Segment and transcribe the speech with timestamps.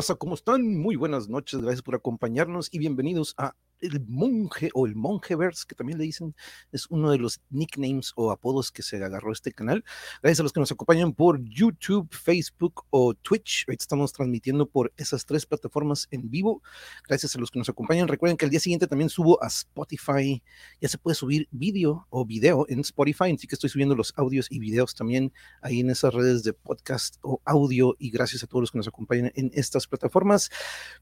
[0.00, 0.78] ¿cómo están?
[0.78, 5.74] Muy buenas noches, gracias por acompañarnos y bienvenidos a el monje o el monjeverse, que
[5.74, 6.34] también le dicen,
[6.72, 9.84] es uno de los nicknames o apodos que se agarró este canal.
[10.22, 13.64] Gracias a los que nos acompañan por YouTube, Facebook o Twitch.
[13.66, 16.62] Ahorita estamos transmitiendo por esas tres plataformas en vivo.
[17.08, 18.08] Gracias a los que nos acompañan.
[18.08, 20.42] Recuerden que el día siguiente también subo a Spotify.
[20.80, 24.46] Ya se puede subir vídeo o video en Spotify, así que estoy subiendo los audios
[24.50, 25.32] y videos también
[25.62, 27.96] ahí en esas redes de podcast o audio.
[27.98, 30.50] Y gracias a todos los que nos acompañan en estas plataformas.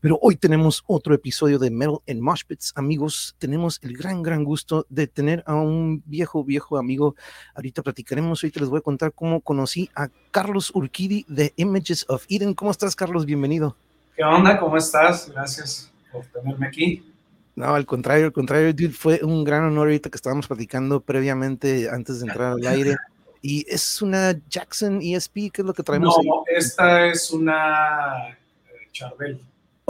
[0.00, 4.86] Pero hoy tenemos otro episodio de Metal and Moshpits amigos, tenemos el gran, gran gusto
[4.88, 7.14] de tener a un viejo, viejo amigo.
[7.54, 12.24] Ahorita platicaremos, ahorita les voy a contar cómo conocí a Carlos Urquidi de Images of
[12.28, 12.54] Eden.
[12.54, 13.26] ¿Cómo estás, Carlos?
[13.26, 13.76] Bienvenido.
[14.16, 14.58] ¿Qué onda?
[14.58, 15.30] ¿Cómo estás?
[15.30, 17.04] Gracias por tenerme aquí.
[17.54, 22.20] No, al contrario, al contrario, fue un gran honor ahorita que estábamos platicando previamente antes
[22.20, 22.96] de entrar al aire.
[23.40, 26.16] Y es una Jackson ESP, ¿qué es lo que traemos?
[26.24, 28.36] No, esta es una eh,
[28.90, 29.40] Charbel.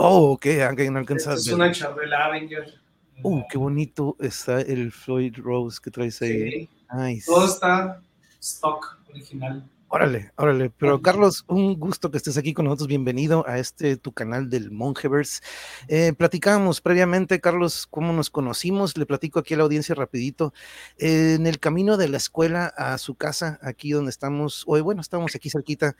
[0.01, 2.73] Oh, ok, aunque no Es una Charbel Avenger.
[3.21, 6.69] Uh, qué bonito está el Floyd Rose que traes ahí.
[6.93, 7.25] Nice.
[7.25, 8.01] Todo está
[8.39, 9.69] stock original.
[9.89, 10.69] Órale, órale.
[10.69, 12.87] Pero Carlos, un gusto que estés aquí con nosotros.
[12.87, 15.41] Bienvenido a este tu canal del Mongeverse.
[15.89, 18.97] Eh, platicábamos previamente, Carlos, cómo nos conocimos.
[18.97, 20.53] Le platico aquí a la audiencia rapidito.
[20.97, 25.35] en el camino de la escuela a su casa, aquí donde estamos, hoy, bueno, estamos
[25.35, 25.97] aquí cerquita.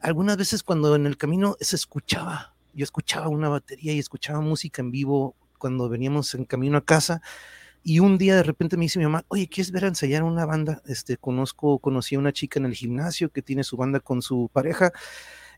[0.00, 4.82] Algunas veces cuando en el camino se escuchaba yo escuchaba una batería y escuchaba música
[4.82, 7.20] en vivo cuando veníamos en camino a casa.
[7.82, 10.44] Y un día de repente me dice mi mamá, oye, ¿quieres ver a ensayar una
[10.44, 10.82] banda?
[10.86, 14.50] Este, conozco, conocí a una chica en el gimnasio que tiene su banda con su
[14.52, 14.92] pareja.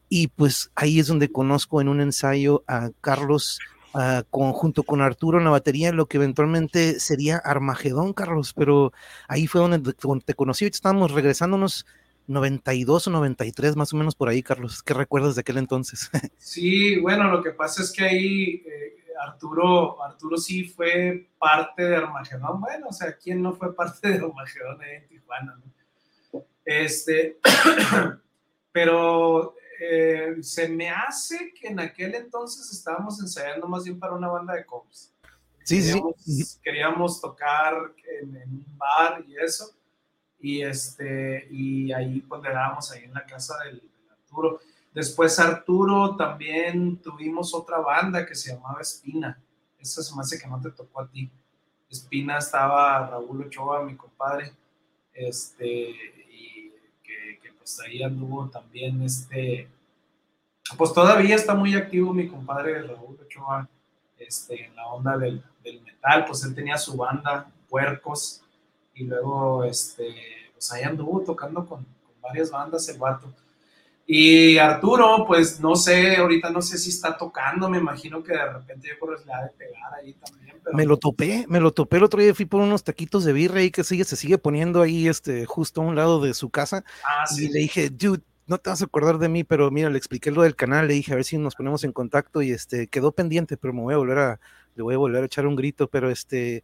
[0.09, 3.59] Y pues ahí es donde conozco en un ensayo a Carlos
[3.95, 8.53] uh, junto con Arturo en la batería, lo que eventualmente sería Armagedón, Carlos.
[8.55, 8.93] Pero
[9.27, 9.93] ahí fue donde,
[10.25, 10.67] te conocí.
[10.67, 11.87] Estábamos regresándonos
[12.27, 14.83] 92 o 93 más o menos por ahí, Carlos.
[14.83, 16.11] ¿Qué recuerdas de aquel entonces?
[16.39, 21.97] sí, bueno, lo que pasa es que ahí eh, Arturo, Arturo sí fue parte de
[21.97, 22.61] Armagedón.
[22.61, 25.61] Bueno, o sea, ¿quién no fue parte de Armagedón en Tijuana?
[26.65, 27.39] Este,
[28.73, 34.29] pero eh, se me hace que en aquel entonces estábamos ensayando más bien para una
[34.29, 35.13] banda de covers.
[35.65, 36.61] Sí, queríamos, sí.
[36.63, 37.75] Queríamos tocar
[38.21, 39.73] en, en un bar y eso
[40.43, 43.81] y, este, y ahí ponderábamos ahí en la casa del,
[44.11, 44.61] Arturo.
[44.93, 49.39] Después Arturo también tuvimos otra banda que se llamaba Espina.
[49.79, 51.31] Esa se me hace que no te tocó a ti.
[51.89, 54.53] Espina estaba Raúl Ochoa, mi compadre,
[55.13, 56.73] este, y
[57.03, 59.69] que, que, pues ahí anduvo también este,
[60.77, 63.69] pues todavía está muy activo mi compadre Raúl Ochoa,
[64.19, 68.42] este, en la onda del, del metal, pues él tenía su banda, Puercos,
[69.03, 70.15] y luego, este,
[70.55, 71.85] pues ahí anduvo tocando con,
[72.23, 73.27] varias bandas el vato.
[74.07, 78.53] Y Arturo, pues no sé, ahorita no sé si está tocando, me imagino que de
[78.53, 80.61] repente yo creo que le ha de pegar ahí también.
[80.73, 83.63] Me lo topé, me lo topé el otro día, fui por unos taquitos de birra
[83.63, 86.85] y que sigue, se sigue poniendo ahí este, justo a un lado de su casa.
[87.05, 87.47] Ah, sí.
[87.47, 90.31] Y le dije, dude, no te vas a acordar de mí, pero mira, le expliqué
[90.31, 93.11] lo del canal, le dije a ver si nos ponemos en contacto y este quedó
[93.11, 94.41] pendiente, pero me voy a volver a,
[94.77, 96.63] le voy a volver a echar un grito, pero este,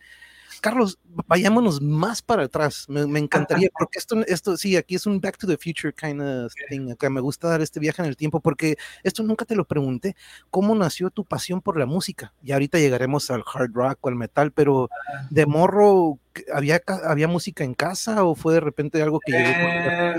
[0.60, 2.86] Carlos, vayámonos más para atrás.
[2.88, 6.52] Me, encantaría, porque esto, esto sí, aquí es un back to the future kind of
[6.68, 6.90] thing.
[6.90, 10.16] Acá me gusta dar este viaje en el tiempo, porque esto nunca te lo pregunté.
[10.50, 12.32] ¿Cómo nació tu pasión por la música?
[12.42, 14.88] Y ahorita llegaremos al hard rock o al metal, pero
[15.30, 16.18] de morro,
[16.52, 19.48] ¿había, había música en casa o fue de repente algo que llegó?
[19.48, 20.14] Eh,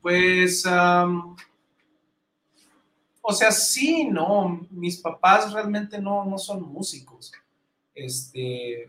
[0.00, 0.64] pues,
[3.22, 4.66] o sea, sí, no.
[4.70, 7.32] Mis papás realmente no, no son músicos.
[7.94, 8.88] Este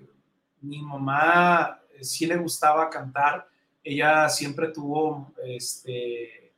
[0.62, 3.48] mi mamá eh, sí le gustaba cantar,
[3.84, 6.54] ella siempre tuvo este,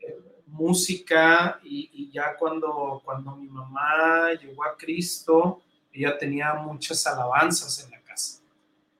[0.00, 5.62] eh, música y, ya cuando, cuando mi mamá llegó a Cristo,
[5.92, 8.40] ella tenía muchas alabanzas en la casa.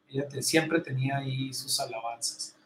[0.09, 2.57] Ella siempre tenía ahí sus alabanzas.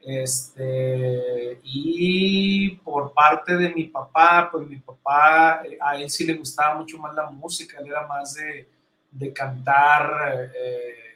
[0.00, 6.34] Este, y por parte de mi papá, pues mi papá, eh, a él sí le
[6.34, 8.68] gustaba mucho más la música, él era más de,
[9.10, 10.52] de cantar.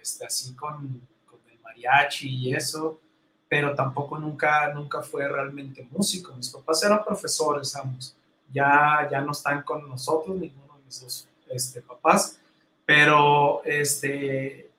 [0.06, 1.02] Este, así con,
[1.50, 3.00] el mariachi y eso,
[3.48, 6.32] pero tampoco nunca, nunca fue realmente músico.
[6.36, 8.16] Mis papás eran profesores, ambos.
[8.52, 12.38] Ya, ya no están con nosotros, ninguno de mis dos este, papás,
[12.84, 14.70] pero este,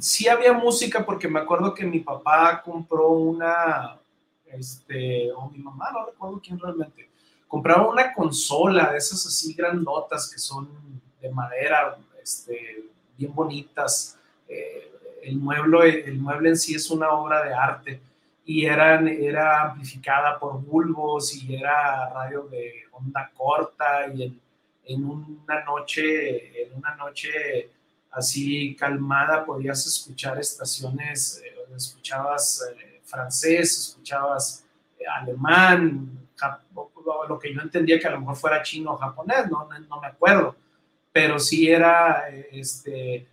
[0.00, 4.00] sí había música porque me acuerdo que mi papá compró una,
[4.46, 7.08] este, o mi mamá, no recuerdo quién realmente,
[7.46, 10.68] compraba una consola de esas así grandotas que son
[11.20, 14.18] de madera, este, bien bonitas,
[14.48, 14.92] eh,
[15.22, 18.00] el, mueble, el mueble en sí es una obra de arte
[18.44, 24.40] y eran, era amplificada por bulbos y era radio de onda corta y en,
[24.86, 27.70] en una noche, en una noche
[28.14, 34.64] así calmada podías escuchar estaciones, eh, escuchabas eh, francés, escuchabas
[34.98, 36.20] eh, alemán,
[37.28, 40.06] lo que yo entendía que a lo mejor fuera chino o japonés, no, no, me
[40.06, 40.56] acuerdo,
[41.12, 43.26] pero sí era, este,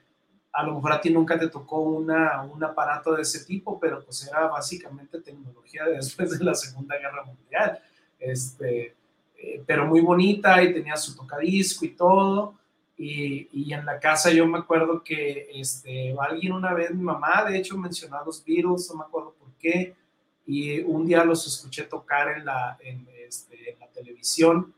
[0.54, 4.04] a lo mejor a ti nunca te tocó una, un aparato de ese tipo, pero
[4.04, 7.80] pues era básicamente tecnología de después de la Segunda Guerra Mundial,
[8.20, 8.96] este,
[9.66, 12.56] pero muy bonita y tenía su tocadisco y todo.
[12.98, 17.58] Y, en la casa yo me acuerdo que este, alguien una vez, mi mamá de
[17.58, 19.96] hecho mencionó a los Beatles, no me acuerdo por qué,
[20.46, 24.74] y un día los escuché tocar en la, en, este, la televisión,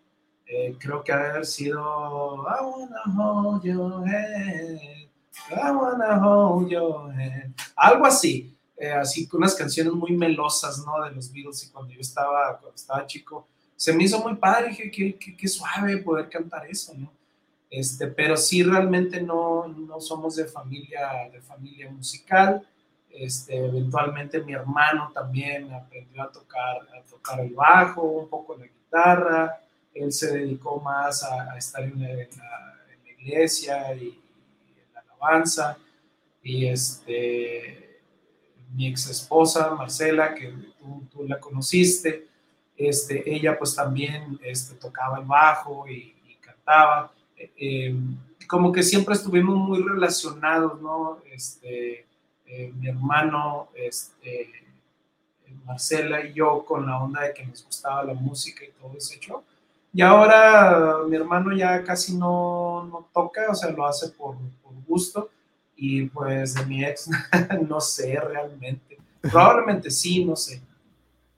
[0.46, 4.80] eh, creo que ha haber sido I wanna hold your hand,
[5.50, 11.04] I wanna hold your hand, algo así, eh, así con unas canciones muy melosas, ¿no?
[11.04, 14.70] De los Beatles y cuando yo estaba, cuando estaba chico, se me hizo muy padre,
[14.70, 17.12] dije, qué, qué, qué suave poder cantar eso, ¿no?
[17.74, 22.62] Este, pero sí realmente no, no somos de familia, de familia musical.
[23.10, 28.68] Este, eventualmente mi hermano también aprendió a tocar, a tocar el bajo, un poco la
[28.68, 29.60] guitarra.
[29.92, 32.28] Él se dedicó más a, estar en la,
[33.18, 34.23] iglesia y, en la
[35.24, 35.78] alabanza.
[36.42, 38.02] Y este,
[38.74, 42.28] mi ex esposa, Marcela, que tú, tú, la conociste,
[42.76, 47.12] este, ella pues también este, tocaba el bajo y, y cantaba.
[47.38, 47.96] Eh,
[48.48, 51.20] como que siempre estuvimos muy relacionados, ¿no?
[51.32, 52.06] Este,
[52.46, 54.52] eh, mi hermano, este,
[55.66, 59.16] Marcela y yo con la onda de que nos gustaba la música y todo ese
[59.16, 59.44] hecho.
[59.94, 64.36] Y ahora mi hermano ya casi no, no toca, o sea, lo hace por
[64.94, 65.30] gusto.
[65.76, 67.10] Y pues de mi ex,
[67.68, 68.98] no sé realmente.
[69.22, 70.62] Probablemente sí, no sé.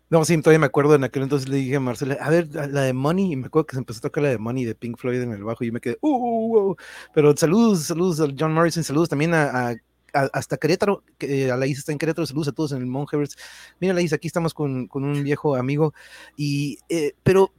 [0.09, 2.81] No, sí, todavía me acuerdo en aquel entonces le dije a Marcela, a ver, la
[2.81, 4.97] de Money, y me acuerdo que se empezó a tocar la de Money de Pink
[4.97, 6.75] Floyd en el bajo y me quedé, uh, uh, uh,
[7.13, 9.75] pero saludos, saludos a John Morrison, saludos también a,
[10.13, 13.35] hasta Querétaro, que a la Isa está en Querétaro, saludos a todos en el Monhevers.
[13.79, 15.93] Mira, la Isa, aquí estamos con, con un viejo amigo,
[16.37, 17.51] y, eh, pero,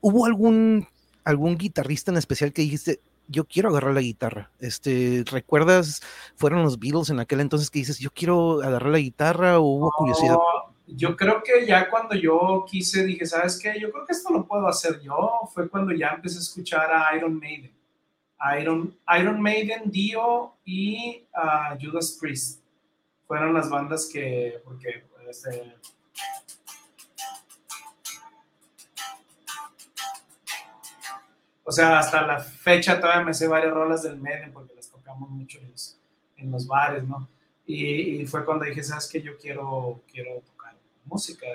[0.00, 0.86] ¿hubo algún,
[1.24, 4.50] algún guitarrista en especial que dijiste, yo quiero agarrar la guitarra.
[4.58, 6.02] Este, ¿recuerdas?
[6.36, 9.90] Fueron los Beatles en aquel entonces que dices, yo quiero agarrar la guitarra o hubo
[9.92, 10.36] curiosidad
[10.96, 13.78] yo creo que ya cuando yo quise, dije, ¿sabes qué?
[13.78, 15.48] Yo creo que esto lo puedo hacer yo.
[15.52, 17.72] Fue cuando ya empecé a escuchar a Iron Maiden.
[18.60, 22.60] Iron, Iron Maiden, Dio y uh, Judas Priest.
[23.26, 25.74] Fueron las bandas que, porque, este,
[31.70, 35.30] o sea, hasta la fecha todavía me sé varias rolas del Maiden porque las tocamos
[35.30, 35.96] mucho en los,
[36.36, 37.28] en los bares, ¿no?
[37.64, 39.22] Y, y, fue cuando dije, ¿sabes qué?
[39.22, 40.42] Yo quiero, quiero
[41.04, 41.46] música.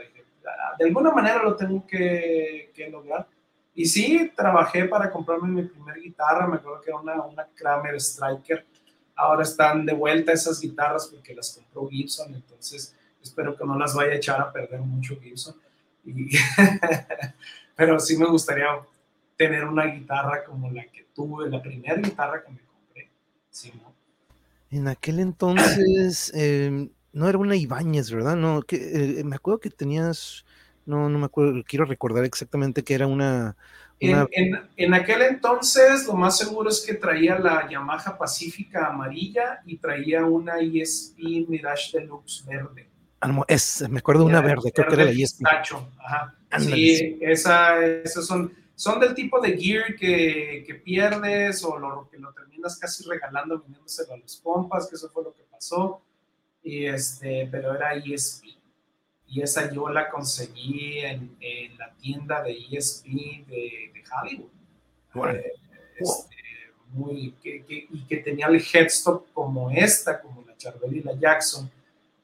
[0.46, 3.28] Ah, de alguna manera lo tengo que, lograr.
[3.74, 7.96] Y sí, trabajé para comprarme mi primera guitarra, me acuerdo que era una, una Kramer
[7.96, 8.66] Striker.
[9.18, 13.94] Ahora están de vuelta esas guitarras porque las compró Gibson, entonces espero que no las
[13.94, 15.56] vaya a echar a perder mucho Gibson.
[17.76, 18.68] pero sí me gustaría
[19.36, 23.12] tener una guitarra como la que tuve, la primera guitarra que me compré.
[24.72, 28.36] En aquel entonces, em, no era una Ibáñez, ¿verdad?
[28.36, 30.46] No, que eh, me acuerdo que tenías,
[30.86, 33.56] no, no me acuerdo, quiero recordar exactamente que era una...
[33.98, 40.26] En, aquel entonces, lo más seguro es que traía la Yamaha Pacífica amarilla y traía
[40.26, 42.90] una ESP Mirage Deluxe verde.
[43.22, 45.46] Ah, es, me acuerdo de una verde, creo que era la ESP.
[45.46, 46.36] Ajá.
[46.60, 52.18] sí, esa, esos son, son del tipo de gear que, que pierdes o lo, que
[52.18, 56.02] lo terminas casi regalando, vendiéndoselo a los compas, que eso fue lo que pasó
[56.66, 58.46] y este, pero era ESP.
[59.28, 63.06] Y esa yo la conseguí en, en la tienda de ESP
[63.48, 64.50] de, de Hollywood.
[65.36, 65.54] Eh,
[65.98, 66.36] este,
[66.90, 71.14] muy, que, que, y que tenía el headstock como esta, como la Charvel y la
[71.14, 71.70] Jackson,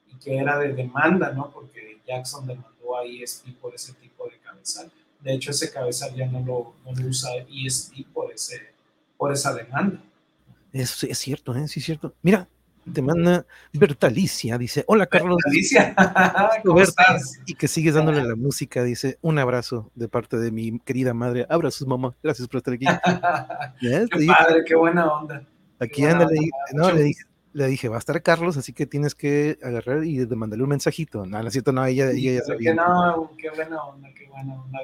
[0.07, 1.51] y que era de demanda, ¿no?
[1.51, 4.91] Porque Jackson demandó a ESP por ese tipo de cabezal.
[5.21, 8.73] De hecho, ese cabezal ya no lo, no lo usa ESP por, ese,
[9.17, 10.01] por esa demanda.
[10.73, 11.67] Eso es cierto, ¿eh?
[11.67, 12.15] Sí, es cierto.
[12.21, 12.47] Mira,
[12.91, 15.37] te manda Bertalicia, dice, hola Carlos.
[15.45, 15.95] Bertalicia,
[16.65, 17.39] ¿cómo estás?
[17.45, 21.45] Y que sigues dándole la música, dice, un abrazo de parte de mi querida madre.
[21.49, 22.15] Abrazos, mamá.
[22.23, 22.85] Gracias por estar aquí.
[23.79, 25.45] qué padre, qué buena onda.
[25.79, 26.27] Aquí anda,
[26.73, 30.25] no, le, dije, le dije, va a estar Carlos, así que tienes que agarrar y
[30.27, 31.25] mandarle un mensajito.
[31.25, 32.73] No, no cierto, no, ella, ella ya sabía.
[32.73, 34.79] no, qué buena onda, qué buena onda.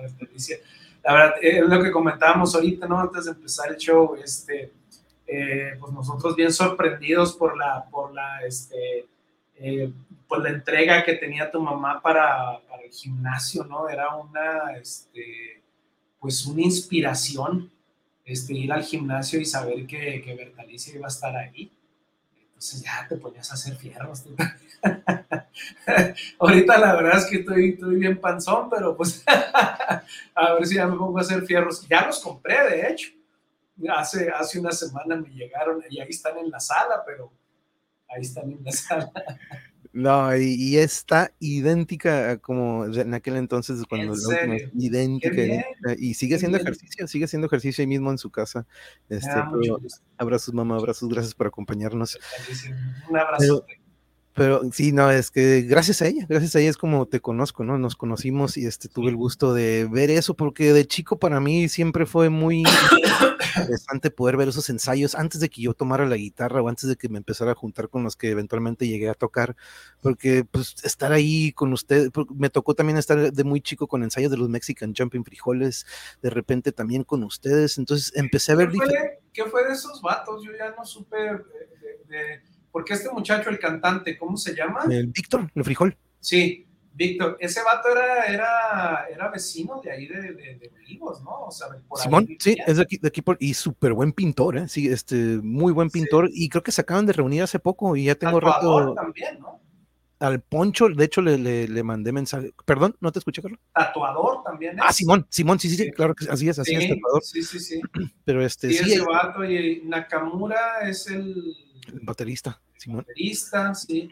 [1.04, 3.00] La verdad, es lo que comentábamos ahorita, ¿no?
[3.00, 4.74] Antes de empezar el show, este
[5.28, 9.06] eh, pues nosotros bien sorprendidos por la, por la, este,
[9.58, 9.92] eh,
[10.26, 13.90] pues la entrega que tenía tu mamá para, para el gimnasio, ¿no?
[13.90, 15.62] Era una, este,
[16.18, 17.70] pues una inspiración,
[18.24, 21.70] este, ir al gimnasio y saber que, que Bertalicia iba a estar ahí.
[22.58, 24.26] Entonces ya te ponías a hacer fierros.
[26.40, 30.88] Ahorita la verdad es que estoy, estoy bien panzón, pero pues a ver si ya
[30.88, 31.88] me pongo a hacer fierros.
[31.88, 33.12] Ya los compré, de hecho.
[33.96, 37.32] Hace, hace una semana me llegaron y ahí están en la sala, pero
[38.10, 39.12] ahí están en la sala.
[39.98, 44.14] No, y, está idéntica como en aquel entonces cuando
[44.76, 45.42] idéntica,
[45.98, 48.68] y sigue haciendo ejercicio, sigue haciendo ejercicio ahí mismo en su casa.
[49.10, 49.32] Este,
[50.20, 52.20] abrazos mamá, abrazos, gracias por acompañarnos.
[53.10, 53.66] Un abrazo.
[53.66, 53.77] Pero
[54.72, 57.78] sí, no, es que gracias a ella, gracias a ella es como te conozco, ¿no?
[57.78, 61.70] Nos conocimos y este tuve el gusto de ver eso, porque de chico para mí
[61.70, 62.64] siempre fue muy
[63.56, 66.96] interesante poder ver esos ensayos antes de que yo tomara la guitarra o antes de
[66.96, 69.56] que me empezara a juntar con los que eventualmente llegué a tocar,
[70.02, 74.32] porque pues estar ahí con usted, me tocó también estar de muy chico con ensayos
[74.32, 75.86] de los Mexican Jumping Frijoles,
[76.22, 78.70] de repente también con ustedes, entonces empecé a ver...
[78.70, 80.44] ¿Qué fue, ¿qué fue de esos vatos?
[80.44, 81.18] Yo ya no supe
[82.08, 82.42] de
[82.78, 84.82] porque este muchacho, el cantante, ¿cómo se llama?
[84.88, 85.98] El Víctor, el frijol.
[86.20, 87.36] Sí, Víctor.
[87.40, 91.46] Ese vato era, era, era vecino de ahí de, de, Olivos, ¿no?
[91.46, 94.60] O sea, por Simón, sí, es de aquí, de aquí por, y súper buen pintor,
[94.60, 94.68] ¿eh?
[94.68, 96.30] Sí, este, muy buen pintor.
[96.32, 98.94] Y creo que se acaban de reunir hace poco y ya tengo Tatuador rato.
[98.94, 99.60] también, ¿no?
[100.20, 102.54] Al Poncho, de hecho, le, le, le, mandé mensaje.
[102.64, 103.60] Perdón, ¿no te escuché, Carlos?
[103.74, 104.78] Tatuador también.
[104.80, 107.24] Ah, Simón, Simón, sí, sí, sí, claro que así es, así es, tatuador.
[107.24, 107.82] Sí, sí, sí.
[108.24, 108.70] Pero este.
[108.70, 111.56] Sí, ese vato y Nakamura es el.
[111.88, 112.62] El baterista.
[112.78, 113.06] Simón.
[113.76, 114.12] Sí.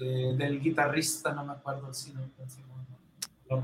[0.00, 2.20] Eh, del guitarrista, no me acuerdo si no,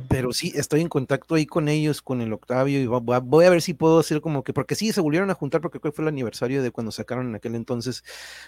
[0.08, 3.60] pero sí, estoy en contacto ahí con ellos, con el Octavio, y voy a ver
[3.60, 6.04] si puedo hacer como que, porque sí, se volvieron a juntar, porque creo que fue
[6.04, 8.02] el aniversario de cuando sacaron en aquel entonces,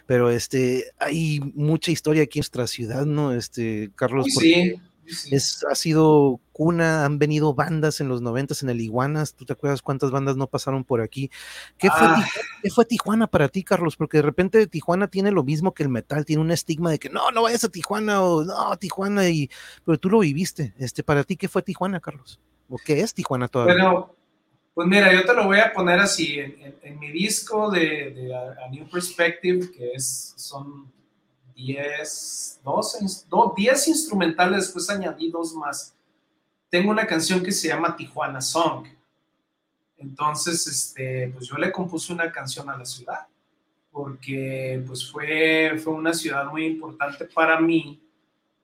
[0.06, 3.32] pero este, hay mucha historia aquí en nuestra ciudad, ¿no?
[3.32, 4.26] Este, Carlos.
[4.28, 4.80] sí,
[5.30, 9.52] es, ha sido cuna, han venido bandas en los noventas en el Iguanas, ¿tú te
[9.52, 11.30] acuerdas cuántas bandas no pasaron por aquí?
[11.78, 12.26] ¿Qué, fue, ah.
[12.62, 13.96] ¿Qué fue Tijuana para ti, Carlos?
[13.96, 17.10] Porque de repente Tijuana tiene lo mismo que el metal, tiene un estigma de que
[17.10, 19.50] no, no vayas a Tijuana o no, Tijuana, y,
[19.84, 20.74] pero tú lo viviste.
[20.78, 22.40] Este, para ti, ¿qué fue Tijuana, Carlos?
[22.68, 23.74] ¿O qué es Tijuana todavía?
[23.74, 24.16] Bueno,
[24.74, 28.68] pues mira, yo te lo voy a poner así, en, mi disco de, de a,
[28.70, 30.92] New Perspective, que es, son
[31.56, 32.98] 10, 12,
[33.56, 35.94] 10 instrumentales, después añadí dos más.
[36.68, 38.86] Tengo una canción que se llama Tijuana Song.
[39.96, 43.26] Entonces, este, pues yo le compuse una canción a la ciudad,
[43.90, 47.98] porque pues fue, fue una ciudad muy importante para mí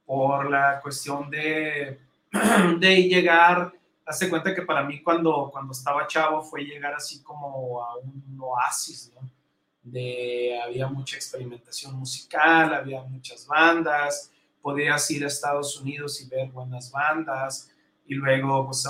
[0.05, 1.99] por la cuestión de,
[2.79, 3.73] de llegar,
[4.05, 8.37] hace cuenta que para mí cuando, cuando estaba chavo fue llegar así como a un
[8.39, 9.32] oasis, ¿no?
[9.83, 16.51] De había mucha experimentación musical, había muchas bandas, podías ir a Estados Unidos y ver
[16.51, 17.71] buenas bandas,
[18.07, 18.87] y luego pues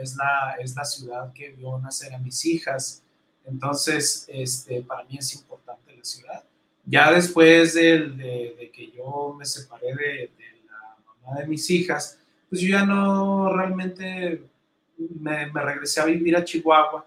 [0.00, 3.02] es la, es la ciudad que vio nacer a mis hijas,
[3.44, 6.44] entonces este, para mí es importante la ciudad.
[6.84, 12.18] Ya después de, de, que yo me separé de, de, la mamá de mis hijas,
[12.48, 14.42] pues yo ya no realmente
[14.96, 17.06] me, me regresé a vivir a Chihuahua,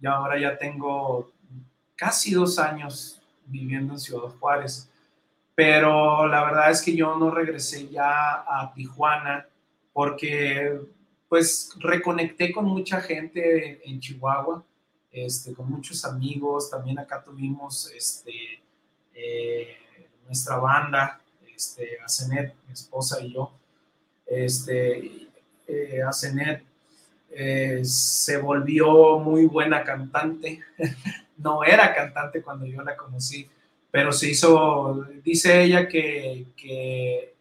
[0.00, 1.32] y ahora ya tengo
[2.00, 4.88] casi dos años viviendo en Ciudad Juárez,
[5.54, 9.46] pero la verdad es que yo no regresé ya a Tijuana
[9.92, 10.80] porque
[11.28, 14.64] pues reconecté con mucha gente en Chihuahua,
[15.12, 18.62] este, con muchos amigos, también acá tuvimos este,
[19.14, 19.76] eh,
[20.24, 21.20] nuestra banda,
[21.54, 23.52] este, Asenet, mi esposa y yo,
[24.24, 25.28] este,
[25.66, 26.00] eh,
[27.32, 30.60] eh, se volvió muy buena cantante.
[31.42, 33.48] no era cantante cuando yo la conocí,
[33.90, 37.34] pero se hizo, dice ella que, que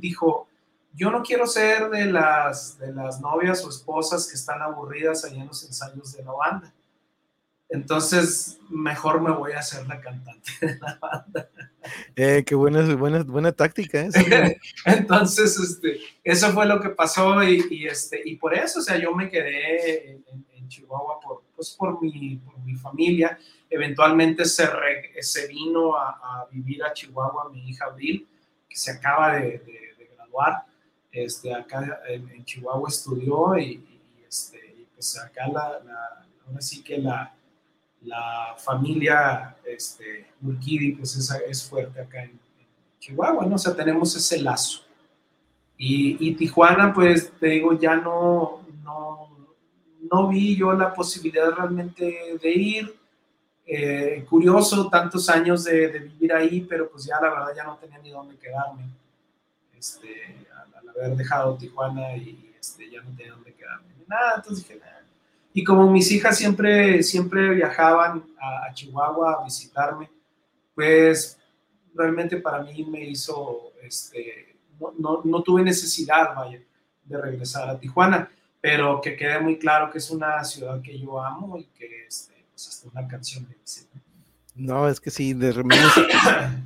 [0.00, 0.48] dijo,
[0.92, 5.40] yo no quiero ser de las, de las novias o esposas que están aburridas allá
[5.40, 6.72] en los ensayos de la banda.
[7.68, 11.48] Entonces, mejor me voy a hacer la cantante de la banda.
[12.14, 14.00] Eh, qué buena, buena, buena táctica.
[14.02, 14.58] ¿eh?
[14.86, 19.12] Entonces, este, eso fue lo que pasó y, este, y por eso, o sea, yo
[19.14, 23.38] me quedé en, Chihuahua por, pues, por, mi, por mi familia.
[23.68, 24.68] Eventualmente se,
[25.20, 28.26] se vino a, vivir a Chihuahua mi hija Abril,
[28.68, 29.62] que se acaba de,
[30.16, 30.64] graduar.
[31.10, 37.34] Este, acá en, Chihuahua estudió y, este, pues acá la, la, ahora sí que la,
[38.02, 40.26] la familia este,
[40.98, 42.38] pues es, es fuerte acá en,
[43.04, 43.56] Chihuahua, ¿no?
[43.56, 44.80] O sea, tenemos ese lazo.
[45.76, 48.63] Y, y, Tijuana, pues te digo, ya no,
[50.14, 52.94] no, vi yo la posibilidad realmente de ir.
[53.66, 57.98] eh, curioso tantos años de, vivir ahí, pero pues ya la verdad ya no tenía
[57.98, 58.84] ni dónde quedarme.
[59.76, 63.88] Este, al, haber dejado Tijuana y este, ya no tenía dónde quedarme.
[64.06, 65.02] Nada, entonces dije, nada.
[65.54, 70.10] Y como mis hijas siempre, siempre viajaban a, a Chihuahua a visitarme,
[70.74, 71.38] pues
[71.94, 76.60] realmente para mí me hizo, este, no, no, no, tuve necesidad, vaya,
[77.04, 78.30] de regresar a Tijuana,
[78.64, 82.32] pero que quede muy claro que es una ciudad que yo amo y que este,
[82.50, 83.86] pues hasta una canción me dice,
[84.56, 85.74] no, es que sí, de, me,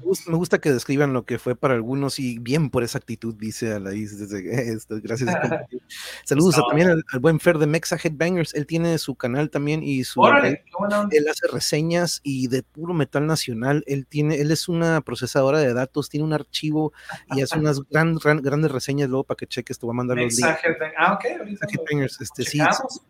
[0.03, 3.35] gusta, me, gusta, que describan lo que fue para algunos y bien por esa actitud,
[3.35, 4.19] dice Alaís.
[4.19, 5.35] Desde, esto, gracias.
[6.25, 8.53] Saludos también al, buen Fer de Mexa Headbangers.
[8.53, 10.23] Él tiene su canal también y su.
[10.27, 13.85] él, hace reseñas y de puro metal nacional.
[13.87, 16.93] Él tiene, él es una procesadora de datos, tiene un archivo
[17.35, 19.79] y hace unas gran, grandes reseñas luego para que cheques.
[19.79, 20.61] Te voy a mandar los links.
[20.99, 21.25] Ah, ok.
[21.25, 22.61] Headbangers, este, sí,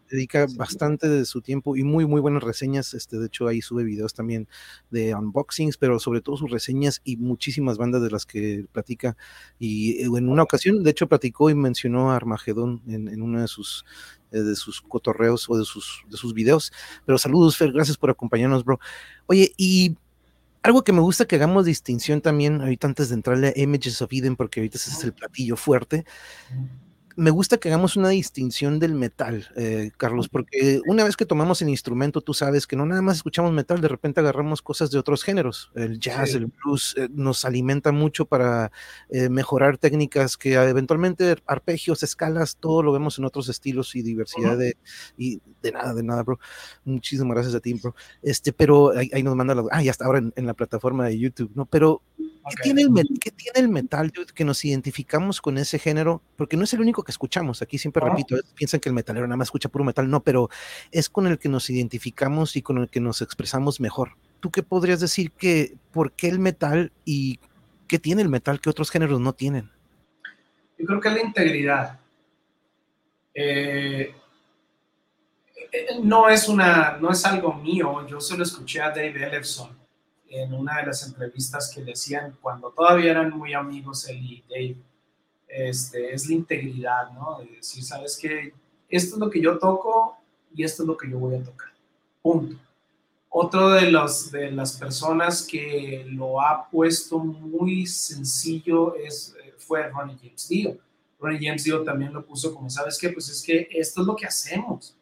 [0.09, 2.95] dedica bastante de su tiempo y muy, muy buenas reseñas.
[2.95, 4.47] Este, de hecho, ahí sube videos también
[4.91, 9.17] de unboxings, pero sobre todo sus reseñas y muchísimas bandas de las que platica.
[9.59, 13.41] Y eh, en una ocasión, de hecho, platicó y mencionó a Armagedón en, en uno
[13.41, 13.85] de sus
[14.31, 16.71] eh, de sus cotorreos o de sus, de sus videos.
[17.07, 18.79] Pero saludos, Fer, gracias por acompañarnos, bro.
[19.27, 19.97] Oye, y
[20.63, 24.13] algo que me gusta que hagamos distinción también, ahorita antes de entrarle a Images of
[24.13, 26.05] Eden, porque ahorita ese es el platillo fuerte
[27.19, 31.61] me gusta que hagamos una distinción del metal, eh, Carlos, porque una vez que tomamos
[31.63, 35.01] el instrumento, tú sabes que no nada más escuchamos metal, de repente agarramos cosas de
[35.01, 35.73] otros géneros.
[35.75, 38.71] El jazz, el blues, eh, nos alimenta mucho para
[39.11, 44.57] eh, mejorar técnicas que eventualmente arpegios, escalas, todo lo vemos en otros estilos y diversidad
[44.57, 44.77] de,
[45.17, 46.39] y de nada, de nada, bro.
[46.85, 47.97] Muchísimas gracias a ti, bro.
[48.23, 51.51] Este, pero ahí, nos manda la, ah, ya está ahora en, la plataforma de YouTube,
[51.57, 51.67] ¿no?
[51.67, 52.01] Pero,
[52.49, 56.23] ¿qué, tiene el, ¿qué tiene el metal, que nos identificamos con ese género?
[56.37, 57.63] Porque no es el único que escuchamos.
[57.63, 60.09] Aquí siempre repito, piensan que el metalero nada más escucha puro metal.
[60.09, 60.49] No, pero
[60.91, 64.17] es con el que nos identificamos y con el que nos expresamos mejor.
[64.41, 67.41] ¿Tú qué podrías decir que por qué el metal y
[67.87, 69.71] qué tiene el metal que otros géneros no tienen?
[70.79, 72.01] Yo creo que es la integridad.
[73.35, 74.15] Eh,
[75.73, 78.07] eh, no es una, no es algo mío.
[78.07, 79.78] Yo solo escuché a Dave Ellefson
[80.31, 84.45] en una de las entrevistas que le hacían cuando todavía eran muy amigos él y
[84.49, 84.77] Dave
[85.49, 87.39] este, es la integridad, ¿no?
[87.39, 88.53] De decir, sabes que
[88.89, 90.19] esto es lo que yo toco
[90.55, 91.69] y esto es lo que yo voy a tocar.
[92.23, 92.57] Punto.
[93.31, 99.89] Otro de, los, de las personas que lo ha puesto muy sencillo es, eh, fue
[99.89, 100.79] Ronnie James Dio.
[101.21, 103.11] Ronnie James Dio también lo puso como, ¿sabes qué?
[103.11, 104.97] Pues es que esto es lo que hacemos.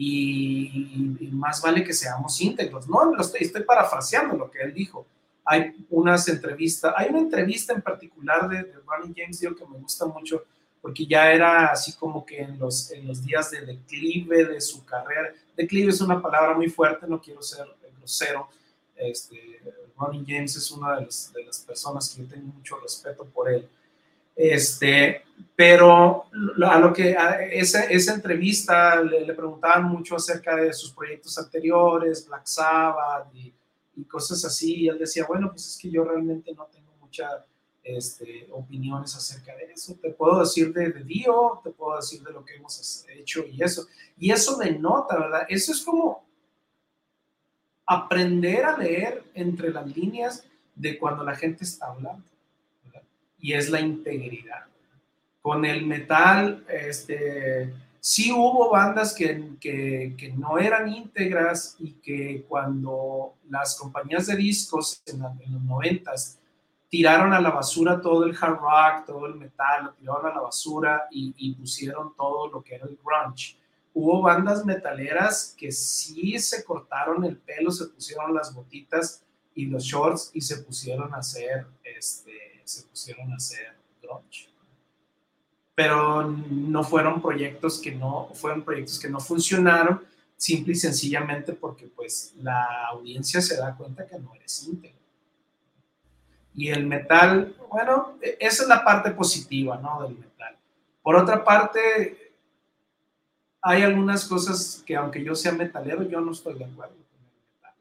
[0.00, 2.88] Y, más vale que seamos íntegros.
[2.88, 5.06] No, lo estoy, estoy parafraseando lo que él dijo.
[5.44, 10.06] Hay unas entrevistas, hay una entrevista en particular de, Ronnie James Dio que me gusta
[10.06, 10.44] mucho
[10.80, 14.84] porque ya era así como que en los, en los días de declive de su
[14.84, 17.66] carrera, declive es una palabra muy fuerte, no quiero ser
[17.98, 18.48] grosero,
[18.94, 19.60] este,
[19.98, 23.50] Ronnie James es una de las, de las personas que yo tengo mucho respeto por
[23.50, 23.68] él,
[24.38, 25.24] este,
[25.54, 26.24] pero
[26.64, 32.26] a lo que a esa, esa entrevista le, preguntaban mucho acerca de sus proyectos anteriores,
[32.26, 33.52] Black Sabbath y
[33.98, 34.82] y cosas así.
[34.82, 37.30] Y él decía, bueno, pues es que yo realmente no tengo muchas
[37.82, 39.96] este, opiniones acerca de eso.
[40.00, 43.62] Te puedo decir de, de Dio, te puedo decir de lo que hemos hecho y
[43.62, 43.86] eso.
[44.16, 45.46] Y eso denota, ¿verdad?
[45.48, 46.24] Eso es como
[47.86, 52.24] aprender a leer entre las líneas de cuando la gente está hablando.
[53.40, 54.64] Y es la integridad.
[55.42, 63.34] Con el metal, este Sí hubo bandas que, que, no eran íntegras y que cuando
[63.50, 66.38] las compañías de discos en, los noventas
[66.88, 70.40] tiraron a la basura todo el hard rock, todo el metal, lo tiraron a la
[70.40, 73.58] basura y, y pusieron todo lo que era el grunge.
[73.92, 79.24] Hubo bandas metaleras que sí se cortaron el pelo, se pusieron las botitas
[79.54, 84.48] y los shorts y se pusieron a hacer, este, se pusieron a hacer grunge
[85.78, 90.02] pero no fueron proyectos que no, fueron proyectos que no funcionaron,
[90.36, 94.98] simple y sencillamente porque pues la audiencia se da cuenta que no eres íntegro.
[96.56, 100.02] Y el metal, bueno, e, esa es la parte positiva, ¿no?
[100.02, 100.56] Del metal.
[101.00, 102.32] Por otra parte,
[103.62, 107.54] hay algunas cosas que aunque yo sea metalero, yo no estoy de acuerdo con el
[107.54, 107.74] metal.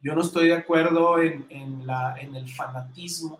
[0.00, 3.38] Yo no estoy de acuerdo en, en, la, en el fanatismo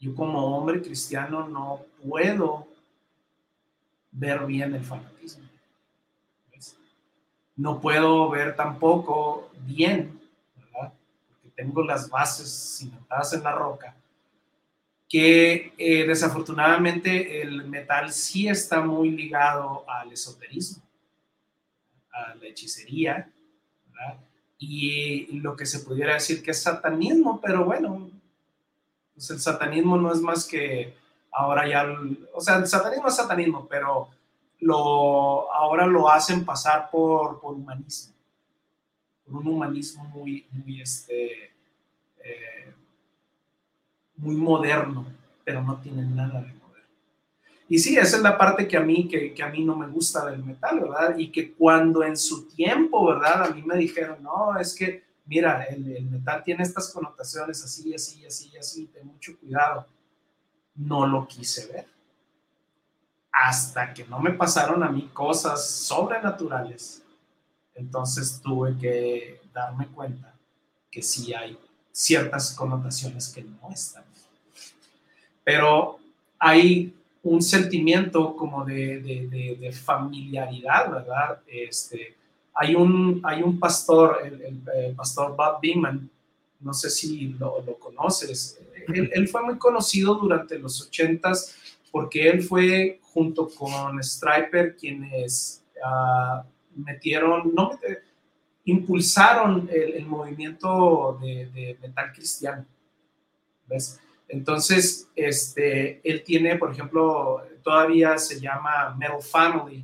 [0.00, 2.66] yo como hombre cristiano no puedo
[4.10, 5.44] ver bien el fanatismo.
[7.54, 10.18] No puedo ver tampoco bien,
[10.56, 10.94] ¿verdad?
[11.28, 13.94] Porque tengo las bases cimentadas en la roca,
[15.06, 20.82] que eh, desafortunadamente el metal sí está muy ligado al esoterismo,
[22.10, 23.30] a la hechicería,
[23.92, 24.18] ¿verdad?
[24.58, 28.10] y lo que se pudiera decir que es satanismo, pero bueno,
[29.20, 30.94] pues el satanismo no es más que
[31.30, 31.86] ahora ya,
[32.32, 34.08] o sea, el satanismo es satanismo, pero
[35.52, 38.14] ahora lo hacen pasar por, por humanismo,
[39.26, 41.52] por un humanismo muy, muy, este,
[42.24, 42.72] eh,
[44.16, 45.04] muy moderno,
[45.44, 46.60] pero no tiene nada de
[47.72, 49.86] y sí, esa es la parte que a mí, que, que, a mí no me
[49.86, 51.16] gusta del metal, ¿verdad?
[51.16, 53.44] Y que cuando en su tiempo, ¿verdad?
[53.44, 58.26] A mí me dijeron, no, es que, mira, el, metal tiene estas connotaciones así, así,
[58.26, 59.86] así, así, ten mucho cuidado.
[60.74, 61.86] No lo quise ver.
[63.30, 67.04] Hasta que no me pasaron a mí cosas sobrenaturales.
[67.76, 70.34] Entonces tuve que darme cuenta
[70.90, 71.56] que sí hay
[71.92, 74.02] ciertas connotaciones que no están.
[75.44, 76.00] Pero
[76.40, 78.98] hay un sentimiento como de,
[79.60, 81.40] de, familiaridad, ¿verdad?
[81.46, 82.16] Este,
[82.60, 86.10] hay, un, hay un pastor, el, pastor Bob Beeman,
[86.60, 91.56] no sé si lo, conoces, él, fue muy conocido durante los ochentas
[91.90, 96.42] porque él fue junto con Striper quienes uh,
[96.74, 97.78] metieron, no,
[98.66, 102.66] impulsaron el, movimiento de, metal cristiano.
[103.68, 103.98] ¿Ves?
[104.28, 109.82] Entonces, este, él tiene, por ejemplo, todavía se llama Metal Family,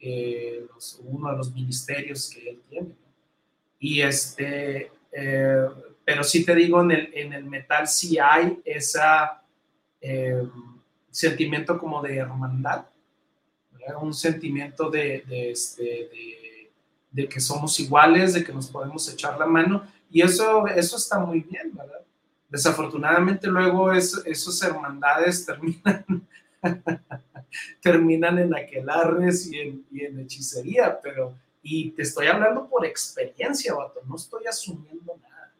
[0.00, 0.66] eh,
[1.04, 2.88] uno de los ministerios que él tiene.
[3.78, 5.66] Y este, eh,
[6.04, 9.00] pero sí te digo, en el, en el metal sí hay ese
[10.00, 10.42] eh,
[11.10, 12.86] sentimiento como de hermandad,
[14.00, 16.70] un sentimiento de, de, este, de,
[17.12, 21.18] de, que somos iguales, de que nos podemos echar la mano, y eso, eso está
[21.18, 22.00] muy bien, ¿verdad?
[22.48, 26.26] Desafortunadamente luego es, esos hermandades terminan,
[27.82, 34.16] terminan en aquelarres y en, hechicería, pero, y te estoy hablando por experiencia, vato, no
[34.16, 35.52] estoy asumiendo nada.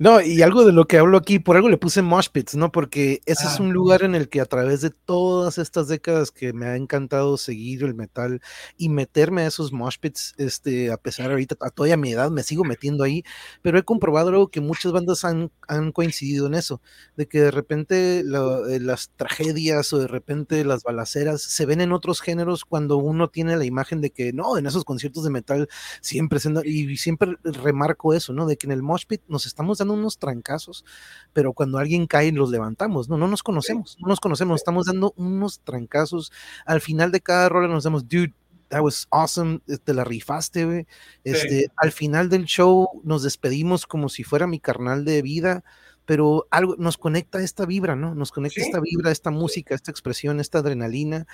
[0.00, 2.70] No, y algo de lo que hablo aquí, por algo le puse Mosh Pits, ¿no?
[2.70, 6.52] Porque ese es un lugar en el que a través de todas estas décadas que
[6.52, 8.40] me ha encantado seguir el metal
[8.76, 12.44] y meterme a esos Mosh Pits, este, a pesar ahorita, a toda mi edad, me
[12.44, 13.24] sigo metiendo ahí,
[13.60, 16.80] pero he comprobado algo que muchas bandas han, han coincidido en eso,
[17.16, 21.90] de que de repente eh, las tragedias o de repente las balaceras se ven en
[21.90, 25.68] otros géneros cuando uno tiene la imagen de que no, en esos conciertos de metal
[26.00, 28.46] siempre, se, y siempre remarco eso, ¿no?
[28.46, 30.84] De que en el Mosh Pit nos estamos dando unos trancazos,
[31.32, 35.12] pero cuando alguien cae los levantamos, no, no nos conocemos, no nos conocemos, estamos dando
[35.16, 36.32] unos trancazos.
[36.66, 38.34] Al final de cada rola nos damos, dude,
[38.68, 40.86] that was awesome, eh, te la rifaste,
[41.24, 45.64] Este, Al final del show nos despedimos como si fuera mi carnal de vida,
[46.06, 48.14] pero algo nos conecta esta vibra, ¿no?
[48.14, 51.26] Nos conecta esta vibra, esta música, esta expresión, esta adrenalina.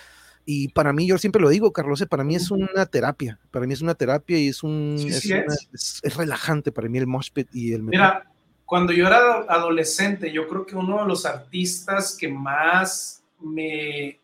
[0.46, 3.66] Y para mí, yo siempre lo digo, Carlos, eh, para mí es una terapia, para
[3.66, 7.72] mí es una terapia y es un, es, relajante para mí el mosh pit y
[7.72, 7.82] el...
[7.82, 8.30] Mira,
[8.66, 14.18] cuando yo era adolescente, yo creo que uno de los artistas que más me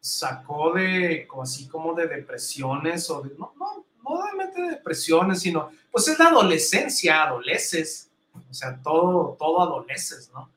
[0.00, 6.08] sacó de, como así como de depresiones, o no, no, no de depresiones, sino, pues
[6.08, 10.48] es la adolescencia, adoleces, o sea, todo, todo adoleces, ¿no?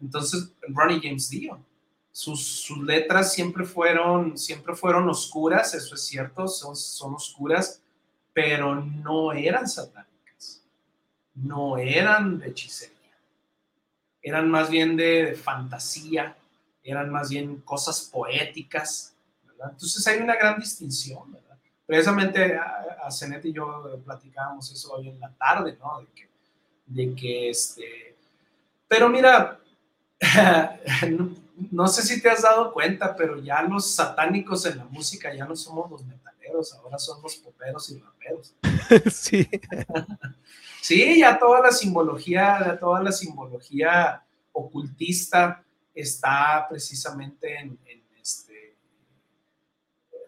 [0.00, 1.58] Entonces, Ronnie James Dio,
[2.12, 7.82] sus, sus, letras siempre fueron, siempre fueron oscuras, eso es cierto, son, son oscuras,
[8.32, 10.09] pero no eran satánicas
[11.34, 12.96] no eran de hechicería,
[14.22, 16.36] eran más bien de, fantasía,
[16.82, 19.14] eran más bien cosas poéticas,
[19.44, 19.70] ¿verdad?
[19.72, 21.58] Entonces hay una gran distinción, ¿verdad?
[21.86, 26.00] Precisamente a, a Zenet y yo platicábamos eso hoy en la tarde, ¿no?
[26.00, 26.28] De que,
[26.86, 28.16] de que este...
[28.88, 29.60] Pero mira,
[31.70, 35.46] no, sé si te has dado cuenta, pero ya los satánicos en la música ya
[35.46, 36.04] no somos los
[36.52, 38.54] ahora son los poperos y raperos.
[39.12, 39.48] sí.
[40.80, 47.78] Sí, ya toda la simbología, toda la simbología ocultista está precisamente en,
[48.20, 48.76] este,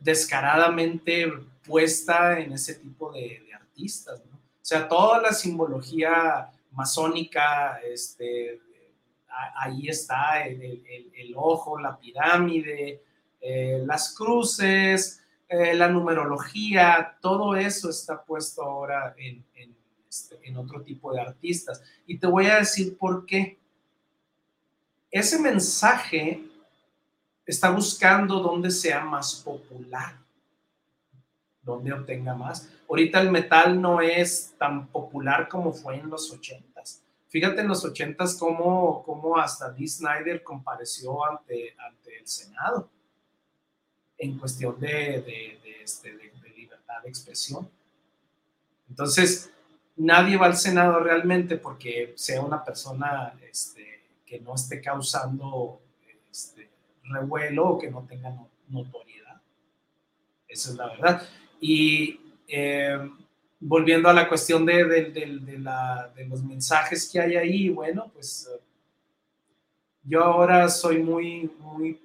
[0.01, 1.33] descaradamente
[1.65, 4.37] puesta en ese tipo de, artistas, ¿no?
[4.37, 8.61] O sea, toda la simbología masónica, este,
[9.57, 13.03] ahí está el, ojo, la pirámide,
[13.41, 19.45] eh, las cruces, eh, la numerología, todo eso está puesto ahora en,
[20.09, 21.83] este, en otro tipo de artistas.
[22.07, 23.59] Y te voy a decir por qué.
[25.11, 26.43] Ese mensaje
[27.45, 30.19] está buscando donde sea más popular,
[31.63, 32.71] donde obtenga más.
[32.89, 37.03] Ahorita el metal no es tan popular como fue en los ochentas.
[37.29, 42.89] Fíjate en los ochentas cómo, cómo hasta Dee Snyder compareció ante, ante el Senado
[44.23, 47.69] en cuestión de, de, de, este, de libertad de expresión.
[48.89, 49.51] Entonces,
[49.97, 55.81] nadie va al Senado realmente porque sea una persona este, que no esté causando
[56.31, 56.71] este,
[57.03, 58.33] revuelo o que no tenga
[58.69, 59.41] notoriedad.
[60.47, 61.29] Esa es la verdad.
[61.61, 63.11] Y eh,
[63.59, 68.49] volviendo a la cuestión de, de, los mensajes que hay ahí, bueno, pues
[70.05, 71.99] yo ahora soy muy, muy,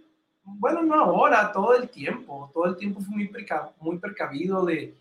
[0.55, 3.45] bueno, no ahora, todo el tiempo, todo el tiempo fui muy,
[3.79, 4.95] muy precavido de,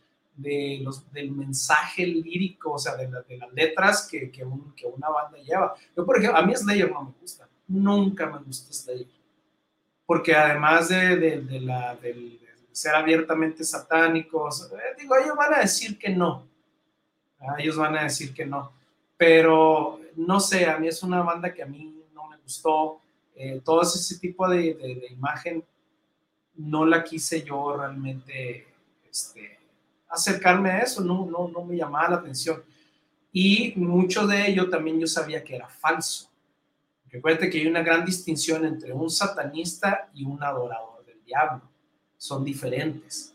[0.83, 5.75] los, del mensaje lírico, o sea, de, las letras que, que, una banda lleva.
[5.97, 9.07] Yo, por ejemplo, a mí Slayer no me gusta, nunca me gusta Slayer,
[10.05, 12.41] porque además de, la, del
[12.77, 14.71] ser abiertamente satánicos.
[14.71, 16.47] Eh, digo, ellos van a decir que no.
[17.41, 18.73] Ah, ellos van a decir que no.
[19.17, 23.01] Pero no sé, a mí es una banda que a mí no me gustó.
[23.37, 25.63] Eh, todo ese tipo de, imagen
[26.55, 28.67] no la quise yo realmente
[29.09, 29.59] este,
[30.09, 32.63] acercarme a eso, no, no, no me llamaba la atención.
[33.33, 36.31] Y mucho de ello también yo sabía que era falso.
[37.11, 41.63] Recuerde que hay una gran distinción entre un satanista y un adorador del diablo
[42.19, 43.35] son diferentes.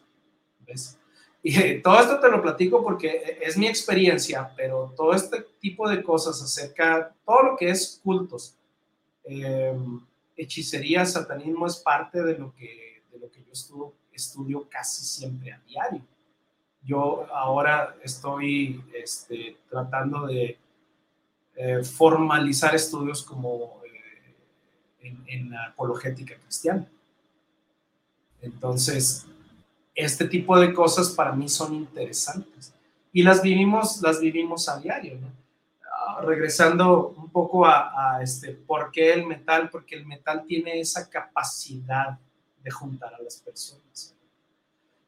[0.65, 0.97] ¿Ves?
[1.43, 6.03] Y todo esto te lo platico porque es mi experiencia, pero todo este tipo de
[6.03, 8.55] cosas acerca, todo lo que es cultos,
[9.23, 9.77] eh,
[10.35, 15.59] hechicería, satanismo es parte de lo que, de lo que yo estudio, casi siempre a
[15.67, 16.01] diario.
[16.83, 20.57] Yo ahora estoy este, tratando de
[21.55, 24.35] eh, formalizar estudios como eh,
[25.01, 26.87] en, en apologética cristiana.
[28.41, 29.27] Entonces,
[29.93, 32.73] este tipo de cosas para mí son interesantes
[33.13, 35.40] y las vivimos, las vivimos a diario, ah,
[36.23, 39.69] regresando un poco a, este, ¿por qué el metal?
[39.69, 42.17] Porque el metal tiene esa capacidad
[42.63, 44.15] de juntar a las personas.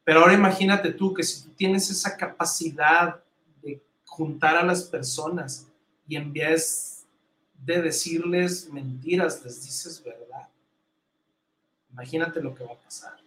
[0.03, 3.23] Pero ahora imagínate tú que si tú tienes esa capacidad
[3.62, 5.67] de juntar a las personas
[6.08, 7.06] y en vez
[7.53, 10.49] de decirles mentiras, les dices verdad,
[11.91, 13.22] imagínate lo que va a pasar.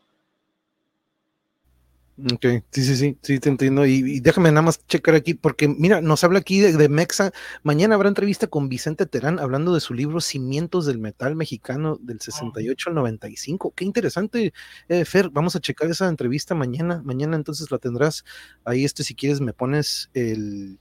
[2.18, 3.84] Ok, sí, sí, sí, sí, te entiendo.
[3.84, 7.30] Y, déjame nada más checar aquí, porque mira, nos habla aquí de, Mexa.
[7.62, 12.20] Mañana habrá entrevista con Vicente Terán hablando de su libro Cimientos del Metal Mexicano del
[12.20, 13.74] 68 al 95.
[13.76, 14.54] Qué interesante,
[14.88, 15.28] eh, Fer.
[15.28, 17.02] Vamos a checar esa entrevista mañana.
[17.04, 18.24] Mañana entonces la tendrás
[18.64, 18.86] ahí.
[18.86, 20.78] Este, si quieres, me pones el,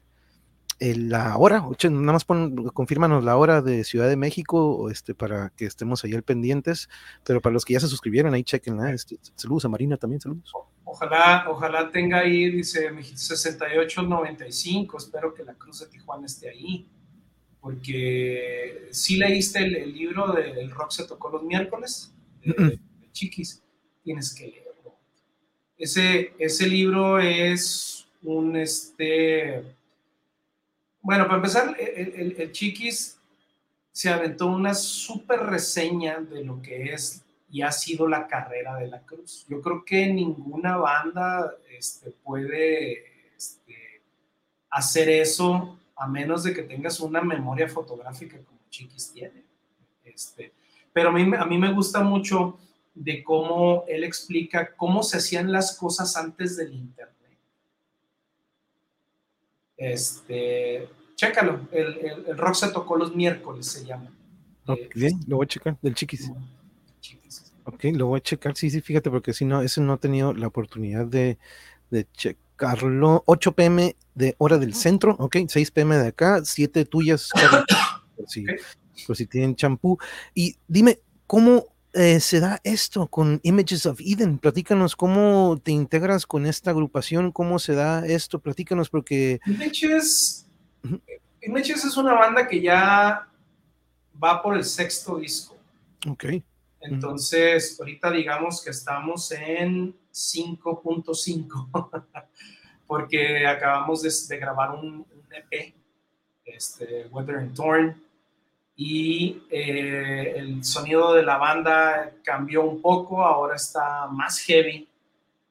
[0.79, 5.65] la hora, nada más pon, confírmanos la hora de Ciudad de México este, para que
[5.65, 6.89] estemos ahí al pendientes.
[7.23, 8.91] Pero para los que ya se suscribieron, ahí chequenla.
[8.91, 10.51] Este, saludos a Marina también, saludos.
[10.83, 16.87] Ojalá, ojalá tenga ahí, dice 6895, espero que la Cruz de Tijuana esté ahí,
[17.59, 22.79] porque si leíste el, libro del Rock se tocó los miércoles, de,
[23.11, 23.63] Chiquis,
[24.03, 24.95] tienes que leerlo.
[25.77, 29.63] Ese, ese libro es un, este,
[31.05, 33.19] bueno, para empezar, el, Chiquis
[33.91, 38.87] se aventó una súper reseña de lo que es y ha sido la carrera de
[38.87, 39.45] la cruz.
[39.47, 43.05] Yo creo que ninguna banda este, puede
[43.37, 44.01] este,
[44.71, 49.43] hacer eso a menos de que tengas una memoria fotográfica como Chiquis tiene.
[50.03, 50.53] Este,
[50.91, 52.57] pero a mí me gusta mucho
[52.95, 57.14] de cómo él explica cómo se hacían las cosas antes del Internet.
[59.77, 64.11] Este, chécalo, el, el, rock se tocó los miércoles, se llama.
[64.93, 66.31] bien, lo voy a checar, del Chiquis.
[67.65, 68.55] Ok, lo voy a checar.
[68.55, 71.37] Sí, sí, fíjate, porque si no, eso no he tenido la oportunidad de,
[72.13, 73.23] checarlo.
[73.25, 77.29] 8 pm de hora del centro, ok, 6 pm de acá, 7 tuyas,
[78.15, 78.45] por, si,
[79.07, 79.97] por si tienen champú.
[80.33, 84.37] Y dime, ¿cómo eh, se da esto con Images of Eden?
[84.37, 89.39] Platícanos cómo te integras con esta agrupación, cómo se da esto, platícanos porque...
[89.45, 90.45] Images,
[91.41, 93.27] Images es una banda que ya
[94.23, 95.57] va por el sexto disco.
[96.07, 96.25] Ok.
[96.81, 102.05] Entonces, ahorita digamos que estamos en 5.5,
[102.87, 105.73] porque acabamos de, grabar un, EP,
[106.45, 108.04] este, Weather and Torn,
[108.75, 114.87] y eh, el sonido de la banda cambió un poco, ahora está más heavy.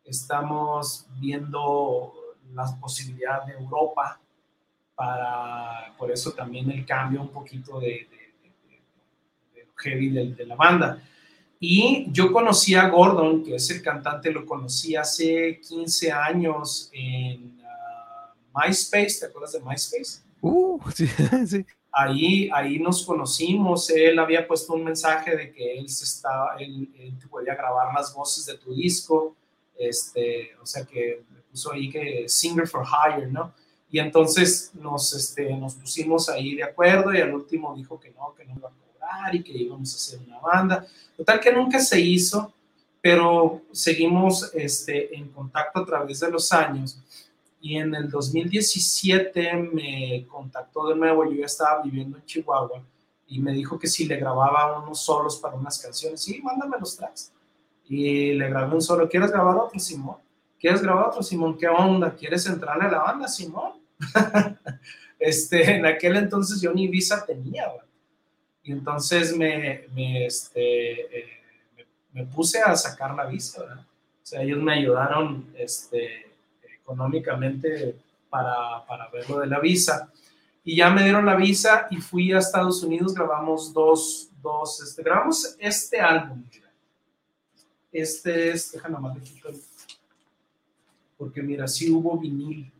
[0.04, 2.12] Estamos viendo
[2.52, 4.20] las posibilidades de Europa,
[4.94, 8.06] para, por eso también el cambio un poquito de,
[9.76, 11.02] heavy de la banda.
[11.58, 17.58] Y yo conocí a Gordon, que es el cantante, lo conocí hace 15 años en
[17.58, 20.22] uh, MySpace, ¿te acuerdas de MySpace?
[20.42, 21.06] Uh, sí,
[21.46, 21.64] sí.
[21.96, 26.88] Ahí, ahí nos conocimos, él había puesto un mensaje de que él, se estaba, él,
[27.30, 29.36] podía grabar las voces de tu disco,
[29.76, 33.54] este, o sea que puso ahí que Singer for Hire, ¿no?
[33.90, 38.34] Y entonces nos, este, nos pusimos ahí de acuerdo y al último dijo que no,
[38.34, 40.84] que no iba a cobrar y que íbamos a hacer una banda.
[41.16, 42.52] Total que nunca se hizo,
[43.00, 46.98] pero seguimos este, en contacto a través de los años.
[47.64, 52.84] Y en el 2017 me contactó de nuevo, yo ya estaba viviendo en Chihuahua
[53.26, 56.94] y me dijo que si le grababa unos solos para unas canciones, sí, mándame los
[56.94, 57.32] tracks.
[57.88, 60.16] Y le grabé un solo, ¿quieres grabar otro, Simón?
[60.60, 61.56] ¿Quieres grabar otro, Simón?
[61.56, 62.14] ¿Qué onda?
[62.14, 63.72] ¿Quieres entrarle a la banda, Simón?
[65.18, 67.72] este, en aquel entonces yo ni visa tenía,
[68.62, 71.28] y entonces me, me, este, eh,
[72.12, 73.86] me, puse a sacar la visa,
[74.22, 76.33] O sea, ellos me ayudaron este,
[76.84, 77.96] económicamente
[78.28, 80.12] para, para ver lo de la visa.
[80.62, 85.02] Y ya me dieron la visa y fui a Estados Unidos, grabamos dos, dos, este,
[85.02, 86.44] grabamos este álbum,
[87.90, 89.16] Este es, déjame más
[91.16, 92.70] porque mira, sí hubo vinil.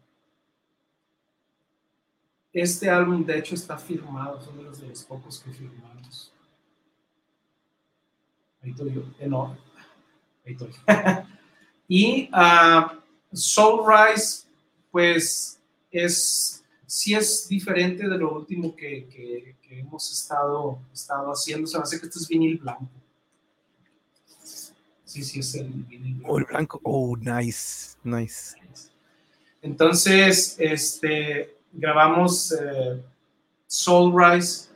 [2.53, 6.33] Este álbum, de hecho, está firmado, de los de los pocos que firmamos.
[8.63, 9.03] Ahí estoy yo,
[10.45, 10.71] ahí estoy.
[11.89, 13.04] y uh,
[13.35, 14.45] Soul Rise,
[14.91, 15.59] pues,
[15.91, 21.67] es, sí es diferente de lo último que, que, hemos estado, estado haciendo.
[21.67, 22.89] Se me hace que este es vinil blanco.
[25.05, 26.33] Sí, sí, es el vinil blanco.
[26.33, 28.57] Oh, el blanco, oh, nice, nice.
[29.61, 33.03] Entonces, este, grabamos eh,
[33.67, 34.69] Soul Rise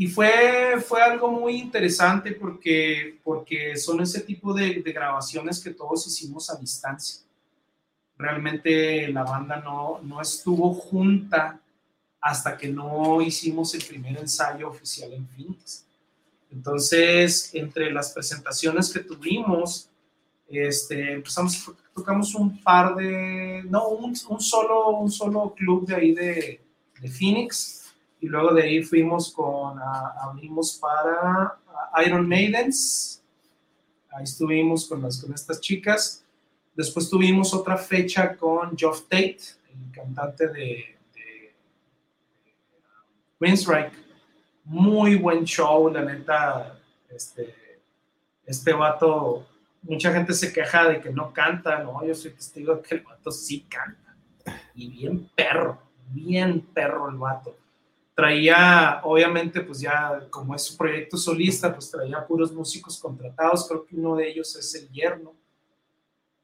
[0.00, 6.06] y fue, fue algo muy interesante porque, porque son ese tipo de, grabaciones que todos
[6.06, 7.20] hicimos a distancia.
[8.20, 11.58] Realmente la banda no, no estuvo junta
[12.20, 15.86] hasta que no hicimos el primer ensayo oficial en Phoenix.
[16.50, 19.88] Entonces, entre las presentaciones que tuvimos,
[20.48, 26.12] este, empezamos, tocamos un par de, no, un, un, solo, un solo club de ahí
[26.12, 26.60] de,
[27.00, 27.86] de Phoenix
[28.20, 29.78] y luego de ahí fuimos con,
[30.22, 31.56] abrimos para
[32.04, 33.22] Iron Maidens,
[34.10, 36.19] ahí estuvimos con, las, con estas chicas,
[36.80, 39.38] después tuvimos otra fecha con Geoff Tate,
[39.68, 41.54] el cantante de, de,
[43.38, 43.90] de
[44.64, 47.54] muy buen show, la neta, este,
[48.46, 49.46] este vato
[49.82, 53.02] mucha gente se queja de que no canta, no, yo soy testigo de que el
[53.02, 54.16] vato sí canta.
[54.74, 57.56] Y bien perro, bien perro el vato.
[58.14, 63.86] Traía, obviamente, pues ya como es su proyecto solista, pues traía puros músicos contratados, creo
[63.86, 65.34] que uno de ellos es el yerno.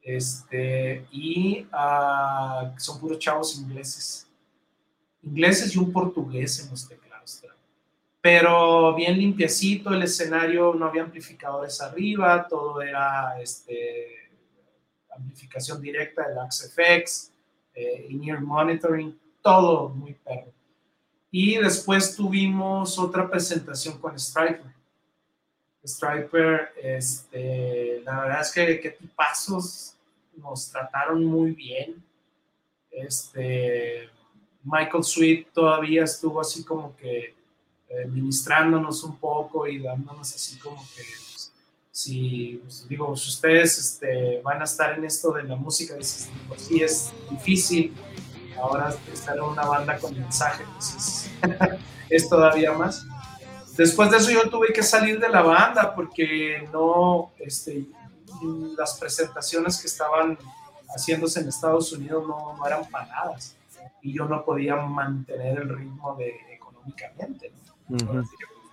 [0.07, 4.25] Este, y uh, son puros chavos ingleses.
[5.21, 7.07] Ingleses y un portugués en los teclados
[8.21, 14.31] pero bien limpiecito el escenario, no había amplificadores arriba, todo era este,
[15.15, 17.31] amplificación directa del AXFX,
[17.73, 20.51] eh, in-ear monitoring, todo muy perro.
[21.31, 24.73] Y después tuvimos otra presentación con Striper.
[25.85, 29.96] Striper, este, la verdad es que qué tipazos
[30.37, 32.03] nos trataron muy bien.
[32.91, 34.09] Este,
[34.63, 37.35] Michael Sweet todavía estuvo así como que
[37.89, 41.53] eh, ministrándonos un poco y dándonos así como que, pues,
[41.89, 46.29] si, pues, digo, si ustedes este, van a estar en esto de la música, dices,
[46.49, 47.93] pues sí es difícil,
[48.57, 51.29] ahora estar en una banda con mensaje, pues
[52.09, 53.05] es, todavía más.
[53.77, 57.87] Después de eso yo tuve que salir de la banda porque no, este,
[58.77, 60.37] las presentaciones que estaban
[60.89, 63.55] haciéndose en Estados Unidos no, no eran pagadas
[64.01, 67.51] y yo no podía mantener el ritmo de económicamente.
[67.89, 68.23] ¿no?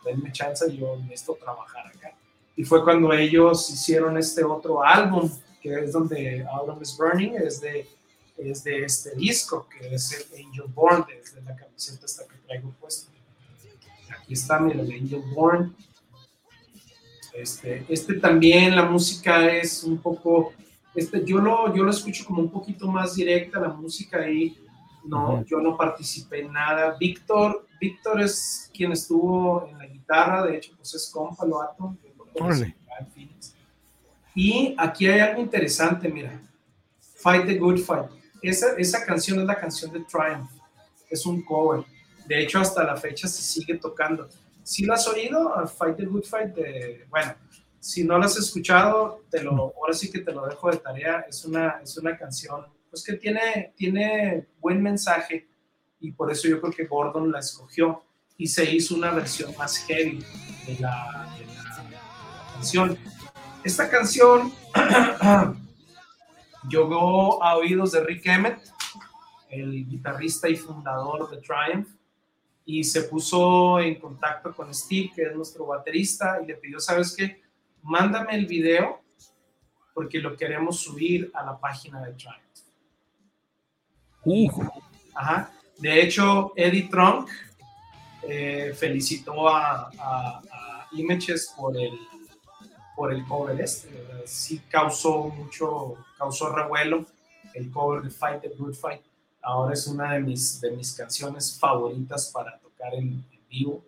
[0.04, 2.12] denme chance, yo necesito trabajar acá.
[2.56, 5.30] Y fue cuando ellos hicieron este otro álbum,
[5.60, 7.88] que es donde Autumn is Burning, es de,
[8.36, 12.70] es de este disco, que es el Angel Born, desde la camiseta esta que traigo
[12.80, 13.10] puesta.
[14.20, 15.74] Aquí está, mira, el Angel Born.
[17.34, 20.52] Este, este también, la música es un poco,
[20.94, 24.56] este, yo, lo, yo lo escucho como un poquito más directa, la música ahí
[25.04, 26.96] no, yo no participé en nada.
[26.98, 31.96] Víctor, Víctor es quien estuvo en la guitarra, de hecho, pues es compa, lo ato.
[34.34, 36.40] Y aquí hay algo interesante, mira.
[37.16, 38.10] Fight the Good Fight.
[38.42, 40.50] Esa, esa canción es la canción de Triumph.
[41.08, 41.84] Es un cover.
[42.26, 44.28] De hecho, hasta la fecha se sigue tocando.
[44.64, 45.52] Si lo has oído?
[45.68, 46.54] Fight the Good Fight.
[46.54, 47.34] De, bueno,
[47.78, 51.26] si no lo has escuchado, te lo, ahora sí que te lo dejo de tarea.
[51.28, 55.48] Es una, es una canción pues que tiene, tiene buen mensaje
[56.00, 58.04] y por eso yo creo que Gordon la escogió
[58.36, 60.24] y se hizo una versión más heavy
[60.66, 61.28] de la,
[62.54, 62.98] canción.
[63.64, 64.52] Esta canción
[66.68, 68.60] llegó a oídos de Rick Emmett,
[69.50, 71.88] el guitarrista y fundador de Triumph,
[72.64, 77.14] y se puso en contacto con Steve, que es nuestro baterista, y le pidió, ¿sabes
[77.16, 77.42] qué?
[77.82, 79.02] Mándame el video
[79.92, 82.40] porque lo queremos subir a la página de Triumph.
[85.14, 85.52] Ajá.
[85.78, 87.28] De hecho, Eddie Trunk
[88.22, 89.90] eh, felicitó a,
[90.92, 91.90] Images por el,
[92.94, 93.88] por el cover este.
[94.26, 97.04] Sí causó mucho, causó revuelo
[97.52, 99.02] el cover de Fight the Good Fight.
[99.44, 103.84] Ahora es una de mis, de mis canciones favoritas para tocar en, vivo.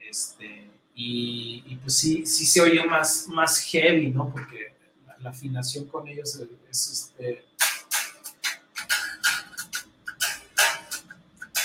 [0.00, 4.30] Este, y, pues sí, sí se oye más, más heavy, ¿no?
[4.30, 4.74] Porque
[5.20, 6.40] la, afinación con ellos
[6.70, 7.44] es, este...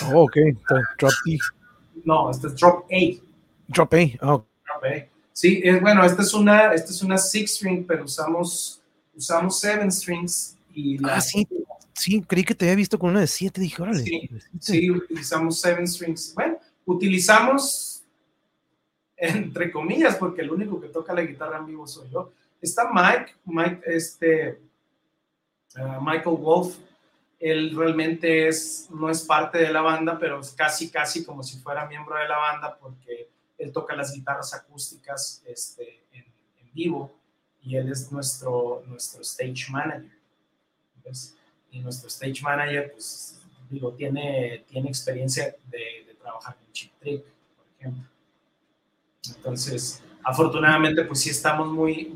[0.03, 0.37] Oh, ok,
[0.97, 1.37] drop D.
[2.03, 3.21] No, este es drop A.
[3.67, 4.45] Drop A, oh.
[4.65, 5.07] Drop A.
[5.31, 8.81] Sí, es, bueno, esta es una, esta es una six string, pero usamos,
[9.15, 11.47] usamos seven strings y la, ah, sí,
[12.01, 14.03] sí, creí que te había visto con una de siete, dije, órale.
[14.03, 14.29] Sí,
[14.59, 16.33] sí, utilizamos seven strings.
[16.33, 17.91] Bueno, utilizamos
[19.21, 22.33] entre comillas, porque el único que toca la guitarra en vivo soy yo.
[22.59, 24.59] Está Mike, Mike, este,
[25.75, 26.75] uh, Michael Wolf,
[27.39, 31.59] él realmente es, no es parte de la banda, pero es casi, casi como si
[31.59, 33.29] fuera miembro de la banda, porque
[33.59, 36.25] él toca las guitarras acústicas este, en,
[36.59, 37.15] en vivo
[37.61, 40.11] y él es nuestro, nuestro stage manager.
[41.71, 47.23] Y nuestro stage manager, pues, digo, tiene, tiene experiencia de, de trabajar con Chip Trick,
[47.23, 48.03] por ejemplo.
[49.37, 52.13] Entonces, afortunadamente, pues sí estamos muy,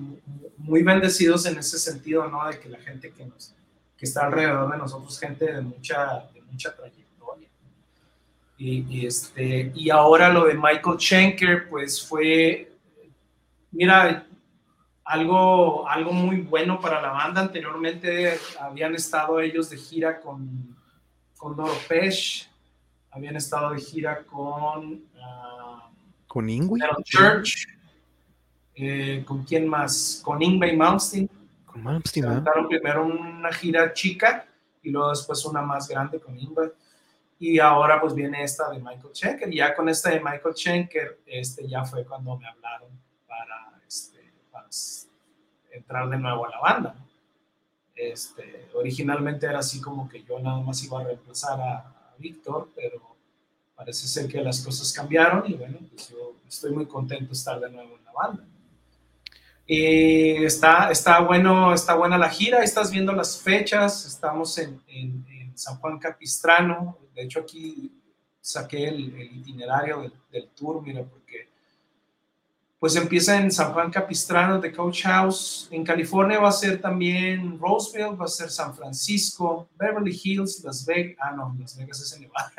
[0.57, 2.47] muy bendecidos en ese sentido, ¿no?
[2.47, 3.53] De que la gente que, nos,
[3.97, 7.47] que está alrededor de nosotros, gente de mucha, de mucha trayectoria.
[8.57, 12.71] Y, y, este, y ahora lo de Michael Schenker, pues fue,
[13.71, 14.25] mira,
[15.05, 17.41] algo, algo muy bueno para la banda.
[17.41, 20.75] Anteriormente habían estado ellos de gira con,
[21.37, 22.49] con Doro Pesh,
[23.11, 24.93] habían estado de gira con...
[24.93, 25.85] Uh,
[26.27, 26.79] ¿Con Ingwe?
[27.05, 27.67] Church.
[28.73, 30.21] Eh, ¿Con quién más?
[30.21, 31.29] Con Ingve Malmsteen.
[31.65, 34.45] Con Malmsteen, primero una gira chica
[34.81, 36.73] y luego después una más grande con Ingve.
[37.39, 39.53] Y ahora pues viene esta de Michael Schenker.
[39.53, 43.04] Y ya con esta de Michael Schenker, este ya fue cuando me hablaron
[45.71, 46.95] entrar de nuevo a la banda.
[47.95, 53.17] Este, originalmente era así como que yo nada más iba a reemplazar a, Víctor, pero
[53.75, 57.59] parece ser que las cosas cambiaron y bueno, pues yo estoy muy contento de estar
[57.59, 58.43] de nuevo en la banda.
[59.67, 65.25] Y está, está, bueno, está buena la gira, estás viendo las fechas, estamos en, en,
[65.57, 67.91] San Juan Capistrano, de hecho aquí
[68.39, 71.49] saqué el, itinerario del, del, tour, mira, porque
[72.79, 75.67] pues empieza en San Juan Capistrano de Coach House.
[75.71, 80.85] En California va a ser también Roseville, va a ser San Francisco, Beverly Hills, Las
[80.85, 81.15] Vegas.
[81.21, 82.51] Ah, no, Las Vegas es en Nevada.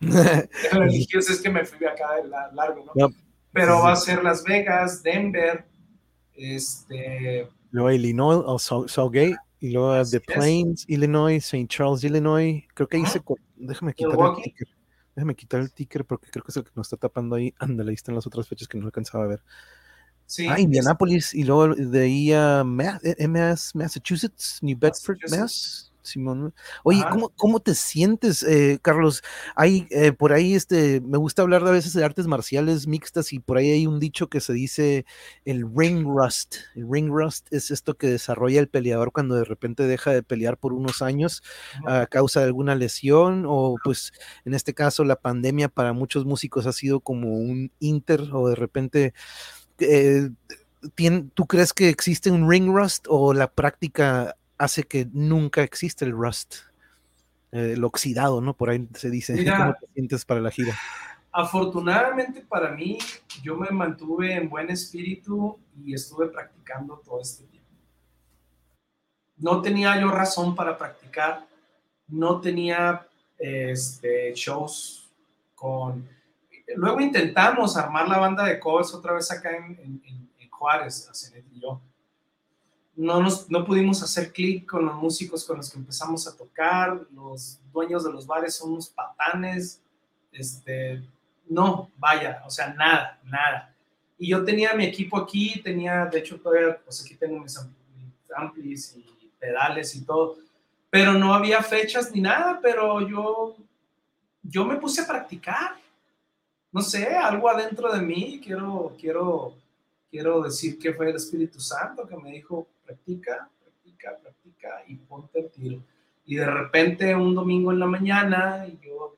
[0.72, 3.10] Beverly Hills es que me fui acá de largo, ¿no?
[3.52, 5.66] Pero va a ser Las Vegas, Denver,
[6.34, 7.48] este.
[7.70, 11.66] Luego Illinois, o Southgate, y luego The Plains, Illinois, St.
[11.68, 12.64] Charles, Illinois.
[12.74, 13.20] Creo que ahí se.
[13.56, 14.52] Déjame quitar el
[15.14, 17.54] Déjame quitar el ticker porque creo que es el que nos está tapando ahí.
[17.58, 19.42] Ándale, ahí están las otras fechas que no alcanzaba a ver.
[20.26, 22.64] Sí, ah, Indianapolis y luego de ahí a
[23.02, 23.28] eh,
[23.74, 25.91] Massachusetts, New Bedford, Mass.
[26.02, 26.54] Simón.
[26.82, 29.22] Oye, ¿cómo, ¿cómo, te sientes, eh, Carlos?
[29.54, 33.32] Hay eh, por ahí, este, me gusta hablar de a veces de artes marciales mixtas
[33.32, 35.06] y por ahí hay un dicho que se dice
[35.44, 36.56] el ring rust.
[36.74, 40.56] El ring rust es esto que desarrolla el peleador cuando de repente deja de pelear
[40.58, 41.42] por unos años
[41.86, 44.12] a causa de alguna lesión o pues
[44.44, 48.54] en este caso la pandemia para muchos músicos ha sido como un inter o de
[48.54, 49.14] repente...
[49.78, 50.30] Eh,
[51.34, 56.12] ¿Tú crees que existe un ring rust o la práctica hace que nunca existe el
[56.12, 56.54] rust,
[57.50, 58.54] eh, el oxidado, ¿no?
[58.54, 59.44] Por ahí se dice.
[59.44, 60.78] ¿Cómo te sientes para la gira?
[61.32, 62.98] Afortunadamente para mí,
[63.42, 67.68] yo me mantuve en buen espíritu y estuve practicando todo este tiempo.
[69.38, 71.44] No tenía yo razón para practicar,
[72.06, 73.06] no tenía
[73.38, 75.10] este, shows
[75.56, 76.08] con...
[76.76, 81.44] Luego intentamos armar la banda de covers otra vez acá en, en, en Juárez, Cenet
[81.50, 81.80] y yo
[83.02, 87.00] no, nos, no pudimos hacer clic con los músicos con los que empezamos a tocar,
[87.12, 89.80] los dueños de los bares son unos patanes,
[90.30, 91.02] este,
[91.48, 93.74] no, vaya, o sea, nada, nada.
[94.18, 97.58] Y yo tenía mi equipo aquí, tenía, de hecho, todavía, pues aquí tengo mis
[98.36, 100.38] amplis y pedales y todo,
[100.88, 103.56] pero no había fechas ni nada, pero yo,
[104.44, 105.76] yo me puse a practicar.
[106.70, 109.54] No sé, algo adentro de mí, quiero, quiero,
[110.12, 115.40] quiero decir que fue el Espíritu Santo que me dijo, practica, practica, practica y ponte
[115.40, 115.82] el tiro.
[116.26, 119.16] Y de repente un domingo en la mañana, yo,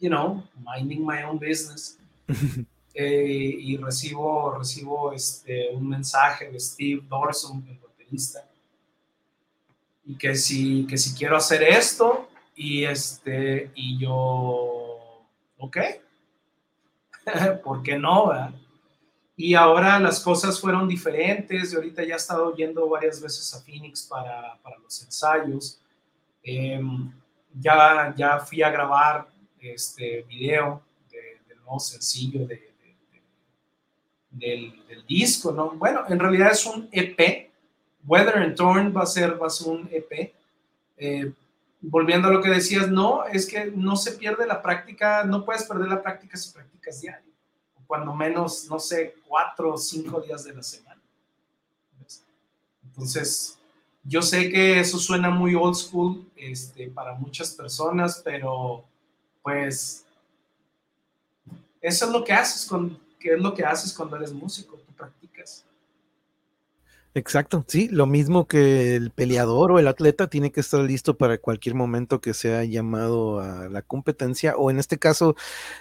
[0.00, 1.98] you know, minding my own business,
[2.94, 8.48] eh, y recibo, recibo este, un mensaje de Steve Dorson, el baterista,
[10.06, 15.26] y que si, que si quiero hacer esto, y, este, y yo,
[15.58, 15.76] ok,
[17.62, 18.32] ¿por qué no?
[19.36, 21.72] Y ahora las cosas fueron diferentes.
[21.72, 25.80] Y ahorita ya he estado yendo varias veces a Phoenix para, los ensayos.
[26.42, 27.12] Em,
[27.52, 29.26] ya, ya fui a grabar
[29.60, 32.74] este video del nuevo sencillo de,
[34.30, 35.70] del, del, disco, ¿no?
[35.70, 37.50] Bueno, en realidad es un EP.
[38.06, 40.34] Weather and Torn va a ser, va a ser un EP.
[40.96, 41.32] Eh,
[41.80, 45.64] volviendo a lo que decías, no, es que no se pierde la práctica, no puedes
[45.64, 47.32] perder la práctica si practicas diario,
[47.94, 51.00] cuando menos, no sé, cuatro o cinco días de la semana.
[52.84, 53.56] Entonces,
[54.02, 58.84] yo sé que eso suena muy old school este, para muchas personas, pero
[59.44, 60.04] pues
[61.80, 64.76] eso es lo que haces, con, ¿qué es lo que haces cuando eres músico?
[64.76, 65.64] Tú practicas.
[67.14, 71.38] Exacto, sí, lo mismo que el peleador o el atleta tiene que estar listo para
[71.38, 75.36] cualquier momento que sea llamado a la competencia o en este caso,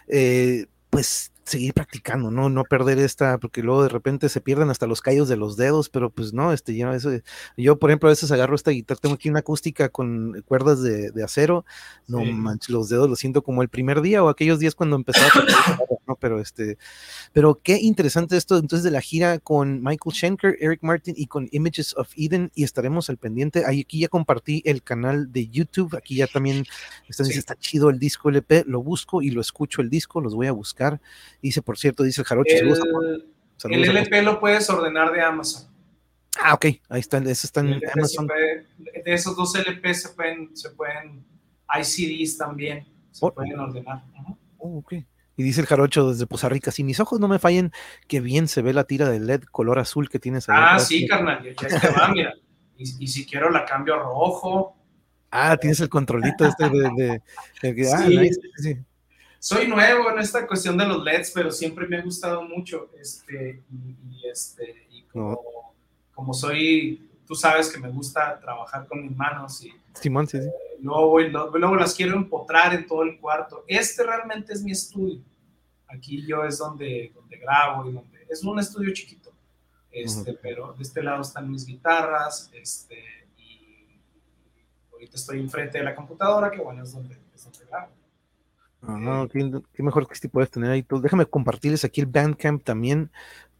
[0.08, 2.50] eh, pues seguir practicando, ¿no?
[2.50, 5.90] No perder esta, porque luego de repente se pierden hasta los callos de los dedos,
[5.90, 7.12] pero pues no, este, yo, eso,
[7.58, 11.12] yo por ejemplo a veces agarro esta guitarra, tengo aquí una acústica con cuerdas de,
[11.24, 11.66] acero,
[12.08, 15.28] no manches, los dedos los siento como el primer día o aquellos días cuando empezaba
[15.28, 16.16] a ¿no?
[16.16, 16.78] Pero este,
[17.34, 21.48] pero qué interesante esto entonces de la gira con Michael Schenker, Eric Martin y con
[21.52, 25.96] Images of Eden y estaremos al pendiente, ahí aquí ya compartí el canal de YouTube,
[25.96, 26.66] aquí ya también
[27.08, 30.48] está, está chido el disco LP, lo busco y lo escucho el disco, los voy
[30.48, 31.02] a buscar
[31.44, 32.56] Dice, por cierto, dice el Jarocho.
[33.66, 35.70] El, LP lo puedes ordenar de Amazon.
[36.42, 38.28] Ah, ok, ahí están, eso está en Amazon.
[38.28, 41.26] de esos dos LP se pueden, se pueden,
[41.68, 44.04] hay CDs también, se pueden ordenar.
[44.58, 44.94] Oh, ok.
[45.36, 47.74] Y dice el jarocho desde Poza Rica, si mis ojos no me fallen,
[48.08, 50.56] qué bien se ve la tira de LED color azul que tienes ahí.
[50.58, 52.34] Ah, sí, carnal, ya, te va, mira.
[52.78, 54.78] Y, si quiero la cambio a rojo.
[55.30, 57.22] Ah, tienes el controlito este de...
[57.62, 58.08] de, ah,
[58.58, 58.78] sí
[59.44, 62.90] soy nuevo en esta cuestión de los LEDs, pero siempre me ha gustado mucho.
[62.98, 65.04] Este, y, este, y
[66.14, 70.48] como, soy, tú sabes que me gusta trabajar con mis manos y Simón, sí, sí.
[70.48, 73.66] Eh, luego, luego, las quiero empotrar en todo el cuarto.
[73.68, 75.22] Este realmente es mi estudio.
[75.90, 79.30] Aquí yo es donde, donde grabo y donde es un estudio chiquito.
[79.92, 84.00] Este, pero de este lado están mis guitarras, este, y
[84.94, 88.03] ahorita estoy enfrente de la computadora, que bueno, es donde, es donde grabo.
[88.86, 90.86] Ah, qué, mejor que este puedes tener ahí.
[91.02, 93.12] Déjame compartirles aquí el Bandcamp también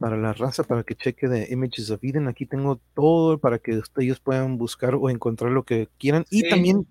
[0.04, 2.28] para la raza, para que cheque de Images of Eden.
[2.28, 6.26] Aquí tengo todo para que ellos puedan buscar o encontrar lo que quieran.
[6.30, 6.86] Y también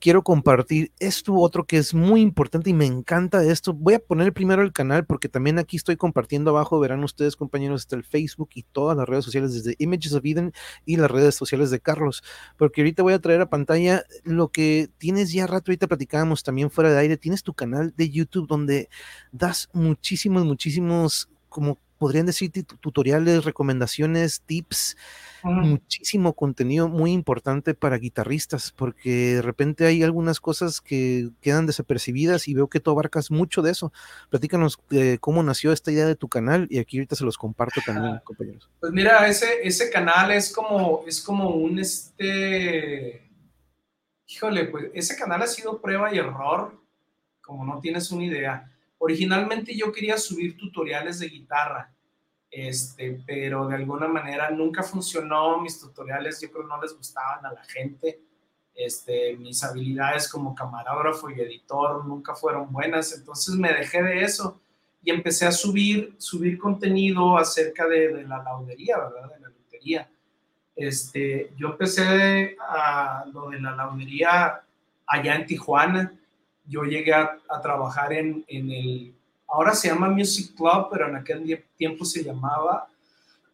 [0.00, 3.72] quiero compartir esto otro que es muy importante y me encanta esto.
[3.72, 7.82] Voy a poner primero el canal porque también aquí estoy compartiendo abajo, verán ustedes compañeros,
[7.82, 10.52] está el Facebook y todas las redes sociales desde Images of Eden
[10.84, 12.24] y las redes sociales de Carlos.
[12.58, 16.72] Porque ahorita voy a traer a pantalla lo que tienes ya rato, ahorita platicábamos también
[16.72, 18.88] fuera de aire, tienes tu canal de YouTube donde
[19.30, 24.96] das muchísimos, muchísimos como podrían decir tutoriales, recomendaciones, tips,
[25.42, 32.48] muchísimo contenido muy importante para guitarristas, porque de repente hay algunas cosas que quedan desapercibidas
[32.48, 33.92] y veo que tú abarcas mucho de eso.
[34.28, 34.78] Platícanos
[35.20, 38.68] cómo nació esta idea de tu canal y aquí ahorita se los comparto también, compañeros.
[38.80, 43.22] Pues mira, ese, ese canal es como, es como un este.
[44.28, 46.74] Híjole, pues ese canal ha sido prueba y error,
[47.40, 51.92] como no tienes una idea Originalmente yo quería subir tutoriales de guitarra,
[52.50, 55.60] este, pero de alguna manera nunca funcionó.
[55.60, 58.20] Mis tutoriales yo creo no les gustaban a la gente.
[58.74, 64.60] Este, mis habilidades como camarógrafo y editor nunca fueron buenas, entonces me dejé de eso
[65.02, 69.32] y empecé a subir, subir contenido acerca de, la laudería, ¿verdad?
[69.34, 70.10] De la lotería.
[70.74, 74.60] Este, yo empecé a lo de la laudería
[75.06, 76.12] allá en Tijuana
[76.66, 79.14] yo llegué a, trabajar en, en, el,
[79.48, 82.88] ahora se llama Music Club, pero en aquel tiempo se llamaba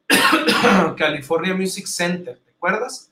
[0.97, 3.11] California Music Center, ¿te acuerdas?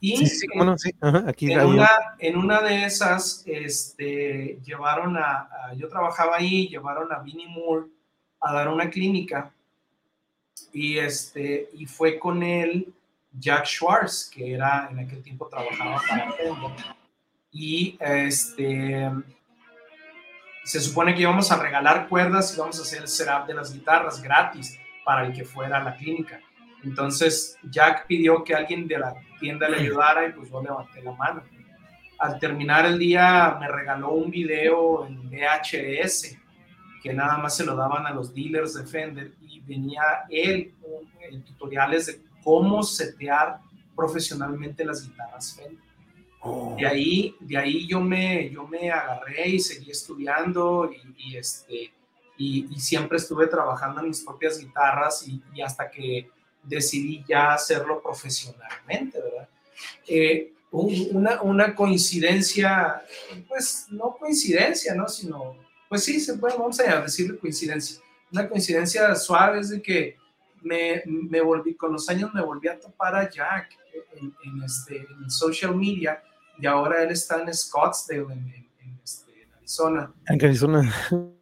[0.00, 0.94] Y sí, sí, bueno, sí.
[1.26, 1.88] aquí en, una,
[2.20, 7.86] en, una, de esas, este, llevaron a, yo trabajaba ahí, llevaron a Vinnie Moore
[8.40, 9.52] a dar una clínica
[10.72, 12.92] y, este, y fue con él
[13.32, 16.97] Jack Schwartz, que era en aquel tiempo trabajaba para Fender
[17.52, 19.10] y este
[20.64, 23.72] se supone que íbamos a regalar cuerdas y íbamos a hacer el setup de las
[23.72, 26.40] guitarras gratis para el que fuera a la clínica.
[26.84, 31.12] Entonces Jack pidió que alguien de la tienda le ayudara y pues yo levanté la
[31.12, 31.42] mano.
[32.18, 36.36] al terminar el día me regaló un video en VHS
[37.02, 40.74] que nada más se lo daban a los dealers de Fender y venía él
[41.46, 43.60] tutoriales de cómo setear
[43.96, 45.87] profesionalmente las guitarras Fender.
[46.76, 51.92] De, ahí, de ahí yo me, yo me agarré y seguí estudiando y, este,
[52.36, 56.30] y, siempre estuve trabajando en mis propias guitarras y, hasta que
[56.62, 59.48] decidí ya hacerlo profesionalmente, ¿verdad?
[60.06, 63.02] Eh, una, una, coincidencia,
[63.48, 65.08] pues no coincidencia, ¿no?
[65.08, 65.56] Sino,
[65.88, 68.00] pues sí, se puede, vamos a decirle coincidencia.
[68.30, 70.16] Una coincidencia suave es de que
[70.62, 73.70] me, me volví, con los años me volví a topar a Jack
[74.20, 76.22] en, este, en social media
[76.58, 80.12] y ahora él está en Scottsdale, en, este, en Arizona.
[80.26, 80.94] En Arizona.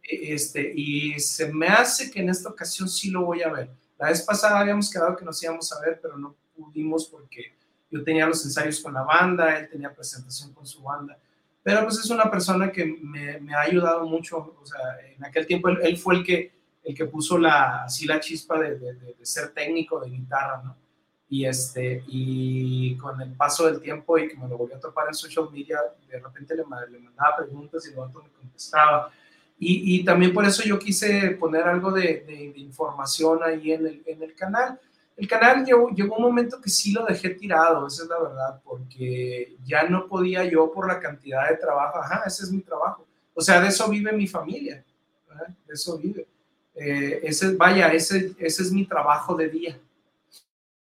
[0.03, 3.69] E, este, y se me hace que en esta ocasión sí lo voy a ver.
[3.97, 7.55] La vez pasada habíamos quedado que nos íbamos a ver, pero no pudimos porque
[7.89, 11.17] yo tenía los ensayos con la banda, él tenía presentación con su banda,
[11.63, 14.79] pero pues es una persona que me, me ha ayudado mucho, o sea,
[15.15, 16.53] en aquel tiempo él, fue el que,
[16.83, 20.77] el que puso la, así la chispa de, de, de, ser técnico de guitarra, ¿no?
[21.29, 25.07] Y, este, y con el paso del tiempo y que me lo volví a topar
[25.07, 29.11] en social media, de repente le, le mandaba preguntas y el otro me contestaba.
[29.59, 34.03] Y, y, también por eso yo quise poner algo de, de información ahí en el,
[34.05, 34.79] en el canal
[35.17, 38.61] el canal llegó, llegó, un momento que sí lo dejé tirado, esa es la verdad,
[38.63, 43.03] porque ya no podía yo por la cantidad de trabajo, ajá, ese es mi trabajo.
[43.33, 44.85] O sea, de eso vive mi familia,
[45.65, 46.27] de eso vive.
[46.75, 49.79] Eh, ese, vaya, ese, ese es mi trabajo de día.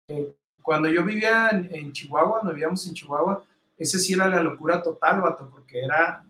[0.07, 3.43] Eh, cuando yo vivía en, Chihuahua, no vivíamos en Chihuahua,
[3.77, 6.23] ese sí era la locura total, vato, porque era,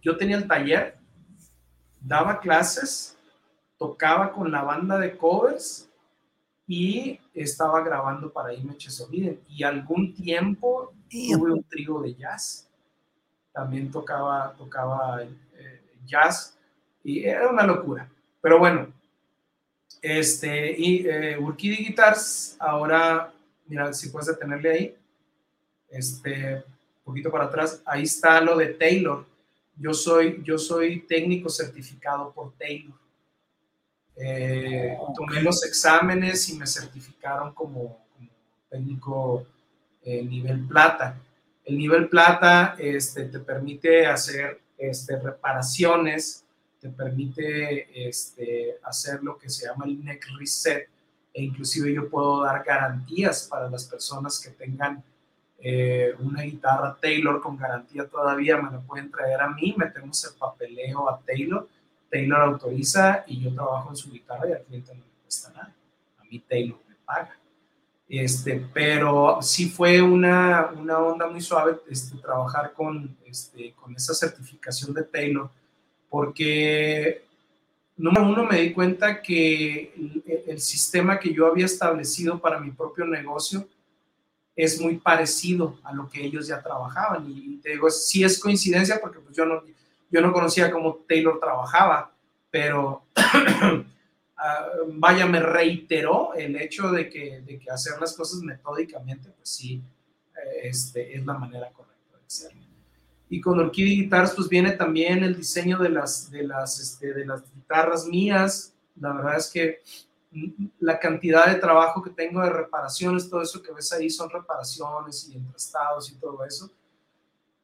[0.00, 0.98] yo tenía el taller,
[2.00, 3.16] daba clases,
[3.78, 5.88] tocaba con la banda de covers
[6.66, 12.68] y estaba grabando para Images of Y algún tiempo tuve un trío de jazz.
[13.52, 16.58] También tocaba, tocaba eh, jazz
[17.02, 18.08] y era una locura.
[18.40, 18.92] Pero bueno,
[20.02, 23.32] este, y eh, Guitars, ahora,
[23.66, 24.96] mira, si puedes detenerle ahí,
[25.90, 29.26] este, un poquito para atrás, ahí está lo de Taylor.
[29.76, 32.98] Yo soy, yo soy técnico certificado por Taylor.
[34.16, 37.98] Eh, tomé los exámenes y me certificaron como,
[38.70, 39.46] técnico
[40.02, 41.18] eh, nivel plata.
[41.64, 46.44] El nivel plata este, te permite hacer este, reparaciones,
[46.80, 50.88] te permite este, hacer lo que se llama el neck reset
[51.32, 55.02] e inclusive yo puedo dar garantías para las personas que tengan
[55.58, 60.38] eh, una guitarra Taylor con garantía todavía, me la pueden traer a mí, metemos el
[60.38, 61.68] papeleo a Taylor
[62.10, 65.74] Taylor autoriza y yo trabajo en su guitarra y al cliente no le cuesta nada.
[66.18, 67.36] A mí Taylor me paga.
[68.08, 74.12] Este, pero sí fue una, una onda muy suave este, trabajar con, este, con esa
[74.14, 75.48] certificación de Taylor,
[76.10, 77.22] porque
[77.96, 79.94] número uno me di cuenta que
[80.46, 83.66] el, sistema que yo había establecido para mi propio negocio
[84.56, 87.30] es muy parecido a lo que ellos ya trabajaban.
[87.30, 89.62] Y te digo, sí es coincidencia porque pues yo no,
[90.10, 92.12] yo no conocía cómo Taylor trabajaba,
[92.50, 93.04] pero
[94.36, 99.48] ah, vaya, me reiteró el hecho de que, de que, hacer las cosas metódicamente, pues
[99.48, 99.82] sí,
[100.34, 102.69] eh, este, es la manera correcta de hacerlo.
[103.30, 107.24] Y con Orquídea Guitars, pues viene también el diseño de las, de las, este, de
[107.24, 108.74] las guitarras mías.
[109.00, 109.80] La verdad es que
[110.80, 115.30] la cantidad de trabajo que tengo de reparaciones, todo eso que ves ahí son reparaciones
[115.30, 116.70] y entrastados y todo eso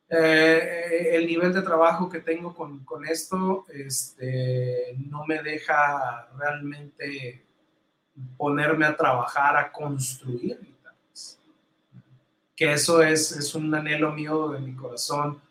[0.09, 7.45] eh, el nivel de trabajo que tengo con, con, esto este, no me deja realmente
[8.37, 11.41] ponerme a trabajar, a construir guitarras.
[12.55, 15.43] Que eso es, es un anhelo mío de mi corazón,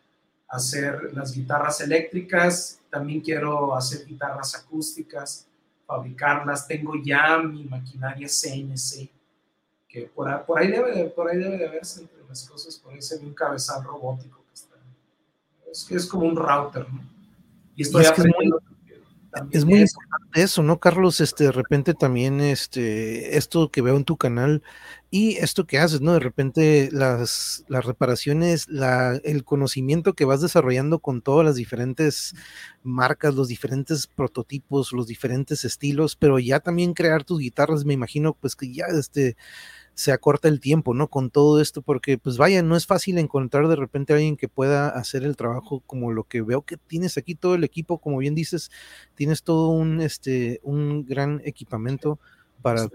[0.48, 5.48] hacer las guitarras eléctricas, también quiero hacer guitarras acústicas,
[5.86, 9.10] fabricarlas, tengo ya mi maquinaria CNC,
[9.88, 13.02] que por, por ahí, debe, por ahí debe de verse entre las cosas, por ahí
[13.02, 14.46] se ve un cabezal robótico
[15.70, 17.02] es, es como un router, ¿no?
[17.74, 18.58] Y estoy es aprendiendo.
[18.58, 18.75] es muy
[19.36, 21.20] importante eso, ¿no, Carlos?
[21.20, 24.62] Este, de repente también, este, esto que veo en tu canal
[25.10, 26.12] y esto que haces, ¿no?
[26.12, 32.34] De repente las, las reparaciones, la, el conocimiento que vas desarrollando con todas las diferentes
[32.82, 38.34] marcas, los diferentes prototipos, los diferentes estilos, pero ya también crear tus guitarras, me imagino,
[38.34, 39.36] pues que ya, este,
[39.96, 41.08] se acorta el tiempo, ¿no?
[41.08, 44.46] Con todo esto, porque pues vaya, no es fácil encontrar de repente a alguien que
[44.46, 48.18] pueda hacer el trabajo como lo que veo que tienes aquí todo el equipo, como
[48.18, 48.70] bien dices,
[49.14, 52.20] tienes todo un este un gran equipamiento
[52.60, 52.86] para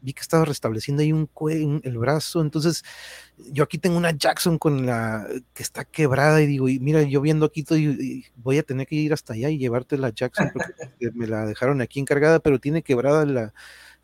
[0.00, 2.84] vi que estaba restableciendo ahí un cuello, el brazo, entonces
[3.36, 7.20] yo aquí tengo una Jackson con la que está quebrada y digo, y mira, yo
[7.20, 10.50] viendo aquí todo, y, voy a tener que ir hasta allá y llevarte la Jackson
[10.54, 10.72] porque
[11.14, 13.52] me la dejaron aquí encargada, pero tiene quebrada la,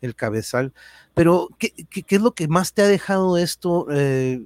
[0.05, 0.73] el cabezal.
[1.13, 3.87] Pero, ¿qué, qué, es lo que más te ha dejado esto?
[3.91, 4.41] Eh,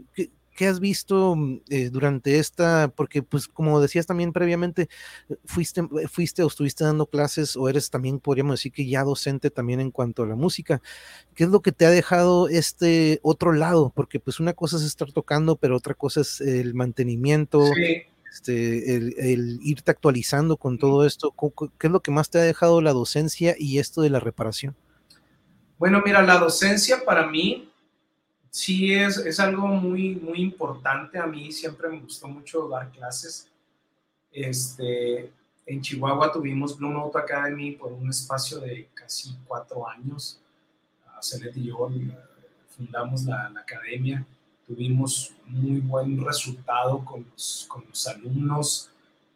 [0.60, 2.92] ¿Qué has visto mm, eh, durante esta?
[2.94, 4.90] Porque, pues, como decías también previamente,
[5.30, 9.52] eh, fuiste, fuiste o estuviste dando clases o eres también, podríamos decir que ya docente
[9.52, 10.82] también en cuanto a la música.
[11.34, 13.94] ¿Qué es lo que te ha dejado este otro lado?
[13.96, 17.64] Porque, pues, una cosa es estar tocando, pero otra cosa es el mantenimiento.
[18.30, 21.34] Este, el, el, irte actualizando con todo esto,
[21.80, 24.76] ¿qué es lo que más te ha dejado la docencia y esto de la reparación?
[25.80, 27.72] Bueno, mira, la docencia para mí
[28.50, 31.18] sí es, es algo muy, muy importante.
[31.18, 33.48] A mí siempre me gustó mucho dar clases.
[34.30, 35.32] Este,
[35.66, 40.42] en Chihuahua tuvimos Blue Note Academy por un espacio de casi cuatro años.
[41.22, 42.12] Celet y yo eh,
[42.76, 44.26] fundamos la, academia.
[44.68, 48.90] Tuvimos muy buen resultado con los, con los alumnos.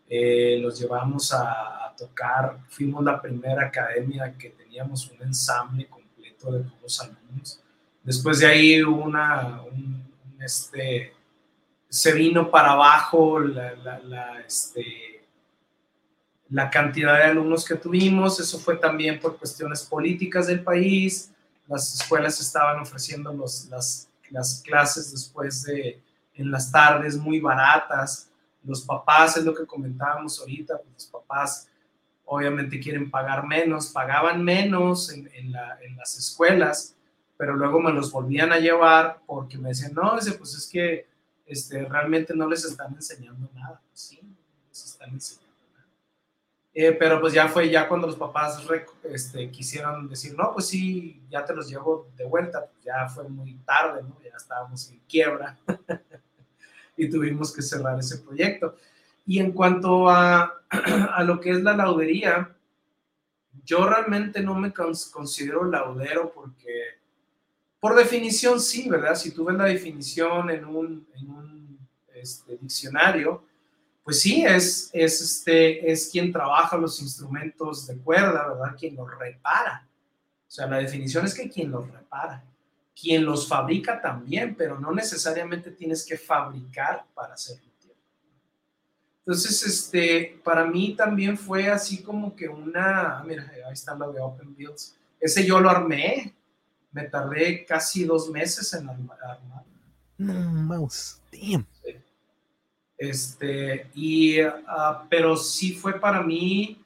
[0.10, 2.60] Eh, los llevamos a, a, tocar.
[2.68, 5.88] Fuimos la primera academia que teníamos un ensamble
[6.52, 7.62] de todos los alumnos.
[8.04, 11.14] Después de ahí una, un, este,
[11.90, 15.26] se vino para abajo la, la, este,
[16.50, 18.40] la cantidad de alumnos que tuvimos.
[18.40, 21.32] Eso fue también por cuestiones políticas del país.
[21.68, 26.02] Las escuelas estaban ofreciendo los, las, las clases después de
[26.36, 28.30] en las tardes muy baratas.
[28.64, 31.68] Los papás, es lo que comentábamos ahorita, pues los papás
[32.26, 36.96] obviamente quieren pagar menos, pagaban menos en, en, la, en las escuelas
[37.38, 41.08] pero luego me los volvían a llevar porque me decían, no, pues es que
[41.46, 43.82] este, realmente no les están enseñando nada.
[43.90, 44.22] Pues sí,
[44.70, 45.44] les están enseñando.
[46.76, 48.66] Eh, pero pues ya fue ya cuando los papás
[49.04, 53.28] este, quisieron decir, no, pues sí, ya te los llevo de vuelta, pues ya fue
[53.28, 54.02] muy tarde.
[54.24, 55.58] Ya estábamos en quiebra
[56.98, 58.78] y tuvimos que cerrar ese proyecto.
[59.26, 62.56] Y en cuanto a, a lo que es la laudería,
[63.64, 67.04] yo realmente no me considero laudero porque
[67.84, 69.14] por definición, sí, ¿verdad?
[69.14, 71.06] Si tú ves la definición en un,
[72.14, 73.44] este, diccionario,
[74.06, 78.78] pues sí, es, es, este, es quien trabaja los instrumentos de cuerda, ¿verdad?
[78.80, 79.86] Quien los repara.
[80.48, 82.42] O sea, la definición es que quien los repara.
[82.98, 87.70] Quien los fabrica también, pero no necesariamente tienes que fabricar para hacerlo.
[89.26, 94.20] Entonces, este, para mí también fue así como que una, mira, ahí está lo de
[94.20, 94.98] Open Builds.
[95.20, 96.34] Ese yo lo armé,
[96.92, 99.18] me tardé casi dos meses en armar.
[100.18, 101.66] No, mouse, damn.
[102.98, 106.84] Este, y, ah, pero sí fue para mí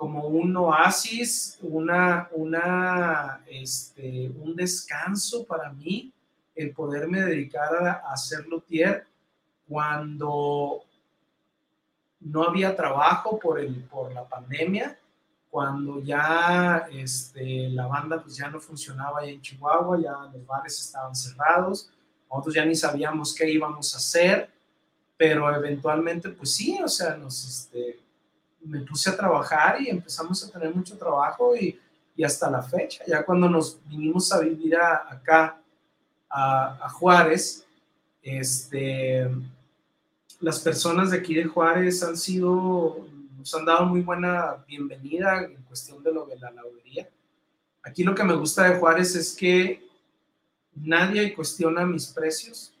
[0.00, 6.10] como un oasis, una, una, este, un descanso para mí,
[6.54, 9.06] el poderme dedicar a, hacer luthier
[9.68, 10.84] cuando
[12.20, 14.96] no había trabajo por, el, por la pandemia
[15.50, 21.14] cuando ya este, la banda pues ya no funcionaba en Chihuahua, ya los bares estaban
[21.14, 21.90] cerrados,
[22.30, 24.48] nosotros ya ni sabíamos qué íbamos a hacer,
[25.16, 27.98] pero eventualmente pues sí, o sea, nos, este,
[28.60, 31.78] me puse a trabajar y empezamos a tener mucho trabajo y,
[32.22, 35.58] hasta la fecha, ya cuando nos vinimos a vivir acá
[36.28, 37.64] a, a Juárez,
[38.22, 39.26] este,
[40.40, 43.06] las personas de aquí de Juárez han sido
[43.40, 47.08] nos han dado muy buena bienvenida en cuestión de lo de la laudería.
[47.82, 49.82] Aquí lo que me gusta de Juárez es que
[50.74, 52.74] nadie cuestiona mis precios,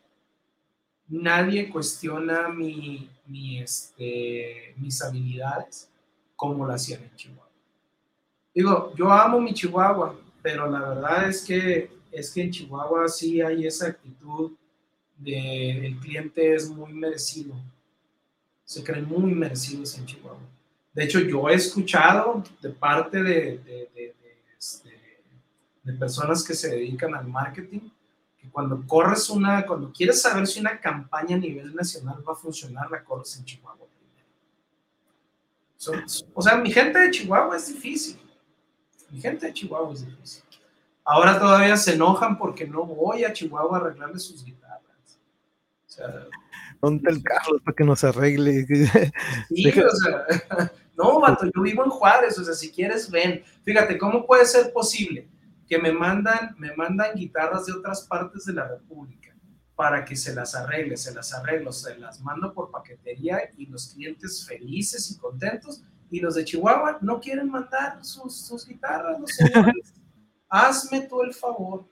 [1.08, 5.88] nadie cuestiona mi, mi, este, mis habilidades
[6.36, 7.48] como lo hacían en Chihuahua.
[8.54, 13.40] Digo, yo amo mi Chihuahua, pero la verdad es que, es que en Chihuahua sí
[13.40, 14.52] hay esa actitud
[15.20, 17.54] de el cliente es muy merecido,
[18.64, 20.40] se creen muy merecidos en Chihuahua.
[20.92, 24.14] De hecho, yo he escuchado de parte de, de,
[24.58, 24.90] este,
[25.84, 27.90] de, personas que se dedican al marketing
[28.38, 32.36] que cuando corres una, cuando quieres saber si una campaña a nivel nacional va a
[32.36, 33.86] funcionar, la corres en Chihuahua
[35.86, 36.06] primero.
[36.34, 38.18] o sea, mi gente de Chihuahua es difícil.
[39.10, 40.42] Mi gente de Chihuahua es difícil.
[41.04, 44.69] Ahora todavía se enojan porque no voy a Chihuahua a arreglarle sus guitarras.
[46.06, 46.28] O sea,
[46.80, 48.66] ¿Dónde el Carlos para que nos arregle?
[49.48, 53.42] Sí, o sea, no, vato, yo vivo en Juárez, o sea, si quieres, ven.
[53.64, 55.28] Fíjate, ¿cómo puede ser posible
[55.68, 59.34] que me mandan, me mandan guitarras de otras partes de la República
[59.76, 63.94] para que se las arregle, se las arreglo, se las mando por paquetería y los
[63.94, 69.30] clientes felices y contentos y los de Chihuahua no quieren mandar sus, sus guitarras, los
[70.48, 71.88] hazme tú el favor.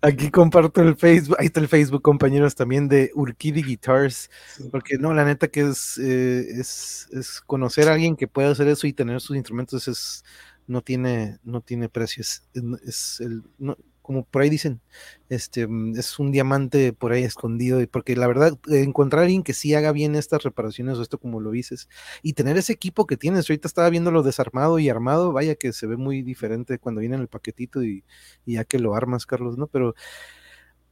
[0.00, 4.30] Aquí comparto el Facebook, ahí está el Facebook, compañeros, también de Urquidi Guitars,
[4.70, 8.68] porque no, la neta que es, eh, es, es, conocer a alguien que pueda hacer
[8.68, 10.24] eso y tener sus instrumentos es,
[10.66, 12.48] no tiene, no tiene precio, es,
[12.86, 14.82] es el, no, como por ahí dicen,
[15.30, 19.54] este, mm, es un diamante por ahí escondido, porque la verdad, encontrar a alguien que
[19.54, 21.88] sí haga bien estas reparaciones o esto como lo dices,
[22.22, 25.86] y tener ese equipo que tienes, ahorita estaba viéndolo desarmado y armado, vaya que se
[25.86, 28.04] ve muy diferente cuando viene en el paquetito y,
[28.44, 29.68] ya que lo armas, Carlos, ¿no?
[29.68, 29.94] Pero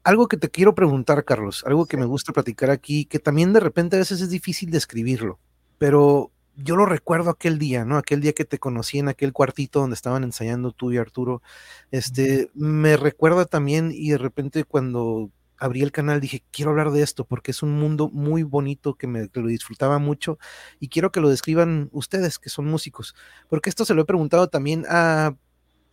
[0.04, 3.60] algo que te quiero preguntar, Carlos, algo que me gusta platicar aquí, que también de
[3.60, 5.38] repente a veces es difícil describirlo,
[5.76, 7.96] pero yo lo recuerdo aquel día, ¿no?
[7.96, 11.42] Aquel día que te conocí en aquel cuartito donde estaban ensayando tú y Arturo.
[11.90, 17.02] Este, me recuerda también y de repente cuando abrí el canal dije, quiero hablar de
[17.02, 20.38] esto porque es un mundo muy bonito que me lo disfrutaba mucho
[20.80, 23.14] y quiero que lo describan ustedes que son músicos,
[23.48, 25.36] porque esto se lo he preguntado también a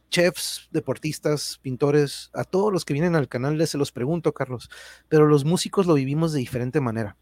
[0.10, 4.70] chefs, deportistas, pintores, a todos los que vienen al canal les se los pregunto, Carlos,
[5.08, 7.16] pero los músicos lo vivimos de diferente manera.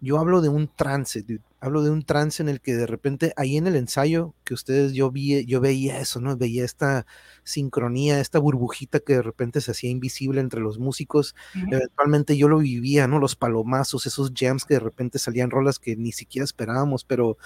[0.00, 1.24] Yo hablo de un trance,
[1.60, 4.92] hablo de un trance en el que de repente ahí en el ensayo que ustedes
[4.94, 6.36] yo vi, yo veía eso, ¿no?
[6.36, 7.06] Veía esta
[7.44, 11.34] sincronía, esta burbujita que de repente se hacía invisible entre los músicos.
[11.54, 13.18] Eventualmente yo lo vivía, ¿no?
[13.18, 17.36] Los palomazos, esos jams que de repente salían rolas que ni siquiera esperábamos, pero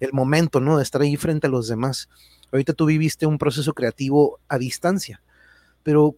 [0.00, 0.76] el momento, ¿no?
[0.78, 2.08] De estar ahí frente a los demás.
[2.52, 5.22] Ahorita tú viviste un proceso creativo a distancia,
[5.82, 6.16] pero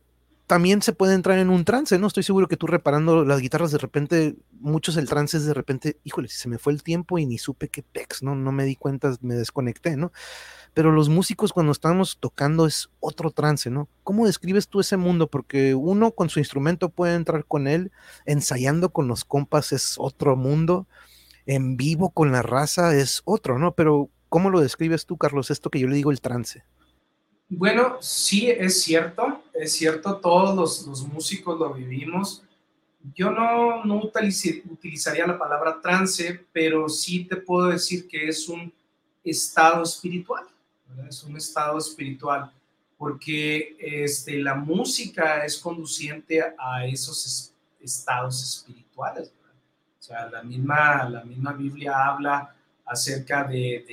[0.49, 2.07] también se puede entrar en un trance, ¿no?
[2.07, 5.99] Estoy seguro que tú reparando las guitarras de repente, muchos el trance es de repente,
[6.05, 8.35] híjole, se me fue el tiempo y ni supe qué pex, ¿no?
[8.35, 10.11] No me di cuenta, me desconecté, ¿no?
[10.72, 13.91] Pero los músicos cuando estamos tocando es otro trance, ¿no?
[14.05, 15.26] ¿Cómo describes tú ese mundo?
[15.26, 17.93] Porque uno con su instrumento puede entrar con él,
[18.24, 20.87] ensayando con los compas es otro mundo,
[21.45, 23.74] en vivo con la raza es otro, ¿no?
[23.74, 26.64] Pero ¿cómo lo describes tú, Carlos, esto que yo le digo el trance?
[27.49, 30.55] Bueno, sí, es cierto, es cierto, todos
[30.87, 32.43] los, músicos lo vivimos.
[33.14, 38.70] Yo no, no utilizaría la palabra trance, pero sí te puedo decir que es un
[39.24, 40.45] estado espiritual,
[41.09, 42.53] es un estado espiritual,
[42.99, 49.33] porque este, la música es conduciente a esos estados espirituales.
[49.99, 52.55] O sea, la misma, la misma Biblia habla
[52.85, 53.85] acerca de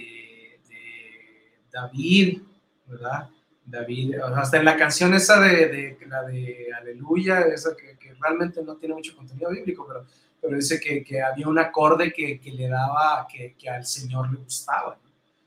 [1.75, 2.41] David,
[2.87, 3.29] ¿verdad?
[3.65, 8.95] David, hasta en la canción esa de, la de Aleluya, esa que, realmente no tiene
[8.95, 10.05] mucho contenido bíblico, pero,
[10.41, 14.97] pero dice que, había un acorde que, le daba, que, al Señor le gustaba.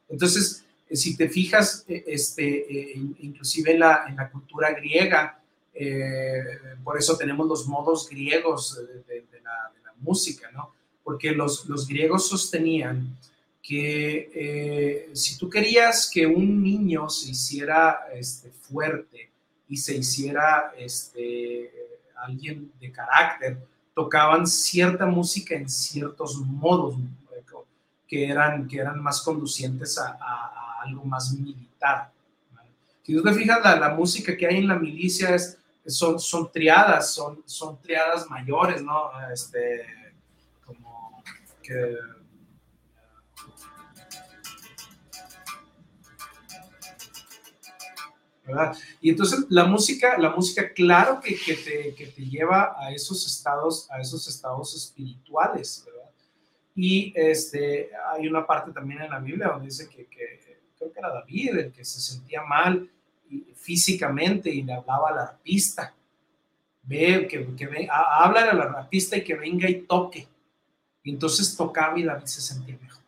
[0.07, 5.41] Entonces, eh, si te fijas, eh, este, eh, inclusive en la, en la cultura griega,
[6.83, 10.73] por eso tenemos los modos griegos de, la, música, ¿no?
[11.03, 13.17] Porque los, los griegos sostenían
[13.69, 19.31] que eh, si tú querías que un niño se hiciera este, fuerte
[19.69, 21.71] y se hiciera este,
[22.17, 23.59] alguien de carácter,
[23.95, 26.97] tocaban cierta música en ciertos modos
[28.07, 30.17] que eran, que eran más conducientes a,
[30.81, 32.11] algo más militar.
[33.03, 37.13] Si tú te fijas, la, música que hay en la milicia es, son, son triadas,
[37.13, 39.11] son, son triadas mayores, ¿no?
[39.31, 39.85] Este,
[40.65, 41.23] como
[41.63, 41.99] que
[49.01, 53.27] Y entonces la música, la música claro que, que, te, que, te, lleva a esos
[53.27, 56.11] estados, a esos estados espirituales, ¿verdad?
[56.75, 61.13] Y este, hay una parte también en la Biblia donde dice que, creo que era
[61.13, 62.89] David el que se sentía mal
[63.57, 65.95] físicamente y le hablaba al artista.
[66.83, 70.27] Ve, que, que ve, habla al artista y que venga y toque.
[71.03, 73.03] Y entonces tocaba y David se sentía mejor.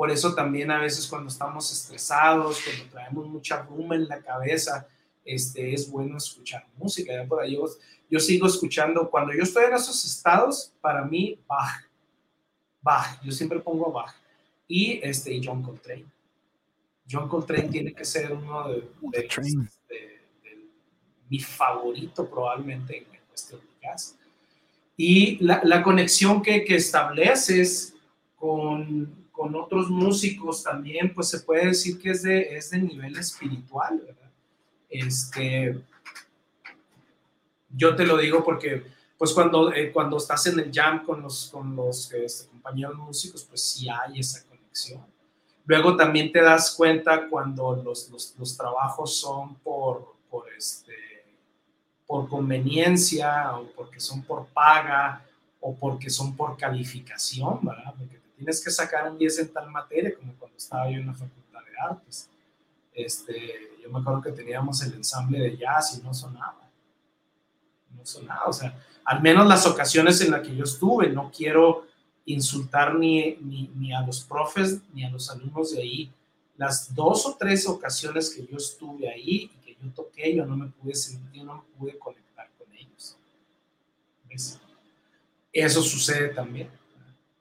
[0.00, 4.88] Por eso también a veces cuando estamos estresados, cuando traemos mucha bruma en la cabeza,
[5.22, 7.12] este, es bueno escuchar música.
[7.12, 7.58] Ya por ahí
[8.08, 11.86] yo, sigo escuchando, cuando yo estoy en esos estados, para mí, Bach,
[12.80, 14.14] Bach, yo siempre pongo Bach.
[14.66, 16.06] Y, este, John Coltrane.
[17.06, 18.88] John Coltrane tiene que ser uno de,
[21.28, 24.16] mi favorito probablemente en cuestión de jazz.
[24.96, 27.92] Y la, la conexión que, que estableces
[28.34, 33.16] con con otros músicos también, pues se puede decir que es de, es de nivel
[33.16, 34.30] espiritual, ¿verdad?
[34.90, 35.82] Este,
[37.70, 38.84] yo te lo digo porque,
[39.16, 43.42] pues cuando, eh, cuando estás en el jam con los, con los este, compañeros músicos,
[43.44, 45.06] pues sí hay esa conexión.
[45.64, 51.24] Luego también te das cuenta cuando los, los, trabajos son por, por, este,
[52.06, 55.24] por conveniencia o porque son por paga
[55.60, 57.94] o porque son por calificación, ¿verdad?
[58.40, 61.60] Tienes que sacar un 10 en tal materia, como cuando estaba yo en la facultad
[61.60, 62.30] de artes.
[62.94, 66.66] Este, yo me acuerdo que teníamos el ensamble de jazz y no sonaba.
[67.94, 71.86] No sonaba, o sea, al menos las ocasiones en las que yo estuve, no quiero
[72.24, 73.36] insultar ni,
[73.76, 76.10] ni, a los profes ni a los alumnos de ahí.
[76.56, 80.56] Las dos o tres ocasiones que yo estuve ahí y que yo toqué, yo no
[80.56, 83.18] me pude sentir, no me pude conectar con ellos.
[85.52, 86.79] Eso sucede también.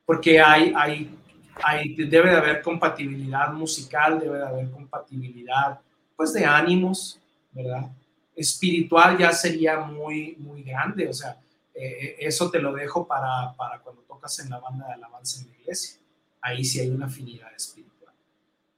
[0.09, 1.15] Porque hay, hay,
[1.61, 5.79] hay, debe de haber compatibilidad musical, debe de haber compatibilidad
[6.15, 7.19] pues de ánimos,
[7.51, 7.91] ¿verdad?
[8.35, 11.39] Espiritual ya sería muy, muy grande, o sea,
[11.75, 15.49] eh, eso te lo dejo para, para cuando tocas en la banda de alabanza en
[15.49, 15.99] la iglesia.
[16.41, 18.15] Ahí sí hay una afinidad espiritual.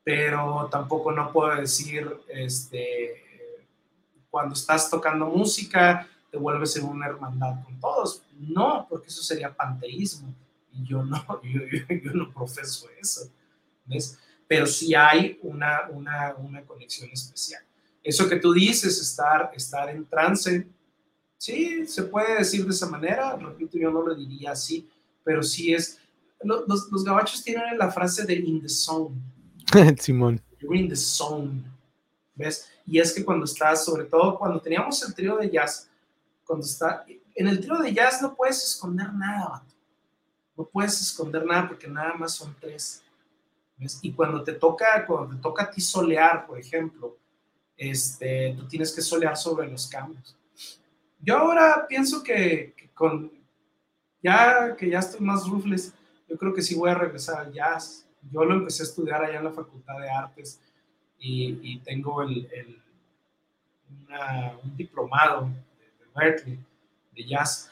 [0.04, 3.64] Pero tampoco no puedo decir, este,
[4.30, 8.22] cuando estás tocando música, te vuelves en una hermandad con todos.
[8.38, 10.36] No, porque eso sería panteísmo.
[10.74, 13.30] Y yo no, yo, yo, no profeso eso.
[13.86, 14.18] ¿Ves?
[14.48, 17.64] Pero sí hay una, una, una conexión especial.
[18.04, 20.68] Eso que tú dices, estar, estar en trance,
[21.42, 24.88] Sí, se puede decir de esa manera, repito, yo no lo diría así,
[25.24, 25.98] pero sí es,
[26.44, 29.16] los, los, gabachos tienen la frase de in the zone.
[30.00, 30.40] Simón.
[30.60, 31.64] You're in the zone,
[32.36, 32.70] ¿ves?
[32.86, 35.90] Y es que cuando estás, sobre todo cuando teníamos el trío de jazz,
[36.46, 37.04] cuando está,
[37.34, 39.66] en el trío de jazz no puedes esconder nada,
[40.56, 43.04] no puedes esconder nada porque nada más son tres.
[43.78, 44.00] ¿ves?
[44.02, 47.18] Y cuando te toca, cuando te toca a ti solear, por ejemplo,
[47.78, 50.38] este, tú tienes que solear sobre los cambios.
[51.20, 53.32] Yo ahora pienso que, con
[54.22, 55.94] ya que ya estoy más rufles,
[56.28, 58.08] yo creo que sí voy a regresar al jazz.
[58.32, 60.60] Yo lo empecé a estudiar allá en la Facultad de Artes
[61.18, 62.48] y, tengo el,
[64.64, 66.60] un diplomado de, Berkeley
[67.14, 67.71] de jazz.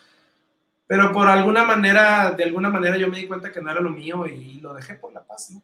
[0.89, 3.91] Pero por alguna manera, de alguna manera yo me di cuenta que no era lo
[3.91, 5.61] mío y, lo dejé por la paz, ¿no?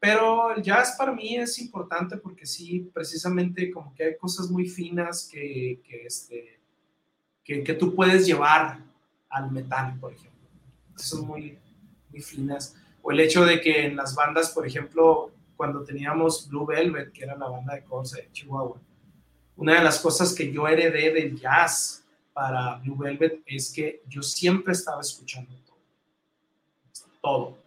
[0.00, 4.68] Pero el jazz para mí es importante porque sí, precisamente como que hay cosas muy
[4.68, 6.60] finas que, que este,
[7.44, 8.80] que, que, tú puedes llevar
[9.30, 10.48] al metal, por ejemplo.
[10.96, 11.56] Son muy,
[12.10, 12.74] muy finas.
[13.00, 17.22] O el hecho de que en las bandas, por ejemplo, cuando teníamos Blue Velvet, que
[17.22, 18.80] era la banda de Corsa de Chihuahua,
[19.54, 22.03] una de las cosas que yo heredé del jazz
[22.34, 25.78] para Blue Velvet es que yo siempre estaba escuchando todo.
[27.22, 27.58] Todo.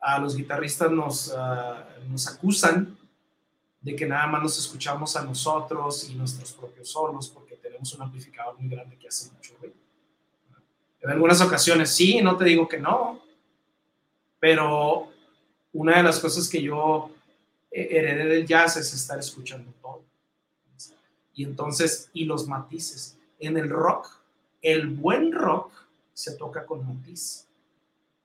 [0.00, 2.98] A los guitarristas nos, ah, nos acusan
[3.80, 7.50] de que nada más nos escuchamos a nosotros y nuestros propios solos, porque
[7.94, 9.74] un amplificador muy grande que hace mucho ruido.
[11.00, 13.22] En algunas ocasiones sí, no te digo que no,
[14.38, 15.10] pero
[15.72, 17.10] una de las cosas que yo
[17.70, 20.04] heredé del jazz es estar escuchando todo.
[21.34, 23.16] Y entonces, y los matices.
[23.40, 24.08] En el rock,
[24.62, 25.72] el buen rock
[26.12, 27.48] se toca con matiz.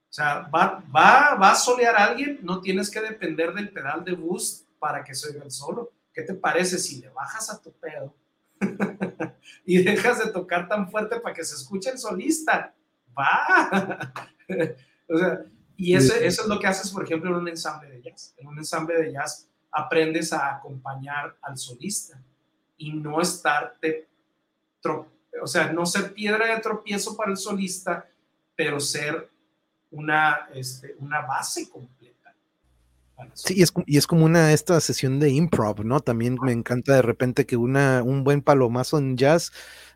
[0.10, 4.04] O sea, va, va, va a solear a alguien, no tienes que depender del pedal
[4.04, 5.92] de boost para que se oiga el solo.
[6.14, 8.14] ¿Qué te parece si le bajas a tu pedo
[9.66, 12.74] y dejas de tocar tan fuerte para que se escuche el solista.
[13.18, 14.14] Va.
[15.10, 15.46] o sea,
[15.78, 18.34] y eso, eso es lo que haces, por ejemplo, en un ensamble de jazz.
[18.38, 22.22] En un ensamble de jazz aprendes a acompañar al solista
[22.78, 24.08] y no estarte,
[24.86, 28.08] o sea, no ser piedra de tropiezo para el solista,
[28.56, 29.30] pero ser
[29.92, 32.06] una, este, una base completa
[33.34, 33.56] Sí,
[33.86, 36.02] y es, como una esta sesión de improv, ¿no?
[36.02, 39.52] También me encanta de repente que una, un buen palomazo en jazz,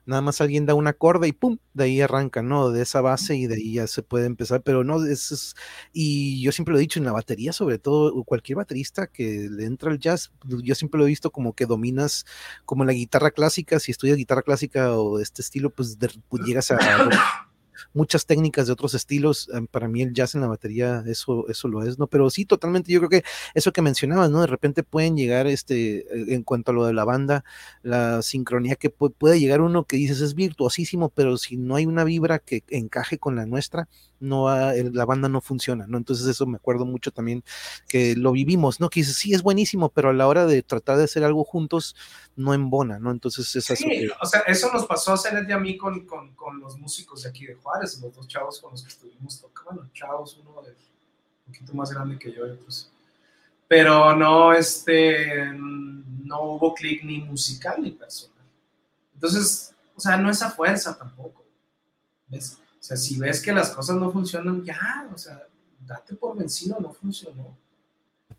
[0.10, 2.72] nada más alguien da una corda y pum, de ahí arranca, ¿no?
[2.72, 5.56] De esa base y de ahí ya se puede empezar, pero no, es,
[5.94, 9.66] y yo siempre lo he dicho en la batería, sobre todo cualquier baterista que le
[9.66, 10.32] entra al jazz,
[10.64, 12.26] yo siempre lo he visto como que dominas
[12.66, 15.98] como la guitarra clásica, si estudias guitarra clásica o de este estilo, pues,
[16.28, 16.80] pues llegas a
[17.94, 19.50] muchas técnicas de otros estilos.
[19.54, 22.08] Em, para mí el jazz en la batería, eso, eso lo es, ¿no?
[22.08, 23.24] Pero sí, totalmente, yo creo que
[23.54, 24.42] eso que mencionabas, ¿no?
[24.42, 27.44] De repente pueden llegar, este, eh, en cuanto a lo de la banda,
[27.84, 32.04] la sincronía que puede llegar uno que dices es virtuosísimo, pero si no hay una
[32.04, 33.88] vibra que encaje con la nuestra,
[34.20, 35.98] no la banda no funciona, ¿no?
[35.98, 37.44] Entonces eso me acuerdo mucho también
[37.88, 38.90] que lo vivimos, ¿no?
[38.90, 41.96] Que dices, sí, es buenísimo, pero a la hora de tratar de hacer algo juntos,
[42.36, 43.12] no embona, ¿no?
[43.12, 43.84] Entonces es así.
[43.84, 46.78] Sí, o sea, eso nos pasó a hacer y a mí con, con, con, los
[46.78, 50.40] músicos de aquí de Juárez, los dos chavos con los que estuvimos tocando, bueno, chavos,
[50.42, 52.92] uno de un poquito más grande que yo, pues.
[53.68, 58.46] Pero no, este, no hubo clic ni musical ni personal.
[59.14, 61.46] Entonces, o sea, no es a fuerza tampoco,
[62.28, 62.58] ¿ves?
[62.80, 65.46] O sea, si ves que las cosas no funcionan, ya, o sea,
[65.86, 67.58] date por vencido, no funcionó.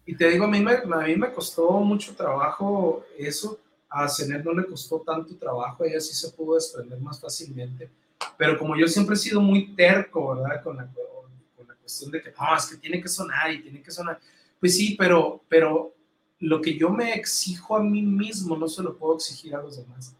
[0.07, 4.45] Y te digo, a mí me, a mí me costó mucho trabajo eso, a Zenet
[4.45, 7.91] no le costó tanto trabajo, ella sí se pudo desprender más fácilmente.
[8.37, 10.63] Pero como yo siempre he sido muy terco, ¿verdad?
[10.63, 13.83] Con la, con la cuestión de que, no, es que tiene que sonar y tiene
[13.83, 14.19] que sonar.
[14.59, 15.95] Pues sí, pero, pero
[16.39, 19.77] lo que yo me exijo a mí mismo no se lo puedo exigir a los
[19.77, 20.15] demás,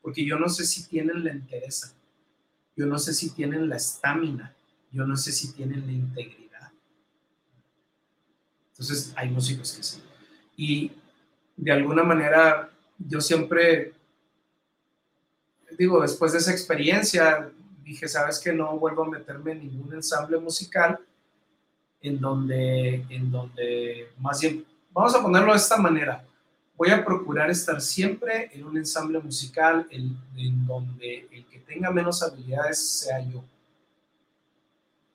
[0.00, 1.95] porque yo no sé si tienen la interés,
[2.76, 4.54] yo no sé si tienen la estamina,
[4.92, 6.70] yo no sé si tienen la integridad.
[8.70, 10.02] Entonces hay músicos que sí.
[10.56, 10.92] Y
[11.56, 13.92] de alguna manera yo siempre,
[15.78, 17.50] digo, después de esa experiencia,
[17.82, 20.98] dije, sabes que no vuelvo a meterme en ningún ensamble musical
[22.02, 24.64] en donde, en donde más bien
[24.96, 26.24] Vamos a ponerlo de esta manera.
[26.76, 32.22] Voy a procurar estar siempre en un ensamble musical en, donde el que tenga menos
[32.22, 33.42] habilidades sea yo,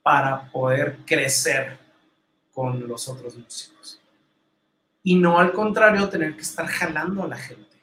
[0.02, 1.78] para poder crecer
[2.52, 4.00] con los otros músicos.
[5.04, 7.76] Y no al contrario, tener que estar jalando a la gente.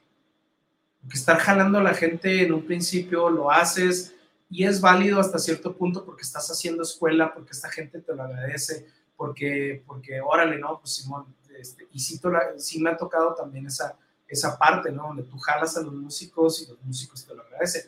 [1.00, 4.14] Porque estar jalando a la gente en un principio lo haces
[4.50, 8.24] y es válido hasta cierto punto porque estás haciendo escuela, porque esta gente te lo
[8.24, 11.24] agradece, porque, porque órale, no, pues Simón,
[11.60, 12.20] este, y sí,
[12.58, 13.96] sí, me ha tocado también esa,
[14.26, 15.08] esa parte, ¿no?
[15.08, 17.82] Donde tú jalas a los músicos y los músicos te lo agradecen,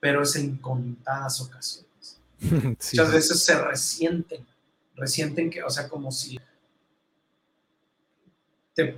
[0.00, 2.20] pero es en contadas ocasiones.
[2.40, 4.46] Muchas veces se resienten,
[4.94, 6.38] resienten que, o sea, como si
[8.74, 8.96] te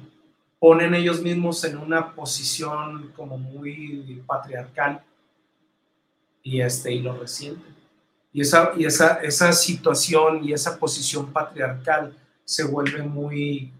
[0.58, 5.02] ponen ellos mismos en una posición como muy patriarcal
[6.42, 7.74] y, este, y lo resienten.
[8.32, 13.72] Y, esa, y esa, esa situación y esa posición patriarcal se vuelve muy,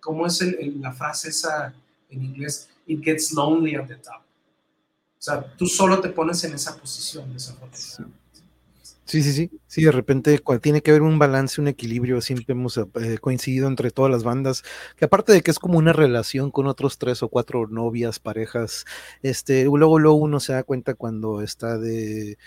[0.00, 0.42] ¿cómo es
[0.80, 1.74] la frase esa
[2.08, 2.68] en inglés?
[2.86, 4.22] It gets lonely at the top.
[4.22, 8.20] O sea, tú solo te pones en esa posición, desafortunadamente.
[9.10, 12.76] Sí, sí, sí, sí, de repente tiene que haber un balance, un equilibrio, siempre hemos
[12.78, 14.62] eh, coincidido entre todas las bandas,
[14.96, 18.84] que aparte de que es como una relación con otros tres o cuatro novias, parejas,
[19.22, 22.38] este, luego, luego uno se da cuenta cuando está de,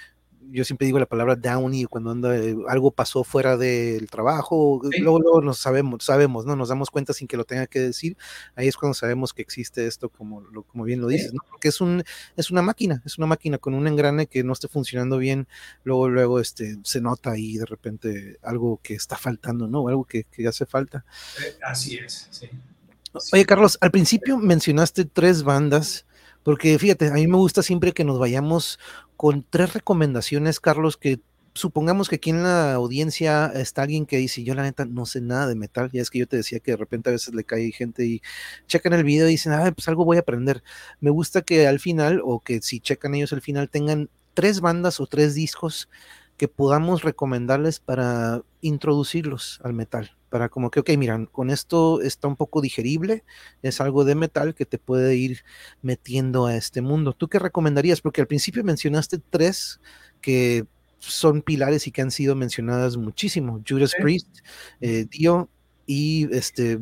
[0.51, 5.19] yo siempre digo la palabra downy cuando anda, eh, algo pasó fuera del trabajo, luego,
[5.19, 6.55] luego nos sabemos, sabemos, ¿no?
[6.55, 8.17] Nos damos cuenta sin que lo tenga que decir,
[8.55, 11.41] ahí es cuando sabemos que existe esto, como, lo, como bien lo dices, ¿no?
[11.49, 12.03] Porque es, un,
[12.35, 15.47] es una máquina, es una máquina con un engrane que no esté funcionando bien,
[15.83, 19.87] luego, luego este, se nota ahí de repente algo que está faltando, ¿no?
[19.87, 21.05] Algo que, que hace falta.
[21.43, 22.49] Eh, así es, sí.
[23.31, 26.05] Oye, Carlos, al principio mencionaste tres bandas,
[26.41, 28.79] porque fíjate, a mí me gusta siempre que nos vayamos
[29.17, 31.19] con tres recomendaciones, Carlos, que
[31.53, 35.21] supongamos que aquí en la audiencia está alguien que dice, yo la neta no sé
[35.21, 37.43] nada de metal, ya es que yo te decía que de repente a veces le
[37.43, 38.21] cae gente y
[38.67, 40.63] checan el video y dicen, ah, pues algo voy a aprender.
[40.99, 44.99] Me gusta que al final, o que si checan ellos al final, tengan tres bandas
[44.99, 45.89] o tres discos
[46.43, 52.27] que podamos recomendarles para introducirlos al metal para como que, ok, miran, con esto está
[52.27, 53.23] un poco digerible,
[53.61, 55.45] es algo de metal que te puede ir
[55.81, 57.13] metiendo a este mundo.
[57.13, 58.01] ¿Tú qué recomendarías?
[58.01, 59.79] Porque al principio mencionaste tres
[60.19, 60.65] que
[60.97, 64.39] son pilares y que han sido mencionadas muchísimo, Judas Priest,
[64.81, 65.49] eh, Dio
[65.85, 66.79] y este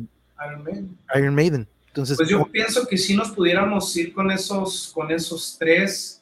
[1.14, 1.68] Iron Maiden.
[1.88, 6.21] Entonces, pues yo pienso que si nos pudiéramos ir con esos, con esos tres,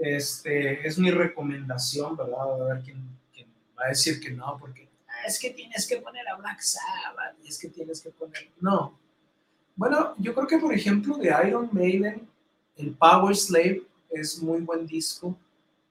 [0.00, 2.54] este, es mi recomendación, ¿verdad?
[2.54, 2.98] A ver quién,
[3.78, 4.90] va a decir que no, porque
[5.26, 8.50] es que tienes que poner a Black Sabbath y es que tienes que poner.
[8.60, 8.98] No.
[9.76, 12.28] Bueno, yo creo que, por ejemplo, de Iron Maiden,
[12.76, 15.36] el Power Slave es muy buen disco.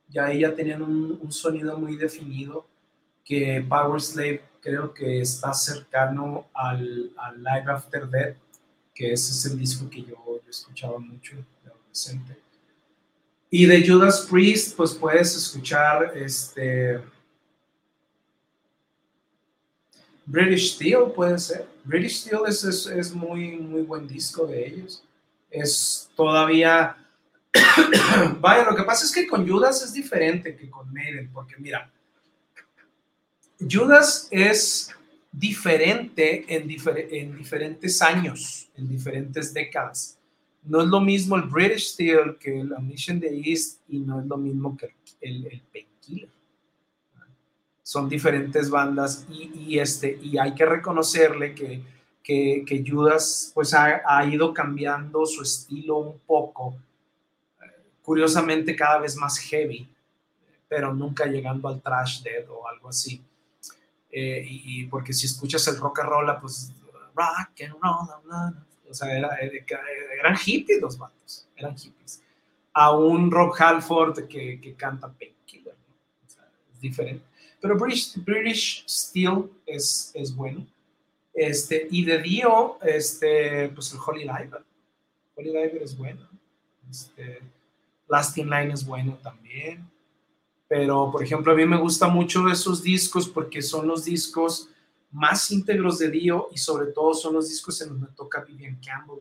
[0.07, 2.65] Ya ahí ya tenían un, sonido muy definido.
[3.23, 8.37] Que Power Slave creo que está cercano al, al Live After Death,
[8.93, 12.37] que ese es el disco que yo, yo escuchaba mucho de adolescente.
[13.49, 17.01] Y de Judas Priest, pues puedes escuchar este
[20.29, 21.67] British Steel puede ser.
[21.83, 25.03] British Steel es, es, muy, muy buen disco de ellos.
[25.49, 26.95] Es todavía...
[28.39, 31.91] Vaya, lo que pasa es que con Judas es diferente que con Maiden, porque mira,
[33.59, 34.91] Judas es
[35.31, 40.18] diferente en, en diferentes años, en diferentes décadas.
[40.63, 44.25] No es lo mismo el British Steel que el Mission the East y no es
[44.25, 45.63] lo mismo que el, el
[47.89, 51.81] son diferentes bandas y, este, y hay que reconocerle que,
[52.23, 56.77] que, Judas pues ha, ido cambiando su estilo un poco,
[58.03, 59.89] curiosamente cada vez más heavy,
[60.67, 63.23] pero nunca llegando al trash dead o algo así.
[64.11, 66.71] Eh, y, porque si escuchas el rock and roll, pues
[67.15, 68.55] rock and roll,
[68.89, 72.21] o sea, eran hippies los bandos, eran hippies.
[72.73, 75.75] A un Rob Halford que, que canta Painkiller,
[76.25, 77.25] o sea, es diferente.
[77.61, 80.65] Pero British, British Steel es, es bueno.
[81.33, 84.63] Este, y de Dio, este, pues el Holy Diver.
[85.35, 86.27] Holy Diver es bueno.
[86.89, 87.39] Este,
[88.07, 89.89] Lasting Line es bueno también.
[90.67, 94.69] Pero, por ejemplo, a mí me gusta mucho esos discos porque son los discos
[95.11, 99.19] más íntegros de Dio y sobre todo son los discos en donde toca Vivian Campbell.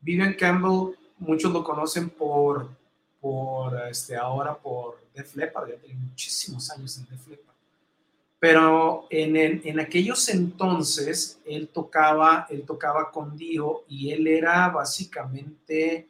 [0.00, 2.68] Vivian Campbell, muchos lo conocen por,
[3.20, 7.56] por este, ahora por Def Leppard, ya tiene muchísimos años en Def Leppard.
[8.40, 16.08] Pero en, en, aquellos entonces él tocaba, él tocaba con Dio y él era básicamente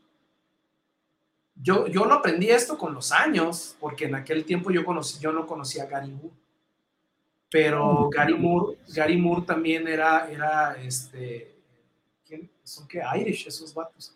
[1.61, 5.33] yo, yo lo aprendí esto con los años, porque en aquel tiempo yo, conocí, yo
[5.33, 6.31] no conocía a Gary Moore.
[7.51, 8.11] Pero mm.
[8.11, 11.55] Gary Moore, Gary Moore también era, era este,
[12.27, 12.51] ¿quién?
[12.63, 14.15] son que Irish esos vatos.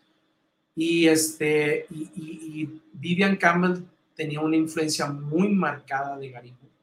[0.75, 3.83] Y, este, y, Vivian Campbell
[4.15, 6.73] tenía una influencia muy marcada de Gary Moore.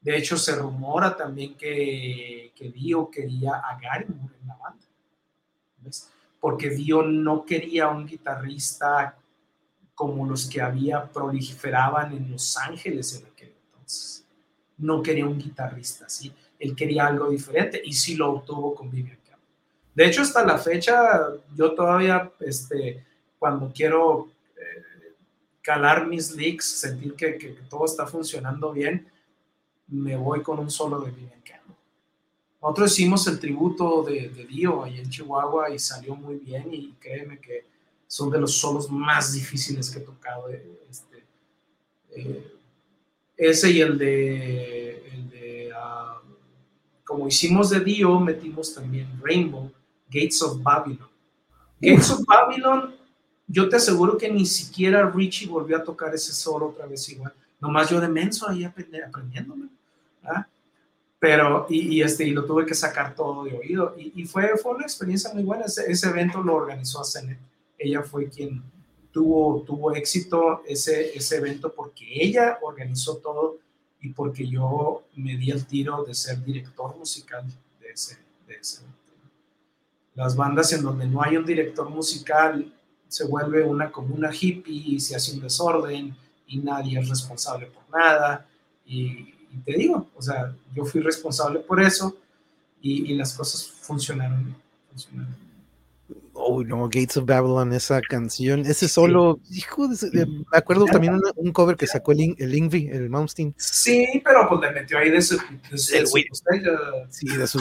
[0.00, 4.84] De hecho, se rumora también que, que Dio quería a Gary Moore en la banda.
[5.78, 6.10] ¿ves?
[6.40, 9.16] Porque Dio no quería un guitarrista
[9.94, 13.29] como los que había proliferaban en Los Ángeles en.
[14.80, 19.18] No quería un guitarrista así, él quería algo diferente y sí lo obtuvo con Vivian
[19.26, 19.48] Campbell.
[19.94, 23.04] De hecho, hasta la fecha, yo todavía, este,
[23.38, 25.14] cuando quiero eh,
[25.62, 29.08] calar mis leaks, sentir que, que, todo está funcionando bien,
[29.88, 31.76] me voy con un solo de Vivian Campbell.
[32.62, 36.92] Nosotros hicimos el tributo de, de Dio ahí en Chihuahua y salió muy bien y
[37.00, 37.64] créeme que
[38.06, 40.50] son de los solos más difíciles que he tocado.
[40.50, 41.24] Eh, este,
[42.10, 42.54] eh,
[43.40, 46.20] ese y el de, ah,
[47.04, 49.70] como hicimos de Dio, metimos también Rainbow,
[50.08, 51.08] Gates of Babylon.
[51.80, 52.94] Gates of Babylon,
[53.46, 57.32] yo te aseguro que ni siquiera Richie volvió a tocar ese solo otra vez igual.
[57.60, 59.68] Nomás yo de menso ahí aprendiéndome.
[61.18, 63.94] Pero, y, este, y lo tuve que sacar todo de oído.
[63.98, 65.66] Y, fue, fue una experiencia muy buena.
[65.66, 67.38] Ese, ese evento lo organizó Zenet
[67.80, 68.62] ella fue quien
[69.12, 73.58] tuvo, tuvo éxito ese, ese evento porque ella organizó todo
[74.00, 77.44] y porque yo me di el tiro de ser director musical
[77.80, 78.98] de ese, de ese evento.
[80.14, 82.72] Las bandas en donde no hay un director musical
[83.08, 86.16] se vuelve una comuna hippie y se hace un desorden
[86.46, 88.46] y nadie es responsable por nada.
[88.86, 89.34] Y,
[89.64, 92.16] te digo, o sea, yo fui responsable por eso
[92.80, 94.54] y, las cosas funcionaron.
[96.42, 101.52] Oh, no, Gates of Babylon, esa canción, ese solo, hijo, de, me acuerdo también un
[101.52, 103.54] cover que sacó el, el Ingvi, el Malmsteen.
[103.58, 105.36] Sí, pero pues le metió ahí de su,
[105.70, 106.06] de su, el
[107.10, 107.60] Sí, de su.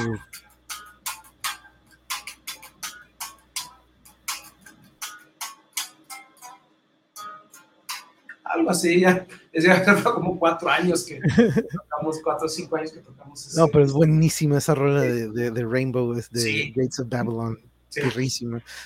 [8.46, 9.28] Algo así, ya.
[9.52, 13.46] Es ya como cuatro años que tocamos, cuatro o cinco años que tocamos.
[13.46, 17.69] Ese, no, pero es buenísima esa rola de, de, de Rainbow, de Gates of Babylon.
[17.90, 18.02] Sí.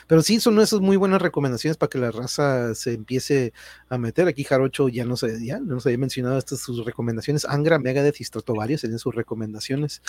[0.07, 3.53] Pero sí, son esas muy buenas recomendaciones para que la raza se empiece
[3.89, 4.27] a meter.
[4.27, 7.45] Aquí Jarocho ya nos, ya había mencionado estas sus recomendaciones.
[7.45, 10.01] Angra, Megadeth y Stratovarius en sus recomendaciones.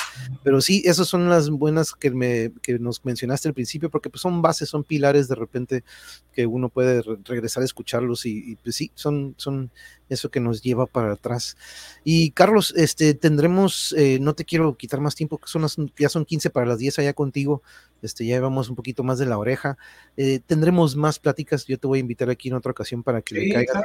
[0.44, 4.22] Pero sí, esas son las buenas que, me, que nos mencionaste al principio, porque pues
[4.22, 5.84] son bases, son pilares de repente
[6.32, 9.70] que uno puede regresar a escucharlos y, y, pues sí, son, son
[10.08, 11.56] eso que nos lleva para atrás.
[12.04, 16.08] Y Carlos, este, tendremos, eh, no te quiero quitar más tiempo, que son las, ya
[16.08, 17.62] son 15 para las 10 allá contigo,
[18.02, 19.78] este, ya llevamos un poquito más de la oreja.
[20.16, 23.34] Eh, tendremos más pláticas, yo te voy a invitar aquí en otra ocasión para que
[23.34, 23.82] le caiga,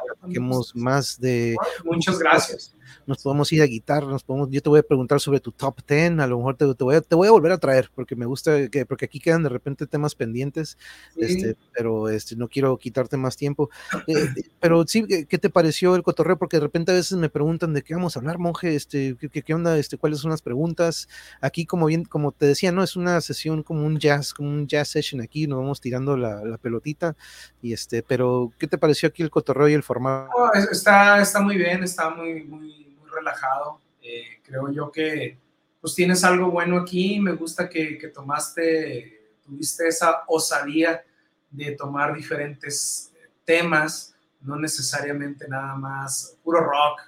[0.76, 1.56] más de...
[1.84, 2.76] Muchas gracias.
[3.06, 5.80] Nos podemos ir a guitarra, nos podemos, yo te voy a preguntar sobre tu top
[5.88, 8.26] 10, a lo mejor te, voy, a, te voy a volver a traer, porque me
[8.26, 10.78] gusta, que, porque aquí quedan de repente temas pendientes,
[11.16, 13.70] este, pero este, no quiero quitarte más tiempo.
[14.08, 16.38] Eh, pero sí, ¿qué te pareció el cotorreo?
[16.38, 19.42] Porque de repente a veces me preguntan de qué vamos a hablar, monje, este, qué,
[19.42, 21.08] qué onda, este, cuáles son las preguntas.
[21.42, 24.68] Aquí, como bien, como te decía, no es una sesión como un jazz, como un
[24.68, 27.16] jazz session aquí, nos vamos tirando la, la pelotita,
[27.62, 30.32] y este, pero ¿qué te pareció aquí el cotorreo y el formato?
[30.72, 33.80] está, está muy bien, está muy, muy, muy relajado.
[34.02, 35.38] Eh, creo yo que
[35.82, 41.04] pues tienes algo bueno aquí, me gusta que, que tomaste, tuviste esa osadía
[41.50, 43.12] de tomar diferentes
[43.46, 47.02] temas, no necesariamente nada más puro rock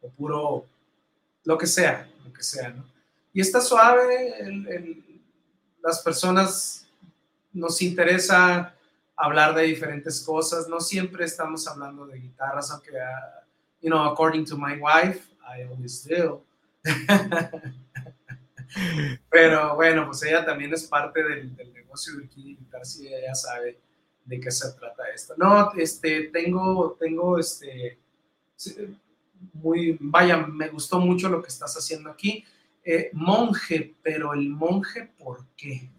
[0.00, 0.66] o puro
[1.44, 2.84] lo que sea, lo que sea, ¿no?
[3.32, 4.32] Y está suave,
[5.82, 6.83] las personas
[7.54, 8.74] nos interesa
[9.16, 13.40] hablar de diferentes cosas, no siempre estamos hablando de guitarras, aunque, uh,
[13.80, 16.44] you know, according to my wife, I always do.
[19.30, 23.78] Pero bueno, pues ella también es parte del, negocio de guitarras y ella sabe
[24.24, 25.34] de qué se trata esto.
[25.36, 27.98] No, este, tengo, tengo, este,
[29.52, 32.44] muy, vaya, me gustó mucho lo que estás haciendo aquí.
[32.84, 35.90] Eh, monje, pero el monje, ¿por qué?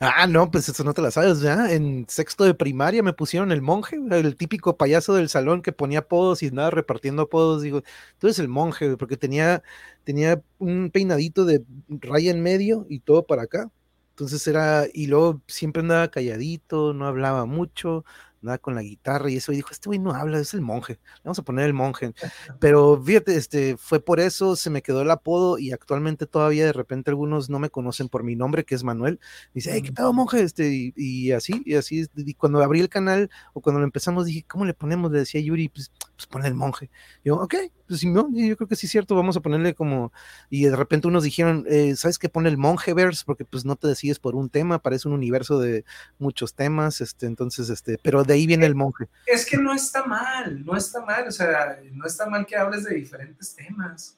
[0.00, 1.72] Ah, no, pues eso no te la sabes, ¿ya?
[1.72, 6.00] En sexto de primaria me pusieron el monje, el típico payaso del salón que ponía
[6.00, 7.62] apodos y nada repartiendo apodos.
[7.62, 7.82] Digo,
[8.18, 9.62] tú eres el monje, porque tenía,
[10.04, 13.70] tenía un peinadito de raya en medio y todo para acá.
[14.10, 18.04] Entonces era, y luego siempre andaba calladito, no hablaba mucho,
[18.44, 20.98] nada con la guitarra y eso, y dijo, este güey no habla, es el monje,
[21.24, 22.12] vamos a poner el monje.
[22.60, 26.72] Pero fíjate, este, fue por eso, se me quedó el apodo y actualmente todavía de
[26.72, 29.18] repente algunos no me conocen por mi nombre, que es Manuel,
[29.52, 30.42] dice, hey, ¿qué pedo monje?
[30.42, 34.44] Este, y, así, y así, y cuando abrí el canal o cuando lo empezamos dije,
[34.46, 35.10] ¿cómo le ponemos?
[35.10, 36.90] Le decía Yuri, pues, pues ponle el monje.
[37.24, 37.54] yo, ok,
[37.86, 40.12] pues no, yo creo que sí es cierto, vamos a ponerle como,
[40.48, 42.28] y de repente unos dijeron, eh, ¿sabes qué?
[42.28, 45.84] Pone el monjeverse, porque pues no te decides por un tema, parece un universo de
[46.18, 49.08] muchos temas, este, entonces, este, pero de ahí viene el monje.
[49.26, 52.84] Es que no está mal, no está mal, o sea, no está mal que hables
[52.84, 54.16] de diferentes temas.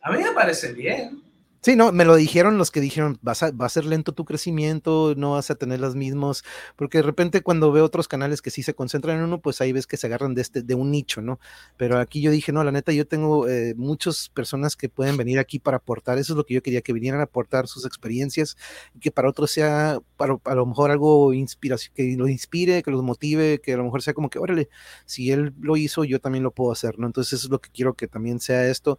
[0.00, 1.25] A mí me parece bien.
[1.62, 4.24] Sí, no, me lo dijeron los que dijeron, vas a, va a ser lento tu
[4.24, 6.44] crecimiento, no vas a tener los mismos,
[6.76, 9.72] porque de repente cuando veo otros canales que sí se concentran en uno, pues ahí
[9.72, 11.40] ves que se agarran de este, de un nicho, ¿no?
[11.76, 15.40] Pero aquí yo dije, no, la neta, yo tengo eh, muchas personas que pueden venir
[15.40, 18.56] aquí para aportar, eso es lo que yo quería, que vinieran a aportar sus experiencias
[18.94, 22.92] y que para otros sea, para, a lo mejor algo inspiración, que lo inspire, que
[22.92, 24.68] los motive, que a lo mejor sea como que, órale,
[25.04, 27.06] si él lo hizo, yo también lo puedo hacer, ¿no?
[27.08, 28.98] Entonces eso es lo que quiero que también sea esto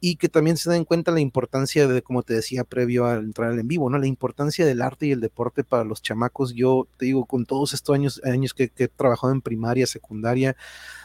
[0.00, 3.52] y que también se den cuenta la importancia de, como te decía previo a entrar
[3.58, 3.98] en vivo, ¿no?
[3.98, 6.54] La importancia del arte y el deporte para los chamacos.
[6.54, 10.56] Yo te digo, con todos estos años, años que, que he trabajado en primaria, secundaria,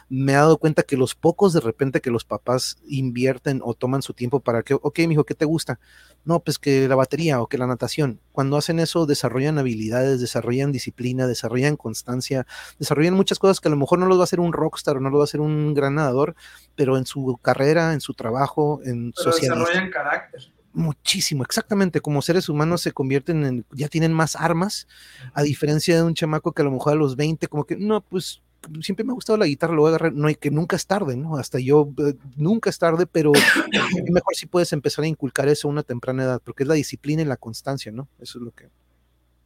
[0.09, 4.01] me he dado cuenta que los pocos de repente que los papás invierten o toman
[4.01, 5.79] su tiempo para que, ok, mijo, ¿qué te gusta?
[6.25, 8.19] No, pues que la batería o que la natación.
[8.31, 12.45] Cuando hacen eso, desarrollan habilidades, desarrollan disciplina, desarrollan constancia,
[12.79, 14.99] desarrollan muchas cosas que a lo mejor no los va a hacer un rockstar o
[14.99, 16.35] no lo va a hacer un gran nadador,
[16.75, 22.49] pero en su carrera, en su trabajo, en pero desarrollan carácter muchísimo, exactamente, como seres
[22.49, 24.87] humanos se convierten en, ya tienen más armas,
[25.33, 28.01] a diferencia de un chamaco que a lo mejor a los 20, como que, no,
[28.01, 28.41] pues
[28.81, 30.85] siempre me ha gustado la guitarra, lo voy a agarrar, no hay que nunca es
[30.85, 31.37] tarde, ¿no?
[31.37, 33.31] Hasta yo, eh, nunca es tarde, pero
[34.11, 37.21] mejor si puedes empezar a inculcar eso a una temprana edad, porque es la disciplina
[37.21, 38.07] y la constancia, ¿no?
[38.19, 38.69] Eso es lo que...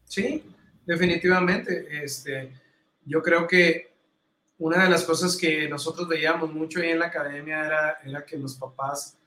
[0.06, 0.44] Sí,
[0.86, 2.04] definitivamente.
[2.04, 2.52] Este,
[3.06, 3.92] yo creo que
[4.60, 8.38] una de las cosas que nosotros veíamos mucho ahí en la academia era, era que
[8.38, 9.18] los papás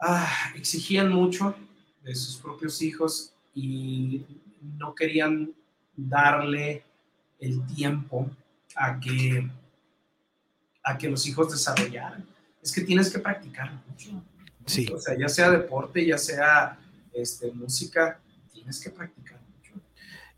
[0.00, 1.54] ah, exigían mucho
[2.02, 4.24] de sus propios hijos y
[4.78, 5.52] no querían
[5.96, 6.82] darle
[7.40, 8.30] el tiempo
[8.76, 9.48] a que,
[10.82, 12.26] a que los hijos desarrollaran.
[12.62, 14.22] Es que tienes que practicar mucho.
[14.66, 14.86] Sí.
[14.94, 16.78] O sea, ya sea deporte, ya sea
[17.12, 18.20] este, música,
[18.52, 19.72] tienes que practicar mucho.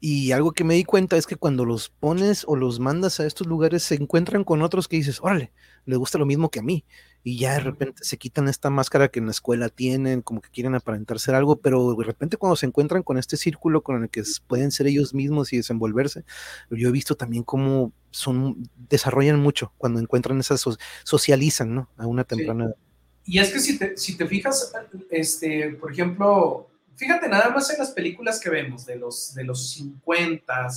[0.00, 3.26] Y algo que me di cuenta es que cuando los pones o los mandas a
[3.26, 5.52] estos lugares, se encuentran con otros que dices, órale,
[5.84, 6.84] le gusta lo mismo que a mí
[7.24, 10.50] y ya de repente se quitan esta máscara que en la escuela tienen, como que
[10.50, 14.10] quieren aparentar ser algo, pero de repente cuando se encuentran con este círculo con el
[14.10, 16.24] que pueden ser ellos mismos y desenvolverse,
[16.70, 20.64] yo he visto también cómo son, desarrollan mucho cuando encuentran esas,
[21.04, 21.88] socializan, ¿no?
[21.96, 22.76] A una temprana edad.
[23.24, 24.72] Y es que si te, si te fijas,
[25.10, 29.70] este, por ejemplo, fíjate nada más en las películas que vemos de los, de los
[29.70, 30.68] 50,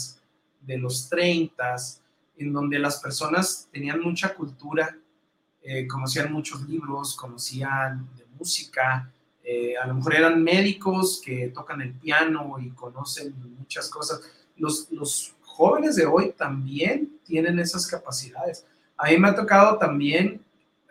[0.62, 1.76] de los 30,
[2.38, 4.98] en donde las personas tenían mucha cultura
[5.68, 9.12] eh, conocían muchos libros, conocían de música,
[9.44, 14.22] eh, a lo mejor eran médicos que tocan el piano y conocen muchas cosas.
[14.58, 18.64] Los, los jóvenes de hoy también tienen esas capacidades.
[18.96, 20.40] A mí me ha tocado también,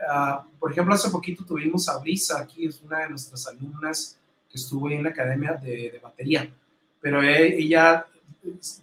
[0.01, 4.19] uh, por ejemplo, hace poquito tuvimos a Brisa, aquí es una de nuestras alumnas
[4.51, 6.53] que estuvo en la academia de, de batería,
[7.01, 8.07] pero ella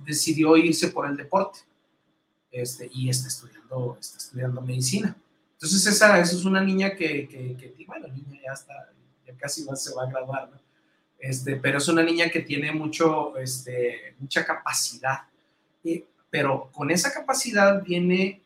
[0.06, 1.60] decidió irse por el deporte
[2.52, 5.16] este, y está estudiando, está estudiando medicina.
[5.54, 8.92] Entonces, esa, esa es una niña que, que, que, bueno, niña ya está,
[9.26, 10.60] ya casi se va a graduar, ¿no?
[11.20, 15.20] Este, pero es una niña que tiene mucho, este, mucha capacidad.
[15.84, 18.42] Y, pero con esa capacidad viene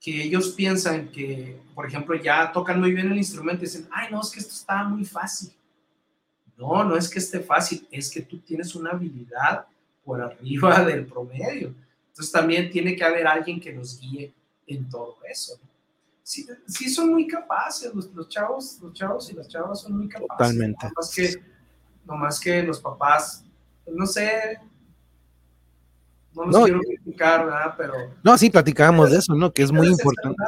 [0.00, 4.08] que ellos piensan que, por ejemplo, ya tocan muy bien el instrumento y dicen, ay,
[4.10, 5.52] no, es que esto está muy fácil.
[6.56, 9.66] No, no es que esté fácil, es que tú tienes una habilidad
[10.04, 11.74] por arriba del promedio.
[12.18, 14.34] Entonces también tiene que haber alguien que nos guíe
[14.66, 15.52] en todo eso.
[16.24, 20.08] sí, sí son muy capaces, los, los, chavos, los chavos y las chavas son muy
[20.08, 20.36] capaces.
[20.36, 20.84] Totalmente.
[20.84, 21.34] No más que,
[22.04, 23.44] no más que los papás,
[23.86, 24.58] no sé,
[26.34, 27.74] no los no, quiero criticar, ¿verdad?
[27.78, 27.94] Pero...
[28.24, 29.52] No, sí, platicábamos de eso, ¿no?
[29.52, 30.42] Que es muy importante.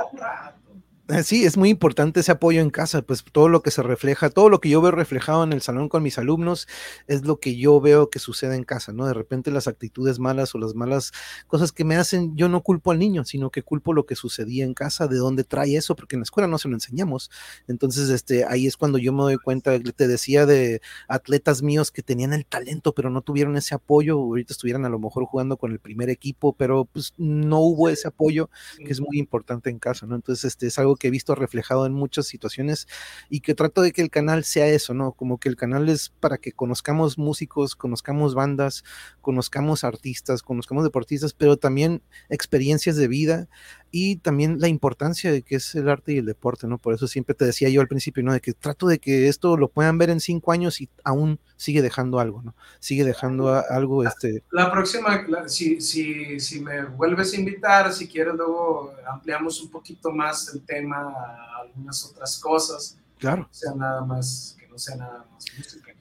[1.25, 4.49] Sí, es muy importante ese apoyo en casa, pues todo lo que se refleja, todo
[4.49, 6.69] lo que yo veo reflejado en el salón con mis alumnos
[7.07, 9.07] es lo que yo veo que sucede en casa, ¿no?
[9.07, 11.13] De repente las actitudes malas o las malas
[11.47, 14.65] cosas que me hacen, yo no culpo al niño, sino que culpo lo que sucedía
[14.65, 17.31] en casa, de dónde trae eso, porque en la escuela no se lo enseñamos.
[17.67, 22.03] Entonces, este, ahí es cuando yo me doy cuenta, te decía de atletas míos que
[22.03, 25.73] tenían el talento, pero no tuvieron ese apoyo, ahorita estuvieran a lo mejor jugando con
[25.73, 30.07] el primer equipo, pero pues no hubo ese apoyo que es muy importante en casa,
[30.07, 30.15] ¿no?
[30.15, 32.87] Entonces, este es algo que he visto reflejado en muchas situaciones
[33.29, 35.13] y que trato de que el canal sea eso, ¿no?
[35.13, 38.85] Como que el canal es para que conozcamos músicos, conozcamos bandas,
[39.21, 43.49] conozcamos artistas, conozcamos deportistas, pero también experiencias de vida
[43.91, 46.79] y también la importancia de que es el arte y el deporte, ¿no?
[46.79, 48.33] Por eso siempre te decía yo al principio, ¿no?
[48.33, 51.83] De que trato de que esto lo puedan ver en cinco años y aún sigue
[51.83, 52.55] dejando algo, ¿no?
[52.79, 54.45] Sigue dejando algo, este...
[54.51, 60.11] La próxima, si, si, si me vuelves a invitar, si quieres luego ampliamos un poquito
[60.11, 62.97] más el tema a algunas otras cosas.
[63.19, 63.49] Claro.
[63.51, 65.93] sea nada más, que no sea nada más música.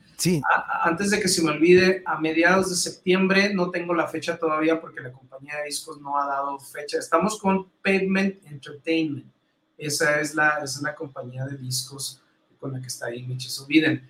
[0.83, 4.79] Antes de que se me olvide, a mediados de septiembre, no tengo la fecha todavía
[4.81, 6.99] porque la compañía de discos no ha dado fecha.
[6.99, 9.25] Estamos con Pavement Entertainment.
[9.77, 12.21] Esa es la, es la compañía de discos
[12.59, 14.09] con la que está ahí Michi Subiden.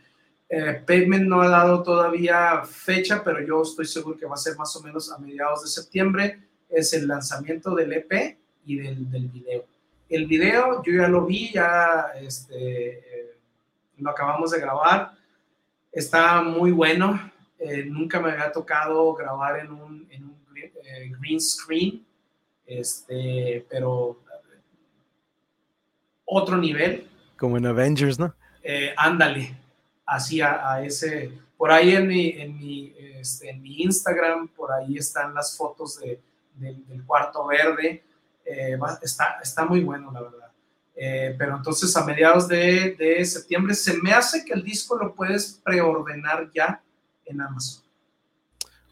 [0.50, 4.58] Eh, Pavement no ha dado todavía fecha, pero yo estoy seguro que va a ser
[4.58, 6.40] más o menos a mediados de septiembre.
[6.70, 9.66] Es el lanzamiento del EP y del, del video.
[10.10, 13.38] El video yo ya lo vi, ya este, eh,
[13.98, 15.19] lo acabamos de grabar
[15.92, 17.32] Está muy bueno.
[17.58, 22.06] Eh, nunca me había tocado grabar en un, en un eh, green screen,
[22.66, 24.24] este, pero
[26.26, 27.08] otro nivel.
[27.38, 28.34] Como en Avengers, ¿no?
[28.64, 29.56] Eh, ándale,
[30.06, 34.98] así a, ese, por ahí en mi, en, mi, este, en mi Instagram, por ahí
[34.98, 36.22] están las fotos de,
[36.56, 38.04] del cuarto verde.
[39.02, 40.49] está, está muy bueno, la verdad.
[41.02, 45.62] Eh, pero entonces a mediados de, septiembre se me hace que el disco lo puedes
[45.64, 46.84] preordenar ya
[47.26, 47.86] en Amazon.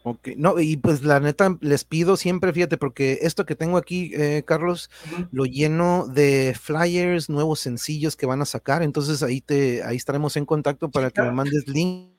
[0.04, 4.10] Ok, no, y pues la neta les pido siempre, fíjate, porque esto que tengo aquí,
[4.14, 4.88] eh, Carlos,
[5.32, 10.34] lo lleno de flyers, nuevos sencillos que van a sacar, entonces ahí te, ahí estaremos
[10.38, 12.10] en contacto para que me mandes link.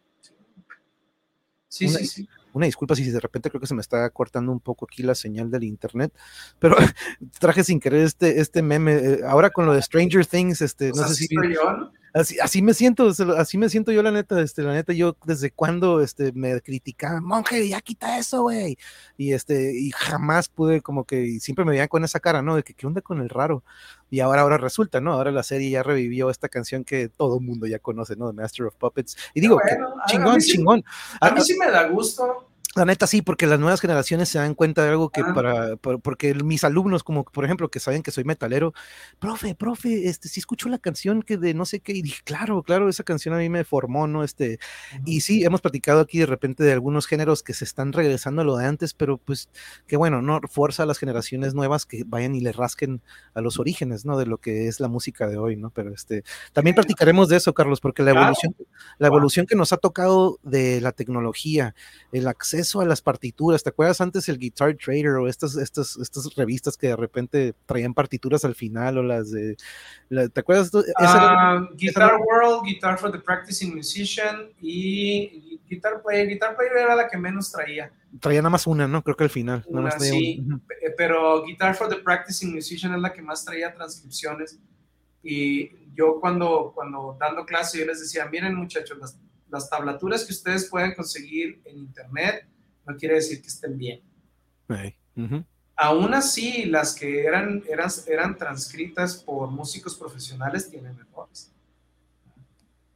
[1.67, 4.59] Sí, sí, sí una disculpa si de repente creo que se me está cortando un
[4.59, 6.13] poco aquí la señal del internet,
[6.59, 6.75] pero
[7.39, 8.95] traje sin querer este, este meme.
[8.95, 11.27] Eh, ahora con lo de Stranger Things, este, no sé si.
[12.13, 15.51] Así, así, me siento, así me siento yo la neta, este, la neta, yo desde
[15.51, 18.77] cuando este, me criticaban, monje, ya quita eso, güey.
[19.17, 22.55] Y este, y jamás pude como que, siempre me veían con esa cara, ¿no?
[22.55, 23.63] De que qué onda con el raro.
[24.09, 25.13] Y ahora, ahora resulta, ¿no?
[25.13, 28.29] Ahora la serie ya revivió esta canción que todo el mundo ya conoce, ¿no?
[28.31, 29.15] The Master of Puppets.
[29.33, 29.59] Y digo,
[30.07, 30.83] chingón, chingón.
[31.21, 34.53] A mí sí me da gusto la neta sí, porque las nuevas generaciones se dan
[34.53, 35.33] cuenta de algo que ah.
[35.33, 38.73] para, porque mis alumnos, como por ejemplo, que saben que soy metalero,
[39.17, 42.61] profe, profe, este, sí escucho la canción que de no sé qué, y dije, claro,
[42.61, 44.23] claro, esa canción a mí me formó, ¿no?
[44.23, 44.59] Este,
[45.03, 48.45] y sí, hemos platicado aquí de repente de algunos géneros que se están regresando a
[48.45, 49.49] lo de antes, pero pues,
[49.87, 50.39] que bueno, ¿no?
[50.47, 53.01] Fuerza a las generaciones nuevas que vayan y le rasquen
[53.33, 54.15] a los orígenes, ¿no?
[54.15, 55.71] De lo que es la música de hoy, ¿no?
[55.71, 56.23] Pero este,
[56.53, 58.55] también platicaremos de eso, Carlos, porque la evolución,
[58.99, 61.73] la evolución que nos ha tocado de la tecnología,
[62.11, 63.63] el acceso eso a las partituras.
[63.63, 67.93] ¿Te acuerdas antes el Guitar Trader o estas, estas, estas revistas que de repente traían
[67.93, 69.57] partituras al final o las de...
[70.09, 70.71] ¿Te acuerdas?
[70.97, 76.27] Ah, Guitar World, Guitar for the Practicing Musician y Guitar Player.
[76.27, 77.91] Guitar Player era la que menos traía.
[78.19, 79.03] Traía nada más una, ¿no?
[79.03, 79.65] Creo que al final.
[79.99, 80.43] sí,
[80.97, 84.59] pero Guitar for the Practicing Musician es la que más traía transcripciones.
[85.21, 89.17] Y yo cuando, cuando dando clase, yo les decía, miren muchachos, las
[89.49, 92.47] las tablaturas que ustedes pueden conseguir en internet
[92.85, 94.01] no quiere decir que estén bien.
[95.75, 101.51] Aún así, las que eran, eran, eran transcritas por músicos profesionales tienen errores.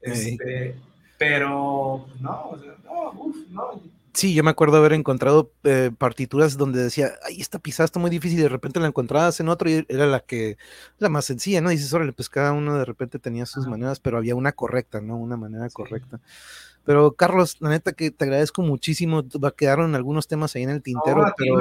[0.01, 0.75] Este,
[1.17, 3.81] pero no, no, uf, no,
[4.14, 8.11] Sí, yo me acuerdo haber encontrado eh, partituras donde decía, ay, esta pisada está muy
[8.11, 10.57] difícil, y de repente la encontrabas en otro y era la que,
[10.99, 11.72] la más sencilla, ¿no?
[11.72, 15.02] Y dices, órale, pues cada uno de repente tenía sus maneras, pero había una correcta,
[15.02, 15.18] ¿no?
[15.18, 16.19] Una manera correcta.
[16.85, 19.23] Pero Carlos, la neta que te agradezco muchísimo.
[19.55, 21.55] Quedaron algunos temas ahí en el tintero, pero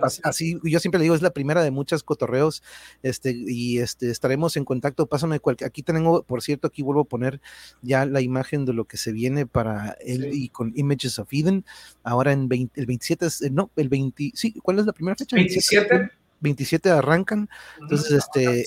[0.00, 2.62] pues, así, yo siempre le digo, es la primera de muchas cotorreos.
[3.02, 5.06] Este, y este, estaremos en contacto.
[5.06, 5.68] Pásame cualquier.
[5.68, 7.40] Aquí tengo, por cierto, aquí vuelvo a poner
[7.82, 11.64] ya la imagen de lo que se viene para él y con Images of Eden.
[12.02, 15.36] Ahora en el 27, eh, no, el 20, sí, ¿cuál es la primera fecha?
[15.36, 16.10] 27.
[16.40, 17.48] 27 arrancan.
[17.80, 18.64] Entonces, este.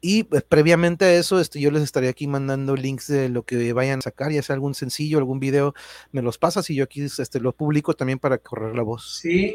[0.00, 3.72] Y pues, previamente a eso, este, yo les estaría aquí mandando links de lo que
[3.72, 5.74] vayan a sacar, ya sea algún sencillo, algún video,
[6.12, 9.18] me los pasas y yo aquí este, lo publico también para correr la voz.
[9.20, 9.54] Sí,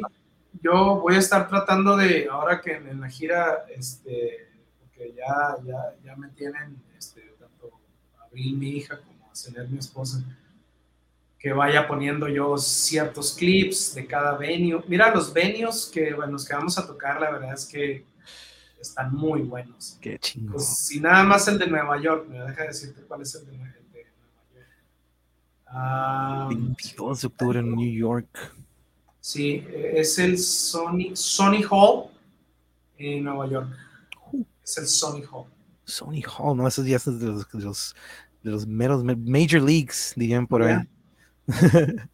[0.61, 4.49] yo voy a estar tratando de, ahora que en, la gira, este,
[4.79, 7.71] porque ya, ya, ya me tienen, este, tanto
[8.19, 10.23] Abril, mi hija, como a Celer, mi esposa,
[11.39, 14.81] que vaya poniendo yo ciertos clips de cada venue.
[14.87, 18.05] Mira, los venues que, bueno, los que vamos a tocar, la verdad es que
[18.83, 19.97] están muy buenos.
[19.99, 20.53] Qué chingo.
[20.53, 23.57] Pues, si nada más el de Nueva York, me deja decirte cuál es el de,
[23.57, 24.07] Nueva York.
[25.67, 28.53] Ah, 22 de octubre en New York.
[29.19, 32.11] Sí, es el Sony, Sony Hall
[32.97, 33.69] en Nueva York.
[34.63, 35.45] Es el Sony Hall.
[35.85, 37.95] Sony Hall, no, esos días de los, de los,
[38.43, 40.77] de los meros Major Leagues, dirían por ahí.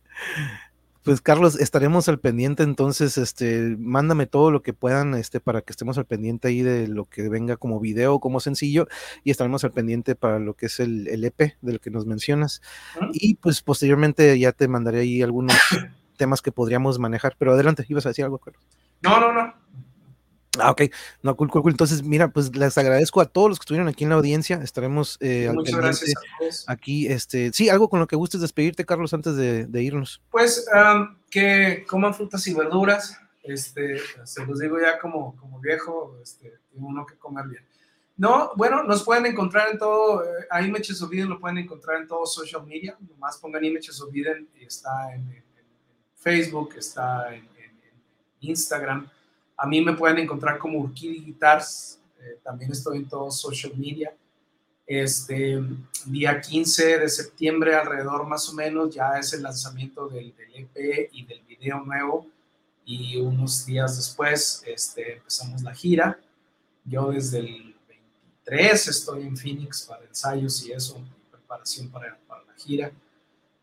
[1.04, 5.72] Pues Carlos, estaremos al pendiente entonces, este, mándame todo lo que puedan, este, para que
[5.72, 8.88] estemos al pendiente ahí de lo que venga como video, como sencillo,
[9.24, 12.62] y estaremos al pendiente para lo que es el, el EP del que nos mencionas.
[13.14, 15.56] Y pues posteriormente ya te mandaré ahí algunos
[16.18, 18.62] temas que podríamos manejar, pero adelante, ibas a decir algo, Carlos.
[19.02, 19.54] No, no, no.
[20.58, 20.84] Ah, ok.
[21.22, 21.72] No, cool, cool, cool.
[21.72, 24.62] Entonces, mira, pues les agradezco a todos los que estuvieron aquí en la audiencia.
[24.64, 26.66] Estaremos eh, al Muchas gracias a todos.
[26.68, 27.08] aquí.
[27.08, 30.22] Este, sí, algo con lo que gustes despedirte, Carlos, antes de, de irnos.
[30.32, 33.20] Pues um, que coman frutas y verduras.
[33.44, 37.66] Este, se los digo ya como, como viejo, este, uno que comer bien.
[38.18, 42.02] No, bueno, nos pueden encontrar en todo, eh, a Images of Eden lo pueden encontrar
[42.02, 42.98] en todo social media.
[43.10, 45.44] Nomás pongan Images of Eden está en, en, en
[46.16, 47.72] Facebook, está en, en
[48.42, 49.10] Instagram.
[49.62, 54.16] A mí me pueden encontrar como Urquidi Guitars, eh, también estoy en todo social media.
[54.88, 55.62] Este
[56.06, 61.10] día 15 de septiembre, alrededor más o menos, ya es el lanzamiento del, del EP
[61.12, 62.26] y del video nuevo.
[62.86, 66.18] Y unos días después este, empezamos la gira.
[66.86, 72.54] Yo desde el 23 estoy en Phoenix para ensayos y eso, preparación para, para la
[72.54, 72.92] gira.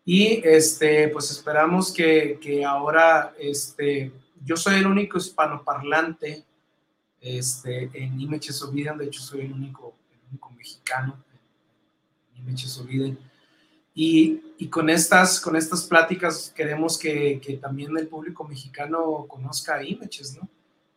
[0.05, 4.13] Y este, pues esperamos que, que ahora este,
[4.47, 6.45] yo soy el único hispanoparlante
[7.21, 9.95] este, en Imeches Oviden, de hecho soy el único,
[10.57, 11.17] mexicano
[12.33, 13.19] en Imeches Oviden.
[13.93, 20.37] Y, con, estas, con estas pláticas queremos que, también el público mexicano conozca a Imeches,
[20.37, 20.49] ¿no?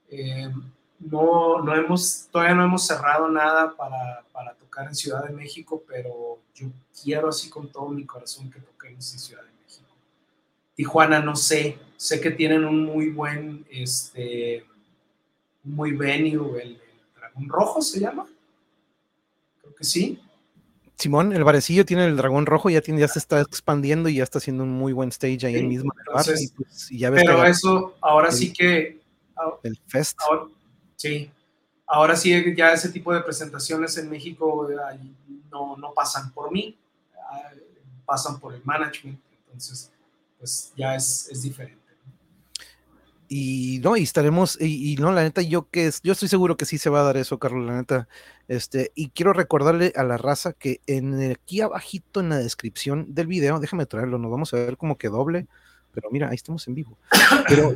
[0.10, 0.54] Eh,
[1.00, 5.82] no, no hemos, todavía no hemos cerrado nada para, para, tocar en Ciudad de México,
[5.88, 6.68] pero yo
[7.02, 9.88] quiero así con todo mi corazón que toquemos en Ciudad de México.
[10.76, 14.66] Tijuana, no sé, sé que tienen un muy buen, este,
[15.64, 16.80] muy venue, el, el
[17.14, 18.26] Dragón Rojo se llama,
[19.62, 20.18] creo que sí.
[20.96, 24.24] Simón, el barecillo tiene el dragón rojo, ya, tiene, ya se está expandiendo y ya
[24.24, 25.94] está haciendo un muy buen stage ahí sí, mismo.
[25.98, 29.00] Entonces, y pues, y ya ves pero eso, ahora el, sí que...
[29.64, 30.18] El fest.
[30.22, 30.44] Ahora,
[30.98, 31.32] sí,
[31.86, 34.68] ahora sí ya ese tipo de presentaciones en México
[35.50, 36.78] no, no pasan por mí,
[38.06, 39.92] pasan por el management, entonces
[40.38, 41.79] pues ya es, es diferente
[43.32, 46.80] y no, y estaremos, y, no, la neta, yo que yo estoy seguro que sí
[46.80, 48.08] se va a dar eso, Carlos, la neta.
[48.48, 53.28] Este, y quiero recordarle a la raza que en aquí abajito en la descripción del
[53.28, 55.46] video, déjame traerlo, nos vamos a ver como que doble,
[55.94, 56.98] pero mira, ahí estamos en vivo.
[57.48, 57.76] Pero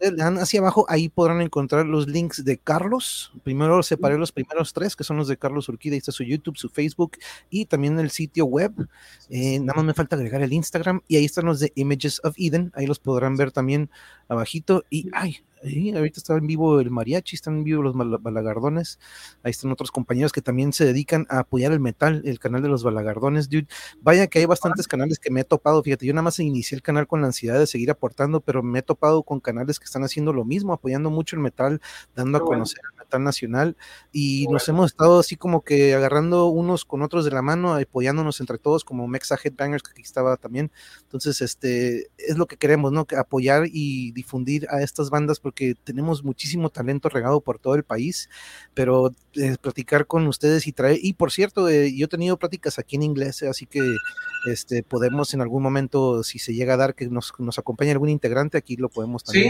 [0.00, 3.32] le dan hacia abajo, ahí podrán encontrar los links de Carlos.
[3.42, 5.94] Primero separé los primeros tres, que son los de Carlos Urquida.
[5.94, 7.18] Ahí está su YouTube, su Facebook
[7.50, 8.72] y también el sitio web.
[9.30, 12.34] Eh, nada más me falta agregar el Instagram y ahí están los de Images of
[12.36, 12.72] Eden.
[12.74, 13.90] Ahí los podrán ver también
[14.28, 14.84] abajito.
[14.90, 18.98] Y ay, ahí, ahorita está en vivo el mariachi, están en vivo los balagardones.
[19.42, 22.68] Ahí están otros compañeros que también se dedican a apoyar el metal, el canal de
[22.68, 23.66] los balagardones, dude.
[24.02, 25.82] Vaya que hay bastantes canales que me he topado.
[25.82, 28.80] Fíjate, yo nada más inicié el canal con la ansiedad de seguir aportando, pero me
[28.80, 31.80] he topado con canales que están haciendo lo mismo, apoyando mucho el metal,
[32.14, 33.76] dando a conocer el metal nacional.
[34.12, 38.40] Y nos hemos estado así como que agarrando unos con otros de la mano, apoyándonos
[38.40, 40.70] entre todos, como Mexa Headbangers, que aquí estaba también.
[41.02, 43.04] Entonces, este es lo que queremos, ¿no?
[43.06, 45.53] Que apoyar y difundir a estas bandas porque
[45.84, 48.28] tenemos muchísimo talento regado por todo el país,
[48.74, 52.78] pero eh, platicar con ustedes y traer, y por cierto, eh, yo he tenido pláticas
[52.78, 53.96] aquí en inglés, así que
[54.50, 58.08] este, podemos en algún momento, si se llega a dar que nos, nos acompañe algún
[58.08, 59.48] integrante, aquí lo podemos también sí.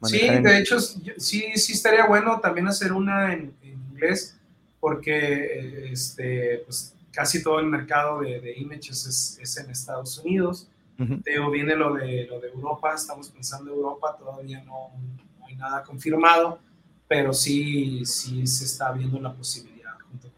[0.00, 0.40] manejar.
[0.40, 4.36] Sí, de hecho, sí, sí estaría bueno también hacer una en, en inglés,
[4.80, 10.68] porque este, pues, casi todo el mercado de, de images es, es en Estados Unidos.
[11.00, 11.22] Uh -huh.
[11.24, 14.92] Teo, viene lo de, lo de Europa, estamos pensando en Europa, todavía no,
[15.38, 16.60] no, hay nada confirmado,
[17.08, 19.70] pero sí, sí se está viendo la posibilidad.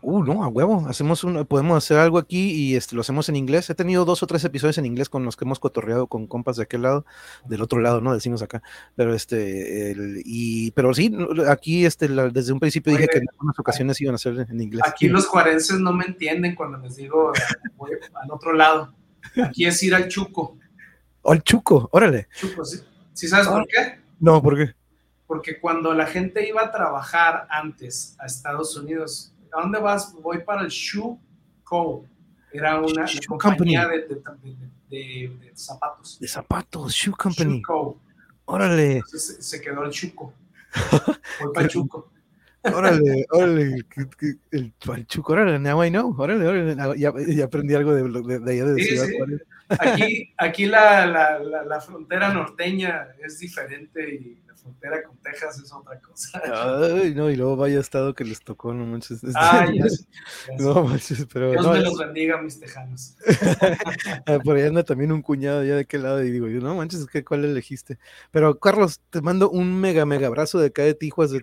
[0.05, 3.37] Uh, no, a huevo, hacemos un, podemos hacer algo aquí y este, lo hacemos en
[3.37, 3.71] inglés.
[3.71, 6.57] He tenido dos o tres episodios en inglés con los que hemos cotorreado con compas
[6.57, 7.07] de aquel lado,
[7.47, 8.13] del otro lado, ¿no?
[8.13, 8.63] Decimos acá.
[8.97, 11.17] Pero este, el, y, pero sí,
[11.49, 14.47] aquí este, la, desde un principio Oye, dije que en algunas ocasiones iban a ser
[14.49, 14.83] en inglés.
[14.85, 17.33] Aquí los juarenses no me entienden cuando les digo
[17.77, 18.93] voy al otro lado.
[19.45, 20.59] Aquí es ir al Chuco.
[21.23, 21.89] ¿O al Chuco?
[21.93, 22.29] Órale.
[22.35, 22.81] Chuco, ¿sí?
[23.13, 24.01] ¿Sí sabes por qué?
[24.19, 24.75] No, ¿por qué?
[25.27, 30.13] Porque cuando la gente iba a trabajar antes a Estados Unidos, ¿a dónde vas?
[30.21, 31.19] Voy para el Shoe
[31.65, 32.05] Co.
[32.53, 34.21] Era una compañía de,
[34.91, 36.19] de, zapatos.
[36.21, 37.55] De zapatos, Shoe Company.
[37.55, 37.99] Shoe Co.
[38.45, 39.03] Órale.
[39.07, 40.35] se, quedó el Chuco.
[41.41, 42.11] Voy para el Chuco.
[42.65, 43.63] Órale, órale,
[44.53, 48.39] el, el, Chuco, órale, now I know, órale, órale, ya, ya aprendí algo de, de,
[48.39, 49.37] de allá de sí, Ciudad sí.
[49.79, 55.73] Aquí, aquí la, la, la, la, frontera norteña es diferente y frontera con Texas es
[55.73, 56.41] otra cosa.
[56.45, 59.21] Ay, no, y luego vaya estado que les tocó, no manches.
[59.35, 59.85] Ay, ya
[60.59, 61.51] No manches, pero.
[61.51, 63.17] Dios me los bendiga, mis tejanos.
[64.27, 66.75] Ah, por ahí anda también un cuñado ya de qué lado, y digo, yo, no
[66.75, 67.99] manches, ¿qué, ¿cuál elegiste?
[68.31, 71.31] Pero, Carlos, te mando un mega, mega abrazo de acá de Tijuas.
[71.31, 71.41] De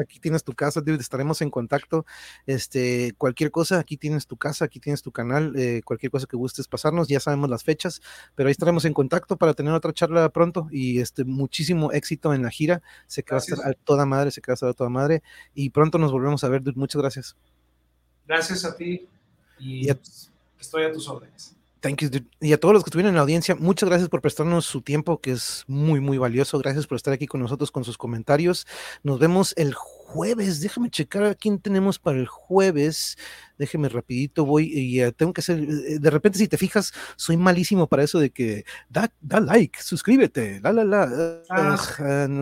[0.00, 2.04] aquí, tienes tu casa, estaremos en contacto.
[2.46, 6.36] Este, cualquier cosa, aquí tienes tu casa, aquí tienes tu canal, eh, cualquier cosa que
[6.36, 8.00] gustes pasarnos, ya sabemos las fechas,
[8.34, 12.42] pero ahí estaremos en contacto para tener otra charla pronto y este, muchísimo éxito en
[12.42, 12.82] la gira.
[13.06, 15.22] Se queda a toda madre, se queda a toda madre.
[15.54, 17.36] Y pronto nos volvemos a ver, Muchas gracias.
[18.26, 19.06] Gracias a ti.
[19.58, 19.88] Y,
[20.58, 21.54] estoy a tus órdenes.
[21.80, 24.64] Thank you, Y a todos los que estuvieron en la audiencia, muchas gracias por prestarnos
[24.64, 26.58] su tiempo, que es muy, muy valioso.
[26.58, 28.66] Gracias por estar aquí con nosotros con sus comentarios.
[29.02, 30.01] Nos vemos el jueves.
[30.14, 33.16] Déjame checar a quién tenemos para el jueves.
[33.58, 37.36] Déjeme rapidito, voy y eh, tengo que hacer, eh, de repente si te fijas, soy
[37.36, 41.42] malísimo para eso de que da, da like, suscríbete, la, la, la.
[41.48, 41.76] Ah.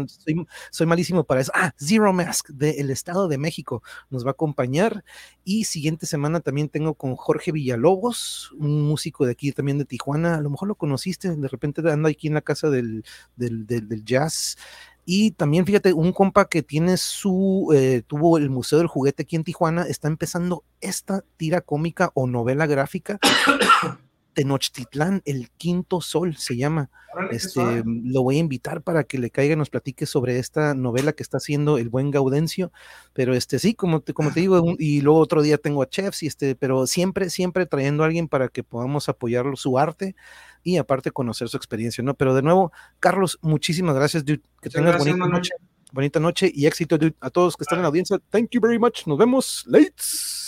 [0.07, 1.53] soy, soy, malísimo para eso.
[1.55, 5.05] Ah, Zero Mask del Estado de México nos va a acompañar.
[5.45, 10.37] Y siguiente semana también tengo con Jorge Villalobos, un músico de aquí también de Tijuana.
[10.37, 13.05] A lo mejor lo conociste, de repente anda aquí en la casa del,
[13.37, 14.57] del, del, del jazz.
[15.05, 19.37] Y también, fíjate, un compa que tiene su, eh, tuvo el Museo del Juguete aquí
[19.37, 23.19] en Tijuana, está empezando esta tira cómica o novela gráfica.
[24.41, 26.89] Tenochtitlán, el quinto sol se llama.
[27.31, 31.13] Este, lo voy a invitar para que le caiga y nos platique sobre esta novela
[31.13, 32.73] que está haciendo el buen Gaudencio.
[33.13, 36.23] Pero este sí, como te, como te digo, y luego otro día tengo a Chefs,
[36.23, 40.17] y este, pero siempre, siempre trayendo a alguien para que podamos apoyar su arte
[40.63, 42.15] y aparte conocer su experiencia, ¿no?
[42.15, 44.41] Pero de nuevo, Carlos, muchísimas gracias, dude.
[44.63, 45.51] Que tengas bonita noche.
[45.93, 47.15] Bonita noche y éxito, dude.
[47.21, 49.07] A todos que están en la audiencia, thank you very much.
[49.07, 49.65] Nos vemos.
[49.67, 50.40] Lates.